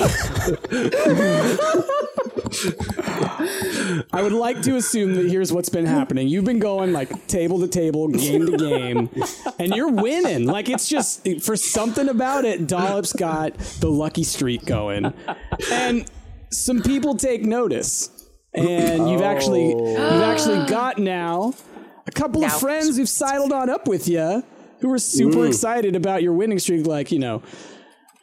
would 4.21 4.33
like 4.33 4.61
to 4.63 4.75
assume 4.75 5.15
that 5.15 5.25
here's 5.25 5.51
what's 5.51 5.69
been 5.69 5.85
happening. 5.85 6.27
You've 6.27 6.45
been 6.45 6.59
going 6.59 6.93
like 6.93 7.27
table 7.27 7.59
to 7.59 7.67
table, 7.67 8.07
game 8.07 8.45
to 8.45 8.57
game, 8.57 9.09
and 9.59 9.75
you're 9.75 9.91
winning. 9.91 10.45
Like 10.45 10.69
it's 10.69 10.87
just 10.87 11.27
for 11.41 11.55
something 11.55 12.09
about 12.09 12.45
it, 12.45 12.67
Dollop's 12.67 13.13
got 13.13 13.57
the 13.79 13.89
lucky 13.89 14.23
streak 14.23 14.65
going. 14.65 15.13
And 15.71 16.09
some 16.49 16.81
people 16.81 17.15
take 17.15 17.43
notice. 17.43 18.09
And 18.53 19.09
you've 19.09 19.21
actually 19.21 19.69
you've 19.69 20.23
actually 20.23 20.59
oh. 20.59 20.67
got 20.67 20.99
now 20.99 21.53
a 22.05 22.11
couple 22.11 22.41
Now. 22.41 22.47
of 22.47 22.59
friends 22.59 22.97
who've 22.97 23.09
sidled 23.09 23.51
on 23.51 23.69
up 23.69 23.87
with 23.87 24.07
you 24.07 24.43
who 24.79 24.93
are 24.93 24.99
super 24.99 25.47
excited 25.47 25.95
about 25.95 26.21
your 26.21 26.33
winning 26.33 26.59
streak 26.59 26.85
like, 26.85 27.11
you 27.11 27.19
know, 27.19 27.41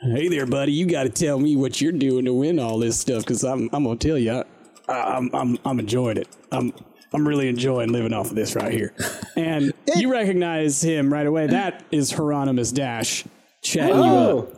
Hey 0.02 0.28
there, 0.28 0.46
buddy. 0.46 0.72
You 0.72 0.86
got 0.86 1.02
to 1.02 1.10
tell 1.10 1.38
me 1.38 1.56
what 1.56 1.78
you're 1.78 1.92
doing 1.92 2.24
to 2.24 2.32
win 2.32 2.58
all 2.58 2.78
this 2.78 2.98
stuff, 2.98 3.22
because 3.22 3.44
I'm 3.44 3.68
I'm 3.70 3.84
gonna 3.84 3.96
tell 3.96 4.16
you, 4.16 4.32
I, 4.32 4.44
I'm 4.90 5.30
I'm 5.34 5.58
I'm 5.64 5.78
enjoying 5.80 6.16
it. 6.16 6.28
I'm 6.52 6.72
I'm 7.12 7.26
really 7.26 7.48
enjoying 7.48 7.90
living 7.92 8.12
off 8.12 8.30
of 8.30 8.36
this 8.36 8.54
right 8.54 8.72
here. 8.72 8.92
And 9.36 9.72
you 9.96 10.10
recognize 10.10 10.82
him 10.82 11.12
right 11.12 11.26
away. 11.26 11.46
That 11.48 11.84
is 11.90 12.12
Hieronymus 12.12 12.72
Dash 12.72 13.24
chatting 13.62 13.96
you 13.96 14.02
oh, 14.02 14.38
up. 14.38 14.48
Oh, 14.52 14.56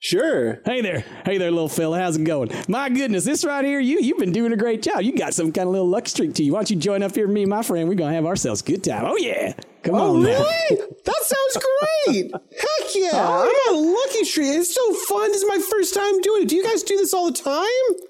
sure. 0.00 0.60
Hey 0.66 0.80
there, 0.82 1.04
hey 1.24 1.38
there, 1.38 1.50
little 1.50 1.68
fella. 1.68 1.98
How's 1.98 2.16
it 2.16 2.24
going? 2.24 2.50
My 2.68 2.88
goodness, 2.90 3.24
this 3.24 3.44
right 3.44 3.64
here, 3.64 3.80
you 3.80 4.00
you've 4.00 4.18
been 4.18 4.32
doing 4.32 4.52
a 4.52 4.56
great 4.56 4.82
job. 4.82 5.00
You 5.02 5.16
got 5.16 5.32
some 5.34 5.50
kind 5.52 5.66
of 5.66 5.72
little 5.72 5.88
luck 5.88 6.06
streak 6.08 6.34
to 6.34 6.44
you. 6.44 6.52
Why 6.52 6.58
don't 6.58 6.70
you 6.70 6.76
join 6.76 7.02
up 7.02 7.14
here 7.14 7.26
with 7.26 7.34
me 7.34 7.42
and 7.42 7.50
my 7.50 7.62
friend? 7.62 7.88
We're 7.88 7.94
gonna 7.94 8.14
have 8.14 8.26
ourselves 8.26 8.60
a 8.60 8.64
good 8.64 8.84
time. 8.84 9.04
Oh 9.06 9.16
yeah, 9.16 9.54
come 9.82 9.94
Oh, 9.94 10.14
on 10.16 10.22
now. 10.22 10.28
really? 10.28 10.82
That 11.04 11.22
sounds 11.22 11.64
great. 12.06 12.32
Heck 12.32 12.94
yeah. 12.94 13.10
I'm 13.14 13.48
on 13.48 13.74
a 13.74 13.78
lucky 13.78 14.24
streak. 14.24 14.48
It's 14.48 14.74
so 14.74 14.92
fun. 14.92 15.32
This 15.32 15.42
is 15.42 15.48
my 15.48 15.58
first 15.70 15.94
time 15.94 16.20
doing 16.20 16.42
it. 16.42 16.48
Do 16.48 16.56
you 16.56 16.64
guys 16.64 16.82
do 16.82 16.96
this 16.96 17.14
all 17.14 17.26
the 17.30 17.38
time? 17.38 18.06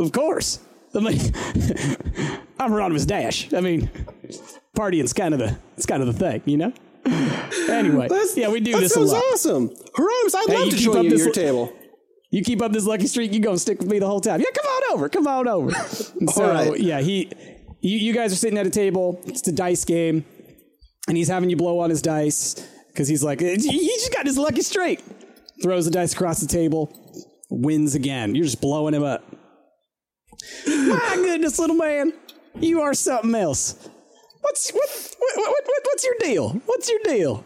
Of 0.00 0.12
course. 0.12 0.58
I 0.94 0.98
mean, 1.00 1.20
I'm 2.58 2.70
Hieronymus 2.70 3.06
Dash. 3.06 3.52
I 3.54 3.60
mean, 3.60 3.88
partying's 4.74 5.12
kind 5.12 5.34
of 5.34 5.40
the 5.40 5.56
it's 5.76 5.86
kind 5.86 6.02
of 6.02 6.06
the 6.08 6.12
thing, 6.14 6.42
you 6.46 6.56
know. 6.56 6.72
Anyway, 7.68 8.08
That's, 8.10 8.36
yeah, 8.36 8.48
we 8.50 8.60
do 8.60 8.72
that 8.72 8.80
this 8.80 8.92
a 8.92 8.94
sounds 8.96 9.12
lot. 9.12 9.22
awesome. 9.32 9.70
Hieronymus, 9.94 10.34
I'd 10.34 10.48
Hey, 10.48 10.58
love 10.58 10.70
to 10.70 10.76
keep 10.76 10.84
join 10.84 10.96
up 10.98 11.04
you 11.04 11.10
at 11.12 11.18
your 11.18 11.26
l- 11.28 11.32
table. 11.32 11.72
You 12.32 12.42
keep 12.42 12.62
up 12.62 12.72
this 12.72 12.84
lucky 12.86 13.06
streak, 13.06 13.32
you 13.32 13.40
gonna 13.40 13.58
stick 13.58 13.78
with 13.78 13.88
me 13.90 13.98
the 13.98 14.06
whole 14.06 14.20
time. 14.20 14.40
Yeah, 14.40 14.46
come 14.54 14.66
on 14.66 14.94
over. 14.94 15.08
Come 15.08 15.26
on 15.26 15.48
over. 15.48 15.70
So 16.32 16.46
right. 16.48 16.78
yeah, 16.78 17.00
he, 17.00 17.30
you, 17.80 17.98
you 17.98 18.12
guys 18.12 18.32
are 18.32 18.36
sitting 18.36 18.58
at 18.58 18.66
a 18.66 18.70
table. 18.70 19.20
It's 19.26 19.46
a 19.48 19.52
dice 19.52 19.84
game, 19.84 20.24
and 21.08 21.16
he's 21.16 21.28
having 21.28 21.48
you 21.50 21.56
blow 21.56 21.78
on 21.80 21.88
his 21.90 22.02
dice 22.02 22.54
because 22.88 23.08
he's 23.08 23.22
like, 23.24 23.40
he 23.40 23.56
just 23.56 24.12
got 24.12 24.26
his 24.26 24.36
lucky 24.38 24.60
streak. 24.62 25.00
Throws 25.62 25.84
the 25.86 25.90
dice 25.90 26.12
across 26.12 26.40
the 26.40 26.46
table, 26.46 26.92
wins 27.50 27.94
again. 27.94 28.34
You're 28.34 28.44
just 28.44 28.60
blowing 28.60 28.94
him 28.94 29.02
up. 29.02 29.24
My 30.66 31.12
goodness, 31.16 31.58
little 31.58 31.76
man, 31.76 32.12
you 32.58 32.80
are 32.80 32.94
something 32.94 33.34
else. 33.34 33.88
What's 34.40 34.70
what, 34.70 34.88
what, 35.18 35.36
what, 35.36 35.64
what 35.66 35.82
what's 35.84 36.04
your 36.04 36.14
deal? 36.20 36.50
What's 36.66 36.88
your 36.88 37.00
deal? 37.04 37.44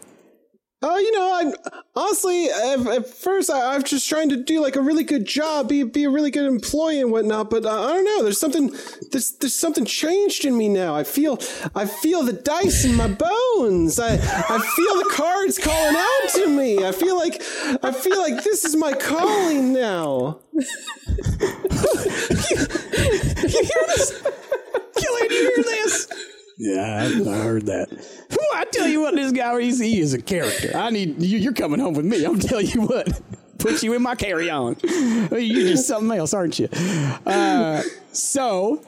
Oh, 0.87 0.99
you 0.99 1.11
know, 1.13 1.33
I'm 1.33 1.81
honestly 1.95 2.47
at, 2.47 2.85
at 2.85 3.07
first 3.07 3.49
I, 3.49 3.73
I'm 3.73 3.81
just 3.81 4.07
trying 4.07 4.29
to 4.29 4.37
do 4.37 4.61
like 4.61 4.75
a 4.75 4.81
really 4.81 5.03
good 5.03 5.25
job, 5.25 5.67
be 5.67 5.81
be 5.83 6.03
a 6.03 6.09
really 6.09 6.29
good 6.29 6.45
employee 6.45 7.01
and 7.01 7.11
whatnot. 7.11 7.49
But 7.49 7.65
uh, 7.65 7.71
I 7.71 7.87
don't 7.87 8.05
know. 8.05 8.23
There's 8.23 8.39
something 8.39 8.71
there's 9.11 9.31
there's 9.31 9.55
something 9.55 9.85
changed 9.85 10.45
in 10.45 10.55
me 10.55 10.69
now. 10.69 10.95
I 10.95 11.03
feel 11.03 11.39
I 11.73 11.87
feel 11.87 12.23
the 12.23 12.33
dice 12.33 12.85
in 12.85 12.93
my 12.93 13.07
bones. 13.07 13.99
I 13.99 14.13
I 14.13 14.59
feel 14.75 14.95
the 14.97 15.09
cards 15.11 15.57
calling 15.57 15.95
out 15.95 16.29
to 16.33 16.49
me. 16.49 16.85
I 16.85 16.91
feel 16.91 17.17
like 17.17 17.41
I 17.83 17.91
feel 17.91 18.19
like 18.19 18.43
this 18.43 18.63
is 18.63 18.75
my 18.75 18.93
calling 18.93 19.73
now. 19.73 20.39
you 23.53 23.63
hear 23.63 23.83
this? 23.87 24.21
Killian, 24.97 25.31
you 25.31 25.51
hear 25.55 25.63
this? 25.63 26.07
Yeah, 26.57 26.81
I, 26.81 27.29
I 27.29 27.37
heard 27.43 27.65
that. 27.65 27.87
I 28.53 28.65
tell 28.71 28.87
you 28.87 29.01
what, 29.01 29.15
this 29.15 29.31
guy, 29.31 29.59
he's, 29.61 29.79
he 29.79 29.99
is 29.99 30.13
a 30.13 30.21
character. 30.21 30.71
I 30.73 30.89
need 30.89 31.21
you. 31.21 31.37
You're 31.37 31.53
coming 31.53 31.79
home 31.79 31.93
with 31.93 32.05
me. 32.05 32.23
I'm 32.23 32.39
telling 32.39 32.67
you 32.67 32.81
what. 32.83 33.21
Put 33.57 33.83
you 33.83 33.93
in 33.93 34.01
my 34.01 34.15
carry 34.15 34.49
on. 34.49 34.77
You're 34.83 35.67
just 35.67 35.87
something 35.87 36.17
else, 36.17 36.33
aren't 36.33 36.59
you? 36.59 36.69
Uh, 37.25 37.81
so, 38.11 38.81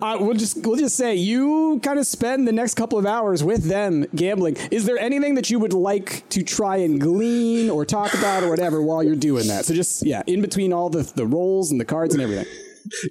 uh, 0.00 0.18
we'll 0.20 0.34
just 0.34 0.66
we'll 0.66 0.76
just 0.76 0.96
say 0.96 1.14
you 1.14 1.80
kind 1.82 1.98
of 1.98 2.06
spend 2.06 2.46
the 2.46 2.52
next 2.52 2.74
couple 2.74 2.98
of 2.98 3.06
hours 3.06 3.42
with 3.42 3.64
them 3.64 4.04
gambling. 4.14 4.56
Is 4.70 4.84
there 4.84 4.98
anything 4.98 5.36
that 5.36 5.50
you 5.50 5.58
would 5.58 5.72
like 5.72 6.28
to 6.30 6.42
try 6.42 6.76
and 6.78 7.00
glean 7.00 7.70
or 7.70 7.84
talk 7.84 8.12
about 8.14 8.42
or 8.42 8.50
whatever 8.50 8.82
while 8.82 9.02
you're 9.02 9.16
doing 9.16 9.46
that? 9.48 9.64
So 9.64 9.72
just 9.72 10.04
yeah, 10.04 10.22
in 10.26 10.42
between 10.42 10.72
all 10.72 10.90
the 10.90 11.10
the 11.14 11.26
rolls 11.26 11.70
and 11.70 11.80
the 11.80 11.84
cards 11.84 12.14
and 12.14 12.22
everything. 12.22 12.46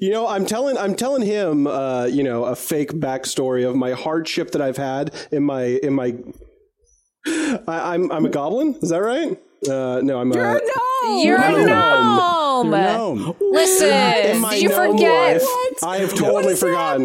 You 0.01 0.11
know, 0.11 0.27
I'm 0.27 0.45
telling 0.45 0.77
I'm 0.77 0.95
telling 0.95 1.23
him, 1.23 1.67
uh, 1.67 2.05
you 2.05 2.23
know, 2.23 2.45
a 2.45 2.55
fake 2.55 2.91
backstory 2.93 3.67
of 3.67 3.75
my 3.75 3.91
hardship 3.91 4.51
that 4.51 4.61
I've 4.61 4.77
had 4.77 5.13
in 5.31 5.43
my 5.43 5.63
in 5.63 5.93
my. 5.93 6.15
I, 7.25 7.93
I'm 7.93 8.11
I'm 8.11 8.25
a 8.25 8.29
goblin. 8.29 8.75
Is 8.81 8.89
that 8.89 9.01
right? 9.01 9.31
Uh, 9.67 10.01
no, 10.03 10.19
I'm 10.19 10.31
a. 10.31 10.35
You're 10.35 11.37
a 11.37 11.51
Gnome. 11.51 11.65
gnome. 11.67 12.71
You're 12.71 12.81
a 12.83 12.93
gnome. 12.93 13.35
Listen, 13.41 14.41
did 14.49 14.61
you 14.61 14.69
forget? 14.69 15.41
life, 15.41 15.83
I 15.83 15.97
have 15.97 16.13
totally 16.13 16.55
forgotten. 16.55 17.03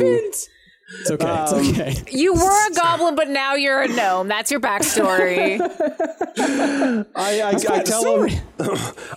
It's 0.91 1.11
okay. 1.11 1.43
it's 1.43 1.53
okay. 1.53 2.03
You 2.11 2.33
were 2.43 2.69
a 2.69 2.75
goblin, 2.75 3.15
but 3.15 3.29
now 3.29 3.55
you're 3.55 3.83
a 3.83 3.89
gnome. 3.89 4.29
That's 4.29 4.51
your 4.51 4.61
backstory. 4.61 5.61
I, 7.15 7.43
I, 7.43 7.51
I 7.71 7.83
tell 7.83 8.25
him 8.25 8.41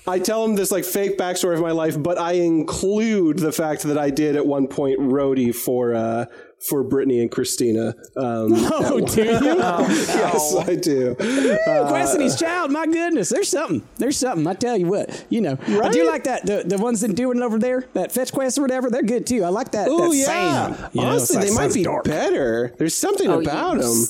I 0.07 0.19
tell 0.19 0.43
him 0.43 0.55
this 0.55 0.71
like 0.71 0.83
fake 0.83 1.17
backstory 1.17 1.55
of 1.55 1.61
my 1.61 1.71
life, 1.71 2.01
but 2.01 2.17
I 2.17 2.33
include 2.33 3.39
the 3.39 3.51
fact 3.51 3.83
that 3.83 3.97
I 3.97 4.09
did 4.09 4.35
at 4.35 4.45
one 4.45 4.67
point 4.67 4.99
roadie 4.99 5.55
for 5.55 5.93
uh, 5.95 6.25
for 6.69 6.83
Brittany 6.83 7.21
and 7.21 7.31
Christina. 7.31 7.95
Um, 8.15 8.53
Oh, 8.73 8.99
do 8.99 9.23
you? 9.23 9.31
yes, 9.31 10.55
I 10.55 10.75
do. 10.75 11.15
Uh, 11.19 11.87
Questiny's 11.89 12.37
child, 12.39 12.71
my 12.71 12.85
goodness, 12.85 13.29
there's 13.29 13.49
something. 13.49 13.87
There's 13.97 14.17
something. 14.17 14.45
I 14.47 14.53
tell 14.53 14.77
you 14.77 14.87
what, 14.87 15.25
you 15.29 15.41
know, 15.41 15.57
I 15.67 15.89
do 15.89 16.05
like 16.07 16.25
that. 16.25 16.45
The, 16.45 16.63
the 16.65 16.77
ones 16.77 17.01
that 17.01 17.15
do 17.15 17.31
it 17.31 17.37
over 17.41 17.57
there, 17.59 17.85
that 17.93 18.11
fetch 18.11 18.31
quest 18.31 18.57
or 18.57 18.61
whatever, 18.61 18.89
they're 18.89 19.01
good 19.03 19.25
too. 19.25 19.43
I 19.43 19.49
like 19.49 19.71
that. 19.71 19.87
Oh 19.89 20.11
yeah, 20.11 20.25
sound. 20.25 20.75
You 20.93 21.01
know, 21.01 21.15
it's 21.15 21.31
honestly, 21.31 21.35
like- 21.37 21.45
they 21.47 21.53
might 21.55 21.73
be 21.73 21.83
dark. 21.83 22.03
better. 22.05 22.73
There's 22.77 22.95
something 22.95 23.29
about 23.31 23.79
them. 23.79 24.05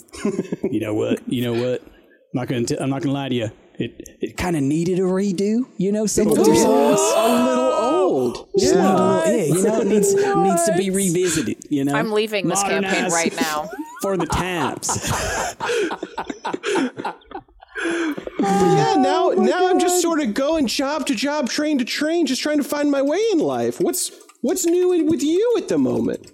You 0.72 0.80
know 0.82 0.94
what? 0.94 1.20
You 1.28 1.44
know 1.44 1.54
what? 1.54 1.82
I'm 1.84 1.90
not 2.34 2.48
gonna. 2.48 2.64
T- 2.66 2.78
I'm 2.80 2.90
not 2.90 3.02
gonna 3.02 3.14
lie 3.14 3.30
to 3.30 3.36
you. 3.36 3.52
It 3.76 4.18
it 4.22 4.38
kind 4.38 4.56
of 4.56 4.62
needed 4.64 5.00
a 5.00 5.04
redo. 5.04 5.66
You 5.78 5.92
know, 5.92 6.06
some 6.06 6.28
of 6.28 6.36
their 6.36 6.46
songs. 6.56 7.00
a 7.00 7.46
little 7.46 7.72
old. 8.12 8.48
Just 8.58 8.76
Yeah. 8.76 8.96
little- 8.96 9.38
yeah, 9.38 9.44
you 9.56 9.64
know, 9.64 9.82
it 9.82 9.88
needs 9.88 10.14
needs 10.16 10.66
to 10.66 10.74
be 10.78 10.90
revisited. 10.90 11.58
You 11.70 11.86
know, 11.86 11.94
I'm 11.96 12.12
leaving 12.12 12.48
this 12.48 12.64
campaign 12.64 13.12
right 13.12 13.36
now. 13.40 13.70
for 14.02 14.18
the 14.18 14.26
times. 14.26 14.88
Yeah, 18.40 18.96
now 18.98 19.30
now 19.36 19.70
I'm 19.70 19.80
just 19.80 20.02
sort 20.02 20.22
of 20.22 20.34
going 20.34 20.68
job 20.68 21.06
to 21.08 21.16
job, 21.16 21.50
train 21.50 21.78
to 21.80 21.86
train, 21.86 22.26
just 22.26 22.42
trying 22.42 22.58
to 22.58 22.64
find 22.64 22.92
my 22.92 23.02
way 23.02 23.20
in 23.32 23.40
life. 23.40 23.80
What's 23.80 24.12
what's 24.42 24.66
new 24.66 24.92
in- 24.94 25.08
with 25.08 25.24
you 25.24 25.56
at 25.58 25.68
the 25.68 25.78
moment? 25.78 26.32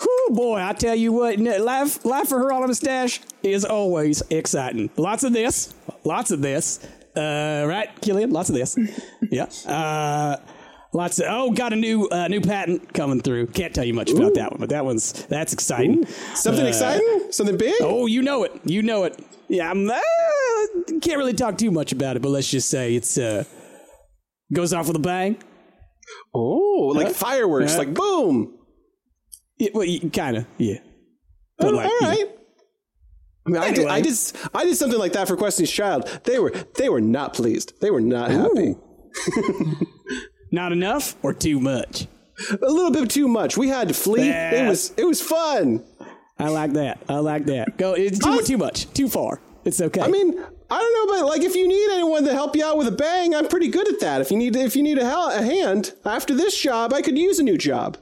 Whew, 0.00 0.28
boy, 0.34 0.60
I 0.60 0.72
tell 0.72 0.94
you 0.96 1.12
what, 1.12 1.38
n- 1.38 1.64
life, 1.64 2.04
life 2.04 2.28
for 2.28 2.40
Hieronymus 2.40 2.80
Dash 2.80 3.20
is 3.44 3.64
always 3.64 4.22
exciting. 4.30 4.90
Lots 4.96 5.22
of 5.22 5.32
this, 5.32 5.72
lots 6.04 6.30
of 6.32 6.42
this. 6.42 6.80
Uh, 7.16 7.64
right, 7.68 7.88
Killian? 8.00 8.30
Lots 8.30 8.48
of 8.48 8.56
this. 8.56 8.76
Yeah. 9.30 9.46
Uh, 9.66 10.36
lots 10.94 11.18
of, 11.18 11.26
oh, 11.28 11.50
got 11.50 11.72
a 11.72 11.76
new 11.76 12.06
uh, 12.08 12.28
new 12.28 12.40
patent 12.40 12.94
coming 12.94 13.20
through. 13.20 13.48
Can't 13.48 13.74
tell 13.74 13.84
you 13.84 13.92
much 13.92 14.10
about 14.10 14.34
that 14.34 14.50
one, 14.52 14.60
but 14.60 14.70
that 14.70 14.84
one's, 14.84 15.12
that's 15.26 15.52
exciting. 15.52 16.06
Something 16.34 16.64
Uh, 16.64 16.68
exciting? 16.68 17.26
Something 17.30 17.56
big? 17.58 17.74
Oh, 17.80 18.06
you 18.06 18.22
know 18.22 18.44
it. 18.44 18.52
You 18.64 18.82
know 18.82 19.04
it. 19.04 19.22
Yeah, 19.48 19.70
I'm, 19.70 19.90
uh, 19.90 19.98
can't 21.02 21.18
really 21.18 21.34
talk 21.34 21.58
too 21.58 21.70
much 21.70 21.92
about 21.92 22.16
it, 22.16 22.22
but 22.22 22.30
let's 22.30 22.48
just 22.50 22.70
say 22.70 22.94
it's, 22.94 23.18
uh, 23.18 23.44
goes 24.52 24.72
off 24.72 24.86
with 24.86 24.96
a 24.96 25.00
bang. 25.00 25.36
Oh, 26.34 26.92
like 26.94 27.14
fireworks, 27.14 27.72
Yeah. 27.72 27.78
like 27.78 27.94
boom. 27.94 28.58
Yeah, 29.58 29.70
well, 29.74 29.86
kind 30.12 30.38
of, 30.38 30.46
yeah. 30.58 30.78
But 31.58 31.68
Oh, 31.74 31.76
like, 31.76 31.86
all 31.86 31.98
right. 32.08 32.28
I 33.46 33.50
mean, 33.50 33.62
I 33.62 33.72
did, 33.72 33.86
I 33.86 34.00
did, 34.00 34.14
I 34.54 34.64
did 34.64 34.76
something 34.76 34.98
like 34.98 35.12
that 35.12 35.28
for 35.28 35.36
Questiny's 35.36 35.70
child. 35.70 36.08
They 36.24 36.38
were, 36.38 36.50
they 36.76 36.88
were 36.88 37.00
not 37.02 37.34
pleased. 37.34 37.74
They 37.80 37.90
were 37.90 38.00
not 38.00 38.30
happy. 38.30 38.74
not 40.54 40.72
enough 40.72 41.16
or 41.22 41.32
too 41.34 41.60
much? 41.60 42.06
A 42.50 42.70
little 42.70 42.90
bit 42.90 43.10
too 43.10 43.28
much. 43.28 43.56
We 43.56 43.68
had 43.68 43.88
to 43.88 43.94
flee. 43.94 44.28
It 44.30 44.68
was, 44.68 44.92
it 44.96 45.04
was 45.04 45.20
fun. 45.20 45.84
I 46.38 46.48
like 46.48 46.72
that. 46.72 46.98
I 47.08 47.18
like 47.18 47.46
that. 47.46 47.76
Go. 47.76 47.92
It's 47.94 48.18
too, 48.18 48.40
too 48.42 48.58
much. 48.58 48.92
Too 48.92 49.08
far. 49.08 49.40
It's 49.64 49.80
okay. 49.80 50.00
I 50.00 50.08
mean, 50.08 50.30
I 50.70 50.78
don't 50.78 51.08
know, 51.08 51.14
but 51.18 51.26
like, 51.28 51.42
if 51.42 51.54
you 51.54 51.68
need 51.68 51.90
anyone 51.92 52.24
to 52.24 52.32
help 52.32 52.56
you 52.56 52.64
out 52.64 52.76
with 52.76 52.88
a 52.88 52.92
bang, 52.92 53.34
I'm 53.34 53.46
pretty 53.48 53.68
good 53.68 53.88
at 53.88 54.00
that. 54.00 54.20
If 54.20 54.30
you 54.30 54.36
need, 54.36 54.56
if 54.56 54.74
you 54.74 54.82
need 54.82 54.98
a, 54.98 55.04
hel- 55.04 55.30
a 55.30 55.42
hand 55.42 55.92
after 56.04 56.34
this 56.34 56.60
job, 56.60 56.92
I 56.92 57.02
could 57.02 57.16
use 57.16 57.38
a 57.38 57.42
new 57.44 57.56
job. 57.56 57.96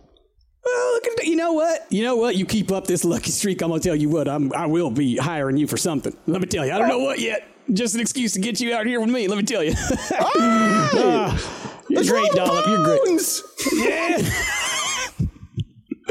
well, 0.64 0.98
you 1.22 1.36
know 1.36 1.52
what? 1.52 1.86
You 1.90 2.02
know 2.04 2.16
what? 2.16 2.36
You 2.36 2.46
keep 2.46 2.72
up 2.72 2.86
this 2.86 3.04
lucky 3.04 3.30
streak. 3.30 3.60
I'm 3.62 3.68
gonna 3.68 3.80
tell 3.80 3.94
you 3.96 4.08
what. 4.08 4.28
I'm. 4.28 4.52
I 4.54 4.66
will 4.66 4.90
be 4.90 5.16
hiring 5.16 5.56
you 5.58 5.66
for 5.66 5.76
something. 5.76 6.16
Let 6.26 6.40
me 6.40 6.46
tell 6.46 6.64
you. 6.64 6.72
I 6.72 6.78
don't 6.78 6.88
know 6.88 7.00
what 7.00 7.18
yet. 7.20 7.46
Just 7.72 7.94
an 7.94 8.00
excuse 8.00 8.32
to 8.32 8.40
get 8.40 8.60
you 8.60 8.74
out 8.74 8.86
here 8.86 8.98
with 9.00 9.10
me. 9.10 9.28
Let 9.28 9.36
me 9.36 9.44
tell 9.44 9.62
you. 9.62 9.74
Ah, 10.18 11.71
you're 11.92 12.04
great, 12.04 12.32
Dollop. 12.32 12.66
You're 12.66 12.84
great. 12.84 13.42
Yeah. 13.72 14.18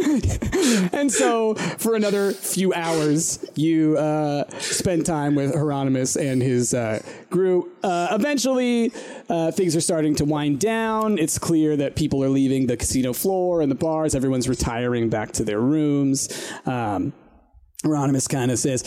and 0.93 1.11
so 1.11 1.53
for 1.55 1.95
another 1.95 2.31
few 2.31 2.73
hours, 2.73 3.45
you 3.55 3.97
uh, 3.97 4.49
spend 4.59 5.05
time 5.05 5.35
with 5.35 5.53
Hieronymus 5.53 6.15
and 6.15 6.41
his 6.41 6.73
uh, 6.73 7.01
group. 7.29 7.77
Uh, 7.83 8.07
eventually, 8.11 8.91
uh, 9.29 9.51
things 9.51 9.75
are 9.75 9.81
starting 9.81 10.15
to 10.15 10.25
wind 10.25 10.59
down. 10.59 11.17
It's 11.17 11.37
clear 11.37 11.75
that 11.77 11.95
people 11.95 12.23
are 12.23 12.29
leaving 12.29 12.67
the 12.67 12.77
casino 12.77 13.13
floor 13.13 13.61
and 13.61 13.69
the 13.69 13.75
bars. 13.75 14.15
Everyone's 14.15 14.49
retiring 14.49 15.09
back 15.09 15.33
to 15.33 15.43
their 15.43 15.59
rooms. 15.59 16.29
Um, 16.65 17.13
Hieronymus 17.83 18.27
kind 18.27 18.51
of 18.51 18.59
says, 18.59 18.83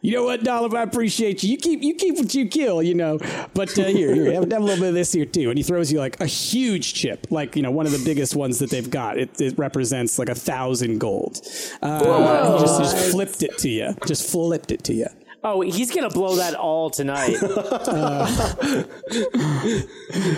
"You 0.00 0.12
know 0.12 0.24
what, 0.24 0.44
Dollop? 0.44 0.74
I 0.74 0.82
appreciate 0.82 1.42
you. 1.42 1.50
You 1.50 1.56
keep 1.56 1.82
you 1.82 1.94
keep 1.94 2.16
what 2.16 2.34
you 2.34 2.46
kill, 2.46 2.82
you 2.82 2.94
know. 2.94 3.18
But 3.54 3.76
uh, 3.78 3.84
here, 3.84 4.14
here, 4.14 4.32
have, 4.32 4.50
have 4.50 4.62
a 4.62 4.64
little 4.64 4.82
bit 4.82 4.88
of 4.88 4.94
this 4.94 5.12
here 5.12 5.26
too." 5.26 5.50
And 5.50 5.58
he 5.58 5.62
throws 5.62 5.92
you 5.92 5.98
like 5.98 6.20
a 6.20 6.26
huge 6.26 6.94
chip, 6.94 7.26
like 7.30 7.56
you 7.56 7.62
know 7.62 7.70
one 7.70 7.86
of 7.86 7.92
the 7.92 8.02
biggest 8.04 8.36
ones 8.36 8.58
that 8.58 8.70
they've 8.70 8.88
got. 8.88 9.18
It, 9.18 9.40
it 9.40 9.58
represents 9.58 10.18
like 10.18 10.28
a 10.28 10.34
thousand 10.34 10.98
gold. 10.98 11.40
Uh, 11.82 12.54
he 12.54 12.60
just, 12.64 12.80
just 12.80 13.12
flipped 13.12 13.42
it 13.42 13.58
to 13.58 13.68
you. 13.68 13.94
Just 14.06 14.30
flipped 14.30 14.70
it 14.70 14.84
to 14.84 14.94
you. 14.94 15.06
Oh, 15.44 15.60
he's 15.60 15.92
gonna 15.92 16.10
blow 16.10 16.36
that 16.36 16.54
all 16.54 16.90
tonight. 16.90 17.36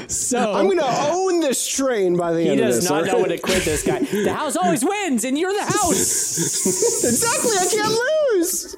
So 0.08 0.52
I'm 0.52 0.68
gonna 0.68 0.82
own 1.10 1.40
this 1.40 1.66
train 1.66 2.16
by 2.16 2.32
the 2.32 2.42
end 2.42 2.60
of 2.60 2.66
does 2.66 2.80
this. 2.80 2.90
not 2.90 3.00
all 3.00 3.06
know 3.06 3.12
right? 3.12 3.20
when 3.28 3.30
to 3.30 3.38
quit. 3.38 3.64
This 3.64 3.82
guy. 3.84 4.00
The 4.00 4.32
house 4.32 4.56
always 4.56 4.84
wins, 4.84 5.24
and 5.24 5.38
you're 5.38 5.52
the 5.52 5.62
house. 5.62 6.38
exactly. 7.04 7.50
I 7.58 7.66
can't 7.70 8.36
lose. 8.36 8.76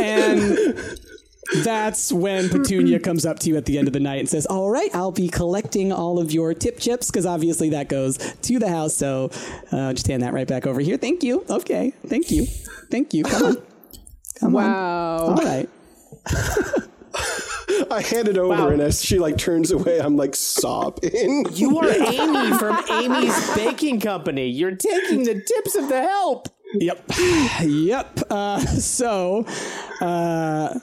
And 0.00 0.98
that's 1.64 2.12
when 2.12 2.48
Petunia 2.48 3.00
comes 3.00 3.26
up 3.26 3.38
to 3.40 3.48
you 3.48 3.56
at 3.56 3.64
the 3.64 3.78
end 3.78 3.88
of 3.88 3.92
the 3.92 4.00
night 4.00 4.20
and 4.20 4.28
says, 4.28 4.46
"All 4.46 4.70
right, 4.70 4.94
I'll 4.94 5.10
be 5.10 5.28
collecting 5.28 5.92
all 5.92 6.18
of 6.18 6.32
your 6.32 6.54
tip 6.54 6.78
chips 6.78 7.10
because 7.10 7.26
obviously 7.26 7.70
that 7.70 7.88
goes 7.88 8.18
to 8.18 8.58
the 8.58 8.68
house. 8.68 8.94
So 8.94 9.30
uh, 9.72 9.92
just 9.92 10.06
hand 10.06 10.22
that 10.22 10.32
right 10.32 10.46
back 10.46 10.66
over 10.66 10.80
here. 10.80 10.96
Thank 10.96 11.22
you. 11.22 11.44
Okay, 11.50 11.92
thank 12.06 12.30
you, 12.30 12.46
thank 12.90 13.12
you. 13.14 13.24
Come 13.24 13.42
on, 13.46 13.56
come 14.38 14.56
on. 14.56 14.64
Wow. 14.64 15.16
All 15.18 15.34
right. 15.36 15.68
I 17.90 18.02
hand 18.02 18.28
it 18.28 18.38
over, 18.38 18.72
and 18.72 18.80
as 18.82 19.02
she 19.04 19.18
like 19.18 19.36
turns 19.38 19.70
away, 19.72 20.00
I'm 20.00 20.16
like 20.16 20.36
sobbing. 20.36 21.46
You 21.52 21.78
are 21.78 21.88
Amy 21.90 22.56
from 22.58 22.82
Amy's 22.90 23.54
Baking 23.56 24.00
Company. 24.00 24.48
You're 24.48 24.76
taking 24.76 25.24
the 25.24 25.34
tips 25.34 25.76
of 25.76 25.88
the 25.88 26.00
help. 26.02 26.48
Yep. 26.74 27.04
yep. 27.62 28.20
Uh, 28.30 28.60
so, 28.60 29.44
uh, 30.00 30.78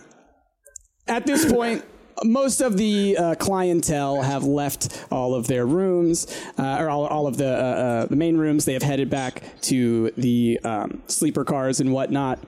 at 1.07 1.25
this 1.25 1.49
point, 1.51 1.83
most 2.23 2.61
of 2.61 2.77
the 2.77 3.15
uh, 3.17 3.35
clientele 3.35 4.21
have 4.21 4.43
left 4.43 5.05
all 5.11 5.35
of 5.35 5.47
their 5.47 5.65
rooms, 5.65 6.25
uh, 6.57 6.77
or 6.79 6.89
all, 6.89 7.05
all 7.05 7.27
of 7.27 7.37
the 7.37 7.47
uh, 7.47 7.59
uh, 7.61 8.05
the 8.07 8.15
main 8.15 8.37
rooms. 8.37 8.65
They 8.65 8.73
have 8.73 8.83
headed 8.83 9.09
back 9.09 9.43
to 9.61 10.11
the 10.17 10.59
um, 10.63 11.03
sleeper 11.07 11.45
cars 11.45 11.79
and 11.79 11.93
whatnot. 11.93 12.39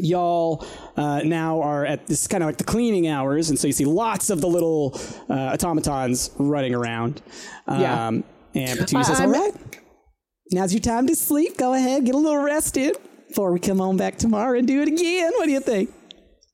Y'all 0.00 0.66
uh, 0.96 1.20
now 1.24 1.60
are 1.62 1.86
at 1.86 2.08
this 2.08 2.26
kind 2.26 2.42
of 2.42 2.48
like 2.48 2.56
the 2.56 2.64
cleaning 2.64 3.06
hours, 3.06 3.50
and 3.50 3.58
so 3.58 3.68
you 3.68 3.72
see 3.72 3.84
lots 3.84 4.28
of 4.28 4.40
the 4.40 4.48
little 4.48 4.98
uh, 5.28 5.52
automatons 5.54 6.32
running 6.38 6.74
around. 6.74 7.22
Um, 7.68 7.80
Yeah. 7.80 8.08
And 8.52 8.78
Petunia 8.80 9.04
says, 9.04 9.20
I'm- 9.20 9.32
"All 9.32 9.40
right, 9.40 9.54
Now's 10.52 10.72
your 10.72 10.80
time 10.80 11.06
to 11.06 11.14
sleep. 11.14 11.56
Go 11.56 11.74
ahead, 11.74 12.04
get 12.04 12.14
a 12.14 12.18
little 12.18 12.42
rested 12.42 12.96
before 13.28 13.52
we 13.52 13.60
come 13.60 13.80
on 13.80 13.96
back 13.96 14.16
tomorrow 14.18 14.58
and 14.58 14.66
do 14.66 14.82
it 14.82 14.88
again. 14.88 15.30
What 15.36 15.46
do 15.46 15.52
you 15.52 15.60
think? 15.60 15.90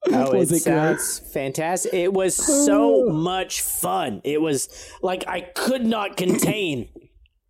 Oh, 0.09 0.33
Was 0.37 0.53
it 0.53 0.57
it 0.57 0.65
great? 0.65 0.75
sounds 0.75 1.19
fantastic. 1.33 1.95
It 1.95 2.13
was 2.13 2.37
so 2.37 3.07
much 3.09 3.63
fun. 3.63 4.21
It 4.25 4.41
was 4.41 4.69
like 5.03 5.27
I 5.27 5.41
could 5.41 5.85
not 5.87 6.17
contain. 6.17 6.89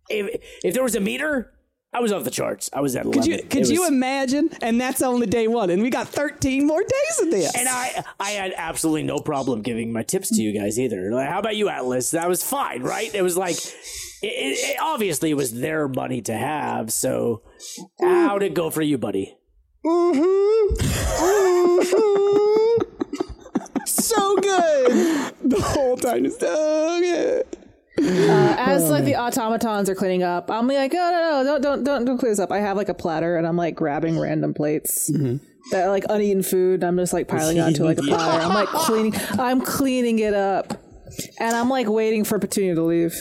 If 0.09 0.41
if 0.63 0.73
there 0.73 0.83
was 0.83 0.95
a 0.95 1.01
meter, 1.01 1.51
I 1.93 1.99
was 1.99 2.13
off 2.13 2.23
the 2.23 2.31
charts. 2.31 2.69
I 2.71 2.79
was 2.79 2.95
at 2.95 3.03
eleven. 3.05 3.21
Could 3.21 3.31
you 3.31 3.37
could 3.43 3.61
It 3.63 3.69
you 3.69 3.85
imagine? 3.85 4.49
And 4.61 4.79
that's 4.79 5.01
only 5.01 5.27
day 5.27 5.47
one, 5.49 5.69
and 5.69 5.81
we 5.81 5.89
got 5.89 6.07
thirteen 6.07 6.65
more 6.65 6.81
days 6.81 7.19
of 7.21 7.29
this. 7.29 7.53
And 7.55 7.67
I, 7.67 8.03
I 8.21 8.29
had 8.31 8.53
absolutely 8.55 9.03
no 9.03 9.19
problem 9.19 9.61
giving 9.61 9.91
my 9.91 10.03
tips 10.03 10.29
to 10.29 10.41
you 10.41 10.57
guys 10.57 10.79
either. 10.79 11.11
Like, 11.11 11.27
how 11.27 11.39
about 11.39 11.57
you, 11.57 11.67
Atlas? 11.67 12.11
That 12.11 12.29
was 12.29 12.41
fine, 12.41 12.81
right? 12.83 13.13
It 13.13 13.21
was 13.21 13.35
like, 13.37 13.57
it, 14.21 14.27
it, 14.27 14.57
it 14.71 14.77
obviously 14.81 15.33
was 15.33 15.53
their 15.53 15.87
money 15.87 16.21
to 16.21 16.33
have. 16.33 16.91
So, 16.91 17.43
how'd 17.99 18.43
it 18.43 18.53
go 18.53 18.69
for 18.69 18.81
you, 18.81 18.97
buddy? 18.97 19.37
mmm-hmm 19.85 20.57
mm-hmm. 21.77 22.81
so 23.85 24.35
good. 24.37 25.33
the 25.43 25.61
whole 25.61 25.97
time 25.97 26.25
is 26.25 26.37
so 26.37 26.99
good. 26.99 27.45
Uh, 27.99 28.55
as 28.59 28.91
like 28.91 29.01
oh, 29.01 29.05
the 29.05 29.15
automatons 29.15 29.89
are 29.89 29.95
cleaning 29.95 30.21
up, 30.21 30.51
I'm 30.51 30.67
like, 30.67 30.93
oh 30.93 30.97
no, 30.97 31.43
no, 31.43 31.43
don't 31.43 31.61
don't 31.61 31.83
don't 31.83 32.05
don't 32.05 32.17
clear 32.19 32.31
this 32.31 32.39
up. 32.39 32.51
I 32.51 32.59
have 32.59 32.77
like 32.77 32.89
a 32.89 32.93
platter 32.93 33.37
and 33.37 33.47
I'm 33.47 33.57
like 33.57 33.73
grabbing 33.75 34.19
random 34.19 34.53
plates 34.53 35.09
mm-hmm. 35.09 35.37
that 35.71 35.85
are 35.85 35.89
like 35.89 36.03
uneaten 36.07 36.43
food. 36.43 36.83
I'm 36.83 36.95
just 36.97 37.11
like 37.11 37.27
piling 37.27 37.59
onto 37.59 37.83
like 37.83 37.97
a 37.97 38.03
platter. 38.03 38.45
I'm 38.45 38.53
like 38.53 38.67
cleaning. 38.67 39.15
I'm 39.39 39.61
cleaning 39.61 40.19
it 40.19 40.35
up, 40.35 40.79
and 41.39 41.55
I'm 41.55 41.69
like 41.69 41.87
waiting 41.87 42.23
for 42.23 42.39
Petunia 42.39 42.75
to 42.75 42.83
leave. 42.83 43.15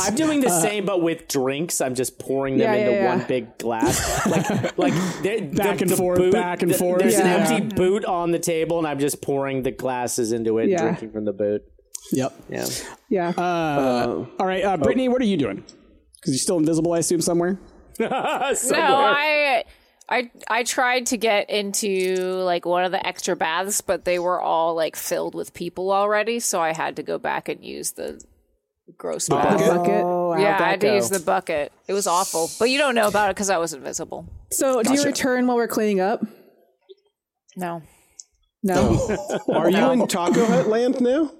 I'm 0.00 0.14
doing 0.14 0.40
the 0.40 0.50
same, 0.50 0.84
but 0.84 1.02
with 1.02 1.28
drinks. 1.28 1.80
I'm 1.80 1.94
just 1.94 2.18
pouring 2.18 2.58
them 2.58 2.72
Yeah, 2.72 2.78
into 2.80 2.92
yeah, 2.92 3.02
yeah. 3.02 3.16
one 3.16 3.26
big 3.26 3.58
glass, 3.58 4.26
like 4.26 4.48
like 4.78 4.94
the- 5.22 5.40
Back 5.54 5.78
the- 5.78 5.82
and 5.82 5.90
the 5.90 5.96
forth, 5.96 6.18
boot- 6.18 6.32
back 6.32 6.62
and 6.62 6.70
the- 6.72 6.76
forth. 6.78 7.00
There's 7.00 7.14
Yeah. 7.14 7.26
an 7.46 7.52
empty 7.52 7.74
boot 7.76 8.04
on 8.04 8.30
the 8.32 8.38
table, 8.38 8.78
and 8.78 8.86
I'm 8.86 8.98
just 8.98 9.20
pouring 9.22 9.62
the 9.62 9.70
glasses 9.70 10.32
into 10.32 10.58
it, 10.58 10.68
Yeah. 10.68 10.78
and 10.80 10.88
drinking 10.96 11.12
from 11.12 11.24
the 11.24 11.32
boot. 11.32 11.62
Yep. 12.12 12.32
Yeah. 12.48 12.66
Yeah. 13.08 13.28
Uh, 13.36 14.26
all 14.38 14.46
right, 14.46 14.64
uh, 14.64 14.76
Brittany, 14.76 15.08
what 15.08 15.22
are 15.22 15.26
you 15.26 15.36
doing? 15.36 15.64
Because 16.16 16.32
you're 16.32 16.38
still 16.38 16.58
invisible, 16.58 16.92
I 16.92 16.98
assume, 16.98 17.20
somewhere. 17.20 17.58
No, 18.00 18.08
I 18.10 19.64
I 20.10 20.30
I 20.48 20.64
tried 20.64 21.06
to 21.06 21.16
get 21.16 21.48
into 21.48 22.16
like 22.42 22.66
one 22.66 22.84
of 22.84 22.90
the 22.90 23.04
extra 23.06 23.36
baths, 23.36 23.80
but 23.80 24.04
they 24.04 24.18
were 24.18 24.40
all 24.40 24.74
like 24.74 24.96
filled 24.96 25.34
with 25.34 25.54
people 25.54 25.92
already, 25.92 26.40
so 26.40 26.60
I 26.60 26.72
had 26.72 26.96
to 26.96 27.02
go 27.02 27.16
back 27.18 27.48
and 27.48 27.64
use 27.64 27.92
the 27.92 28.20
gross 28.98 29.28
bath. 29.28 29.58
bucket. 29.60 30.02
Oh, 30.04 30.36
yeah, 30.36 30.58
I 30.60 30.70
had 30.70 30.80
to 30.80 30.94
use 30.94 31.10
the 31.10 31.20
bucket. 31.20 31.72
It 31.86 31.92
was 31.92 32.08
awful, 32.08 32.50
but 32.58 32.70
you 32.70 32.78
don't 32.78 32.96
know 32.96 33.06
about 33.06 33.30
it 33.30 33.36
because 33.36 33.50
I 33.50 33.58
was 33.58 33.72
invisible. 33.72 34.26
So, 34.50 34.82
do 34.82 34.92
you 34.94 35.02
return 35.04 35.46
while 35.46 35.56
we're 35.56 35.68
cleaning 35.68 36.00
up? 36.00 36.24
No, 37.56 37.82
No. 38.62 39.18
Are 39.52 39.70
you 39.70 39.90
in 39.90 40.06
Taco 40.08 40.44
Hut 40.44 40.66
land 40.66 41.00
now? 41.00 41.32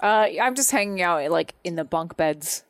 uh, 0.00 0.28
I'm 0.40 0.54
just 0.54 0.70
hanging 0.70 1.02
out 1.02 1.28
like 1.30 1.54
in 1.64 1.74
the 1.74 1.84
bunk 1.84 2.16
beds 2.16 2.62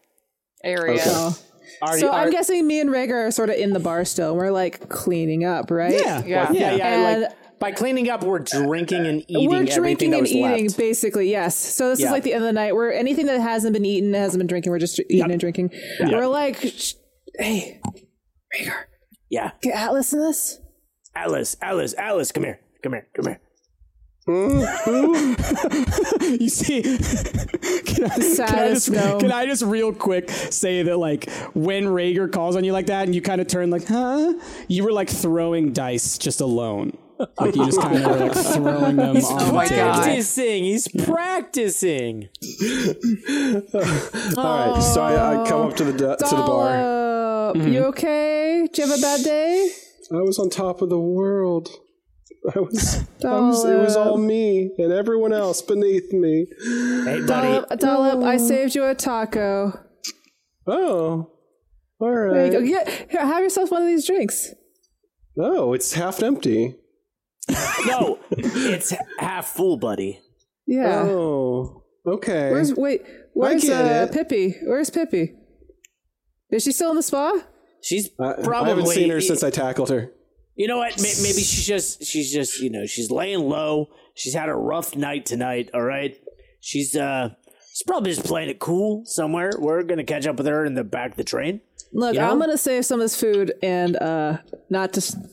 area. 0.64 1.02
Oh. 1.04 1.38
Are 1.82 1.98
So 1.98 2.06
you, 2.06 2.12
I'm 2.12 2.30
guessing 2.30 2.66
me 2.66 2.80
and 2.80 2.90
Rhaegar 2.90 3.28
are 3.28 3.30
sort 3.30 3.50
of 3.50 3.56
in 3.56 3.72
the 3.72 3.80
bar 3.80 4.04
still. 4.04 4.34
We're 4.36 4.50
like 4.50 4.88
cleaning 4.88 5.44
up, 5.44 5.70
right? 5.70 5.92
Yeah. 5.92 6.22
yeah, 6.24 6.50
yeah. 6.52 6.86
And- 6.86 7.22
like 7.22 7.32
by 7.58 7.72
cleaning 7.72 8.10
up, 8.10 8.22
we're 8.22 8.38
drinking 8.40 9.06
and 9.06 9.24
eating 9.28 9.48
We're 9.48 9.64
drinking 9.64 10.12
and 10.12 10.26
eating, 10.26 10.66
left. 10.66 10.76
basically. 10.76 11.30
Yes. 11.30 11.56
So 11.56 11.88
this 11.88 12.00
Yeah. 12.00 12.06
is 12.06 12.12
like 12.12 12.22
the 12.22 12.34
end 12.34 12.44
of 12.44 12.48
the 12.48 12.52
night. 12.52 12.74
Where 12.74 12.92
anything 12.92 13.24
that 13.26 13.40
hasn't 13.40 13.72
been 13.72 13.84
eaten 13.86 14.12
hasn't 14.12 14.38
been 14.40 14.46
drinking. 14.46 14.70
We're 14.72 14.78
just 14.78 15.00
eating 15.08 15.30
and 15.30 15.40
drinking. 15.40 15.70
We're 16.00 16.26
like, 16.26 16.58
hey, 17.38 17.80
Rhaegar, 18.54 18.74
Yeah, 19.30 19.52
get 19.62 19.74
Atlas 19.74 20.12
in 20.12 20.20
this. 20.20 20.60
Atlas, 21.14 21.56
Alice, 21.62 21.94
Alice, 21.96 22.30
come 22.30 22.44
here, 22.44 22.60
come 22.82 22.92
here, 22.92 23.08
come 23.16 23.24
here. 23.26 23.40
You 26.26 26.48
see, 26.48 26.82
can 26.82 28.04
I, 28.04 28.08
can 28.18 28.40
I 28.42 28.68
just, 28.70 28.92
can 28.92 29.30
I 29.30 29.46
just 29.46 29.62
real 29.62 29.92
quick 29.92 30.28
say 30.30 30.82
that 30.82 30.96
like 30.96 31.30
when 31.54 31.84
Rhaegar 31.84 32.32
calls 32.32 32.56
on 32.56 32.64
you 32.64 32.72
like 32.72 32.86
that 32.86 33.04
and 33.06 33.14
you 33.14 33.22
kind 33.22 33.40
of 33.40 33.46
turn 33.46 33.70
like, 33.70 33.86
huh? 33.86 34.34
You 34.66 34.82
were 34.82 34.90
like 34.90 35.08
throwing 35.08 35.72
dice 35.72 36.18
just 36.18 36.40
alone. 36.40 36.98
Like 37.40 37.54
you 37.54 37.66
just 37.66 37.80
kind 37.80 38.04
of 38.04 38.20
like 38.20 38.34
throwing 38.34 38.96
them 38.96 39.08
on 39.08 39.14
the 39.14 39.20
God. 39.20 39.66
table. 39.68 39.92
Practicing, 39.92 40.64
he's 40.64 40.88
practicing. 40.88 42.28
All 44.36 44.72
right, 44.74 44.82
so 44.82 45.02
I, 45.02 45.42
I 45.44 45.48
come 45.48 45.68
up 45.68 45.76
to 45.76 45.84
the 45.84 45.92
to 46.16 46.24
the 46.24 46.42
bar. 46.44 47.50
Uh, 47.50 47.54
You 47.54 47.84
okay? 47.86 48.66
Did 48.72 48.78
you 48.78 48.86
have 48.88 48.98
a 48.98 49.00
bad 49.00 49.22
day? 49.24 49.70
I 50.12 50.16
was 50.16 50.38
on 50.40 50.50
top 50.50 50.82
of 50.82 50.88
the 50.88 50.98
world. 50.98 51.70
I 52.54 52.60
was, 52.60 53.04
I 53.24 53.40
was. 53.40 53.64
It 53.64 53.78
was 53.78 53.96
all 53.96 54.18
me 54.18 54.70
and 54.78 54.92
everyone 54.92 55.32
else 55.32 55.62
beneath 55.62 56.12
me. 56.12 56.46
Hey, 56.62 57.20
buddy. 57.26 57.26
Dollop, 57.26 57.78
Dollop, 57.78 58.24
I 58.24 58.36
saved 58.36 58.74
you 58.74 58.84
a 58.84 58.94
taco. 58.94 59.72
Oh, 60.66 61.30
all 61.98 62.10
right. 62.10 62.34
There 62.34 62.46
you 62.46 62.52
go. 62.52 62.58
right. 62.58 62.86
Get, 62.86 63.10
here, 63.10 63.26
have 63.26 63.42
yourself 63.42 63.70
one 63.70 63.82
of 63.82 63.88
these 63.88 64.06
drinks. 64.06 64.52
Oh, 65.38 65.72
it's 65.72 65.92
half 65.94 66.22
empty. 66.22 66.76
No, 67.86 68.18
it's 68.30 68.92
half 69.20 69.46
full, 69.46 69.76
buddy. 69.76 70.18
Yeah. 70.66 71.02
Oh, 71.04 71.84
okay. 72.04 72.50
Where's 72.50 72.74
wait? 72.74 73.02
Where's 73.32 73.68
uh, 73.70 74.08
it. 74.10 74.12
Pippi? 74.12 74.56
Where's 74.64 74.90
Pippi? 74.90 75.34
Is 76.50 76.64
she 76.64 76.72
still 76.72 76.90
in 76.90 76.96
the 76.96 77.02
spa? 77.04 77.40
She's 77.82 78.08
I, 78.18 78.32
probably. 78.42 78.52
I 78.52 78.68
haven't 78.70 78.86
seen 78.88 79.10
her 79.10 79.20
since 79.20 79.44
I 79.44 79.50
tackled 79.50 79.90
her. 79.90 80.10
You 80.56 80.66
know 80.68 80.78
what? 80.78 80.96
Maybe 80.98 81.12
she's 81.42 81.66
just 81.66 82.04
she's 82.04 82.32
just 82.32 82.60
you 82.60 82.70
know 82.70 82.86
she's 82.86 83.10
laying 83.10 83.40
low. 83.40 83.88
She's 84.14 84.34
had 84.34 84.48
a 84.48 84.54
rough 84.54 84.96
night 84.96 85.26
tonight. 85.26 85.70
All 85.74 85.82
right, 85.82 86.16
she's 86.60 86.96
uh 86.96 87.30
she's 87.72 87.82
probably 87.86 88.12
just 88.12 88.26
playing 88.26 88.48
it 88.50 88.58
cool 88.58 89.02
somewhere. 89.04 89.52
We're 89.58 89.82
gonna 89.82 90.04
catch 90.04 90.26
up 90.26 90.36
with 90.36 90.46
her 90.46 90.64
in 90.64 90.74
the 90.74 90.84
back 90.84 91.12
of 91.12 91.16
the 91.16 91.24
train. 91.24 91.60
Look, 91.92 92.14
You 92.14 92.20
know? 92.20 92.30
I'm 92.32 92.38
gonna 92.40 92.58
save 92.58 92.84
some 92.84 93.00
of 93.00 93.04
this 93.04 93.18
food 93.20 93.52
and 93.62 93.96
uh 93.96 94.38
not 94.70 94.92
just. 94.92 95.16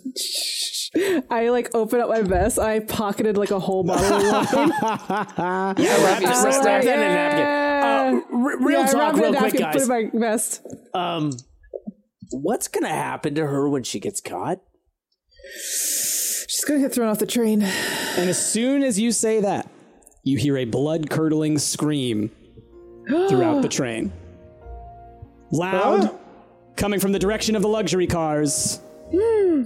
I 1.31 1.49
like 1.49 1.73
open 1.73 1.99
up 2.01 2.09
my 2.09 2.21
vest. 2.21 2.59
I 2.59 2.79
pocketed 2.81 3.35
like 3.35 3.49
a 3.49 3.59
whole 3.59 3.83
bottle 3.83 4.05
of 4.05 4.53
wine. 4.53 4.69
Wrap 4.69 5.75
that- 5.77 5.77
wrap 5.77 6.21
like, 6.21 6.63
that 6.63 6.83
in 6.85 6.99
a 6.99 7.13
napkin. 7.13 7.45
Uh, 7.83 8.21
r- 8.31 8.65
real 8.65 8.79
Yeah, 8.81 8.85
talk, 8.85 8.95
wrapped 9.15 9.17
it 9.17 9.23
in 9.25 9.31
real 9.31 9.35
a 9.35 9.39
quick, 9.39 9.53
napkin, 9.59 9.79
guys. 9.79 9.87
Put 9.87 9.97
in 10.13 10.19
my 10.19 10.27
vest. 10.27 10.67
Um, 10.93 11.31
what's 12.31 12.67
gonna 12.67 12.89
happen 12.89 13.33
to 13.35 13.47
her 13.47 13.67
when 13.67 13.81
she 13.83 13.99
gets 13.99 14.21
caught? 14.21 14.59
She's 15.51 16.63
gonna 16.65 16.79
get 16.79 16.93
thrown 16.93 17.09
off 17.09 17.19
the 17.19 17.25
train. 17.25 17.61
And 17.61 18.29
as 18.29 18.43
soon 18.51 18.83
as 18.83 18.99
you 18.99 19.11
say 19.11 19.41
that, 19.41 19.69
you 20.23 20.37
hear 20.37 20.57
a 20.57 20.65
blood 20.65 21.09
curdling 21.09 21.57
scream 21.59 22.31
throughout 23.07 23.61
the 23.61 23.69
train. 23.69 24.11
Loud, 25.51 26.17
coming 26.77 26.99
from 26.99 27.11
the 27.11 27.19
direction 27.19 27.55
of 27.55 27.61
the 27.61 27.67
luxury 27.67 28.07
cars. 28.07 28.79
Hmm. 29.11 29.63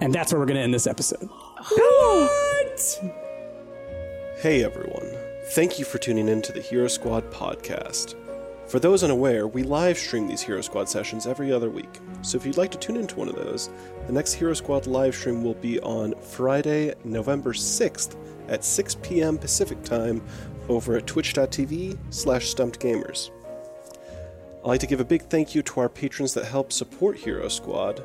and 0.00 0.12
that's 0.12 0.32
where 0.32 0.40
we're 0.40 0.46
going 0.46 0.56
to 0.56 0.62
end 0.62 0.74
this 0.74 0.88
episode. 0.88 1.28
What? 1.68 3.00
Hey 4.38 4.64
everyone, 4.64 5.08
thank 5.50 5.78
you 5.78 5.84
for 5.84 5.98
tuning 5.98 6.28
in 6.28 6.42
to 6.42 6.52
the 6.52 6.60
Hero 6.60 6.88
Squad 6.88 7.30
podcast. 7.30 8.16
For 8.70 8.78
those 8.78 9.02
unaware, 9.02 9.48
we 9.48 9.64
live 9.64 9.98
stream 9.98 10.28
these 10.28 10.42
Hero 10.42 10.60
Squad 10.60 10.88
sessions 10.88 11.26
every 11.26 11.50
other 11.50 11.68
week, 11.68 11.98
so 12.22 12.36
if 12.36 12.46
you'd 12.46 12.56
like 12.56 12.70
to 12.70 12.78
tune 12.78 12.96
into 12.96 13.16
one 13.16 13.28
of 13.28 13.34
those, 13.34 13.68
the 14.06 14.12
next 14.12 14.34
Hero 14.34 14.54
Squad 14.54 14.86
live 14.86 15.12
stream 15.12 15.42
will 15.42 15.54
be 15.54 15.80
on 15.80 16.14
Friday, 16.20 16.94
November 17.02 17.52
6th 17.52 18.14
at 18.46 18.64
6 18.64 18.94
p.m. 19.02 19.38
Pacific 19.38 19.82
time 19.82 20.22
over 20.68 20.96
at 20.96 21.08
twitch.tv 21.08 21.98
slash 22.10 22.54
stumpedgamers. 22.54 23.32
I'd 24.62 24.68
like 24.68 24.80
to 24.80 24.86
give 24.86 25.00
a 25.00 25.04
big 25.04 25.22
thank 25.22 25.52
you 25.52 25.62
to 25.64 25.80
our 25.80 25.88
patrons 25.88 26.32
that 26.34 26.44
help 26.44 26.72
support 26.72 27.16
Hero 27.16 27.48
Squad 27.48 28.04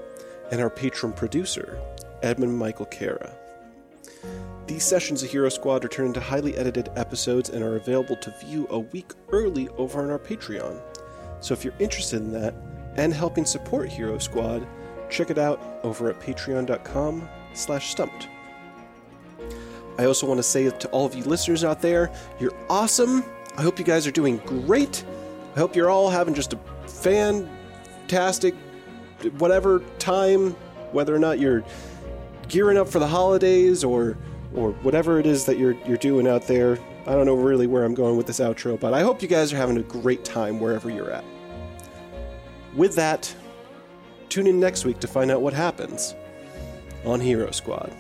and 0.52 0.60
our 0.60 0.72
patron 0.72 1.14
producer, 1.14 1.80
Edmund 2.24 2.58
Michael 2.58 2.88
Kara. 2.88 3.36
These 4.68 4.84
sessions 4.84 5.22
of 5.22 5.30
Hero 5.30 5.50
Squad 5.50 5.86
are 5.86 5.88
turned 5.88 6.08
into 6.08 6.20
highly 6.20 6.58
edited 6.58 6.90
episodes 6.96 7.50
and 7.50 7.64
are 7.64 7.76
available 7.76 8.16
to 8.16 8.34
view 8.44 8.66
a 8.72 8.80
week 8.80 9.12
early 9.32 9.70
over 9.78 10.02
on 10.02 10.10
our 10.10 10.18
Patreon. 10.18 10.82
So 11.40 11.54
if 11.54 11.64
you're 11.64 11.76
interested 11.78 12.22
in 12.22 12.32
that 12.32 12.56
and 12.96 13.14
helping 13.14 13.46
support 13.46 13.90
Hero 13.90 14.18
Squad, 14.18 14.68
check 15.08 15.30
it 15.30 15.38
out 15.38 15.80
over 15.84 16.10
at 16.10 16.20
patreon.com 16.20 17.30
slash 17.54 17.92
stumped. 17.92 18.28
I 20.00 20.06
also 20.06 20.26
want 20.26 20.40
to 20.40 20.44
say 20.44 20.68
to 20.68 20.88
all 20.90 21.06
of 21.06 21.14
you 21.14 21.24
listeners 21.24 21.64
out 21.64 21.80
there, 21.82 22.12
you're 22.40 22.56
awesome. 22.68 23.24
I 23.58 23.62
hope 23.62 23.78
you 23.78 23.86
guys 23.86 24.08
are 24.08 24.12
doing 24.12 24.38
great. 24.48 25.06
I 25.56 25.60
hope 25.60 25.76
you're 25.76 25.92
all 25.92 26.10
having 26.10 26.34
just 26.34 26.54
a 26.54 26.60
fantastic 26.88 28.56
whatever 29.38 29.84
time, 30.00 30.52
whether 30.92 31.16
or 31.16 31.20
not 31.20 31.38
you're 31.40 31.64
gearing 32.48 32.78
up 32.80 32.88
for 32.88 32.98
the 32.98 33.08
holidays 33.08 33.84
or 33.84 34.18
or 34.54 34.72
whatever 34.72 35.20
it 35.20 35.26
is 35.26 35.46
that 35.46 35.58
you're 35.58 35.76
you're 35.86 35.98
doing 35.98 36.28
out 36.28 36.48
there. 36.48 36.78
I 37.08 37.14
don't 37.14 37.26
know 37.26 37.36
really 37.36 37.68
where 37.68 37.84
I'm 37.84 37.94
going 37.94 38.18
with 38.18 38.28
this 38.28 38.40
outro, 38.40 38.80
but 38.80 38.94
I 38.94 39.02
hope 39.02 39.22
you 39.22 39.28
guys 39.28 39.54
are 39.54 39.58
having 39.58 39.78
a 39.78 39.84
great 39.84 40.24
time 40.26 40.60
wherever 40.60 40.90
you're 40.90 41.12
at. 41.12 41.24
With 42.76 42.96
that, 42.96 43.34
tune 44.30 44.48
in 44.48 44.60
next 44.60 44.86
week 44.86 45.00
to 45.00 45.08
find 45.08 45.32
out 45.32 45.42
what 45.42 45.54
happens 45.54 46.16
on 47.06 47.20
Hero 47.20 47.52
Squad. 47.52 47.96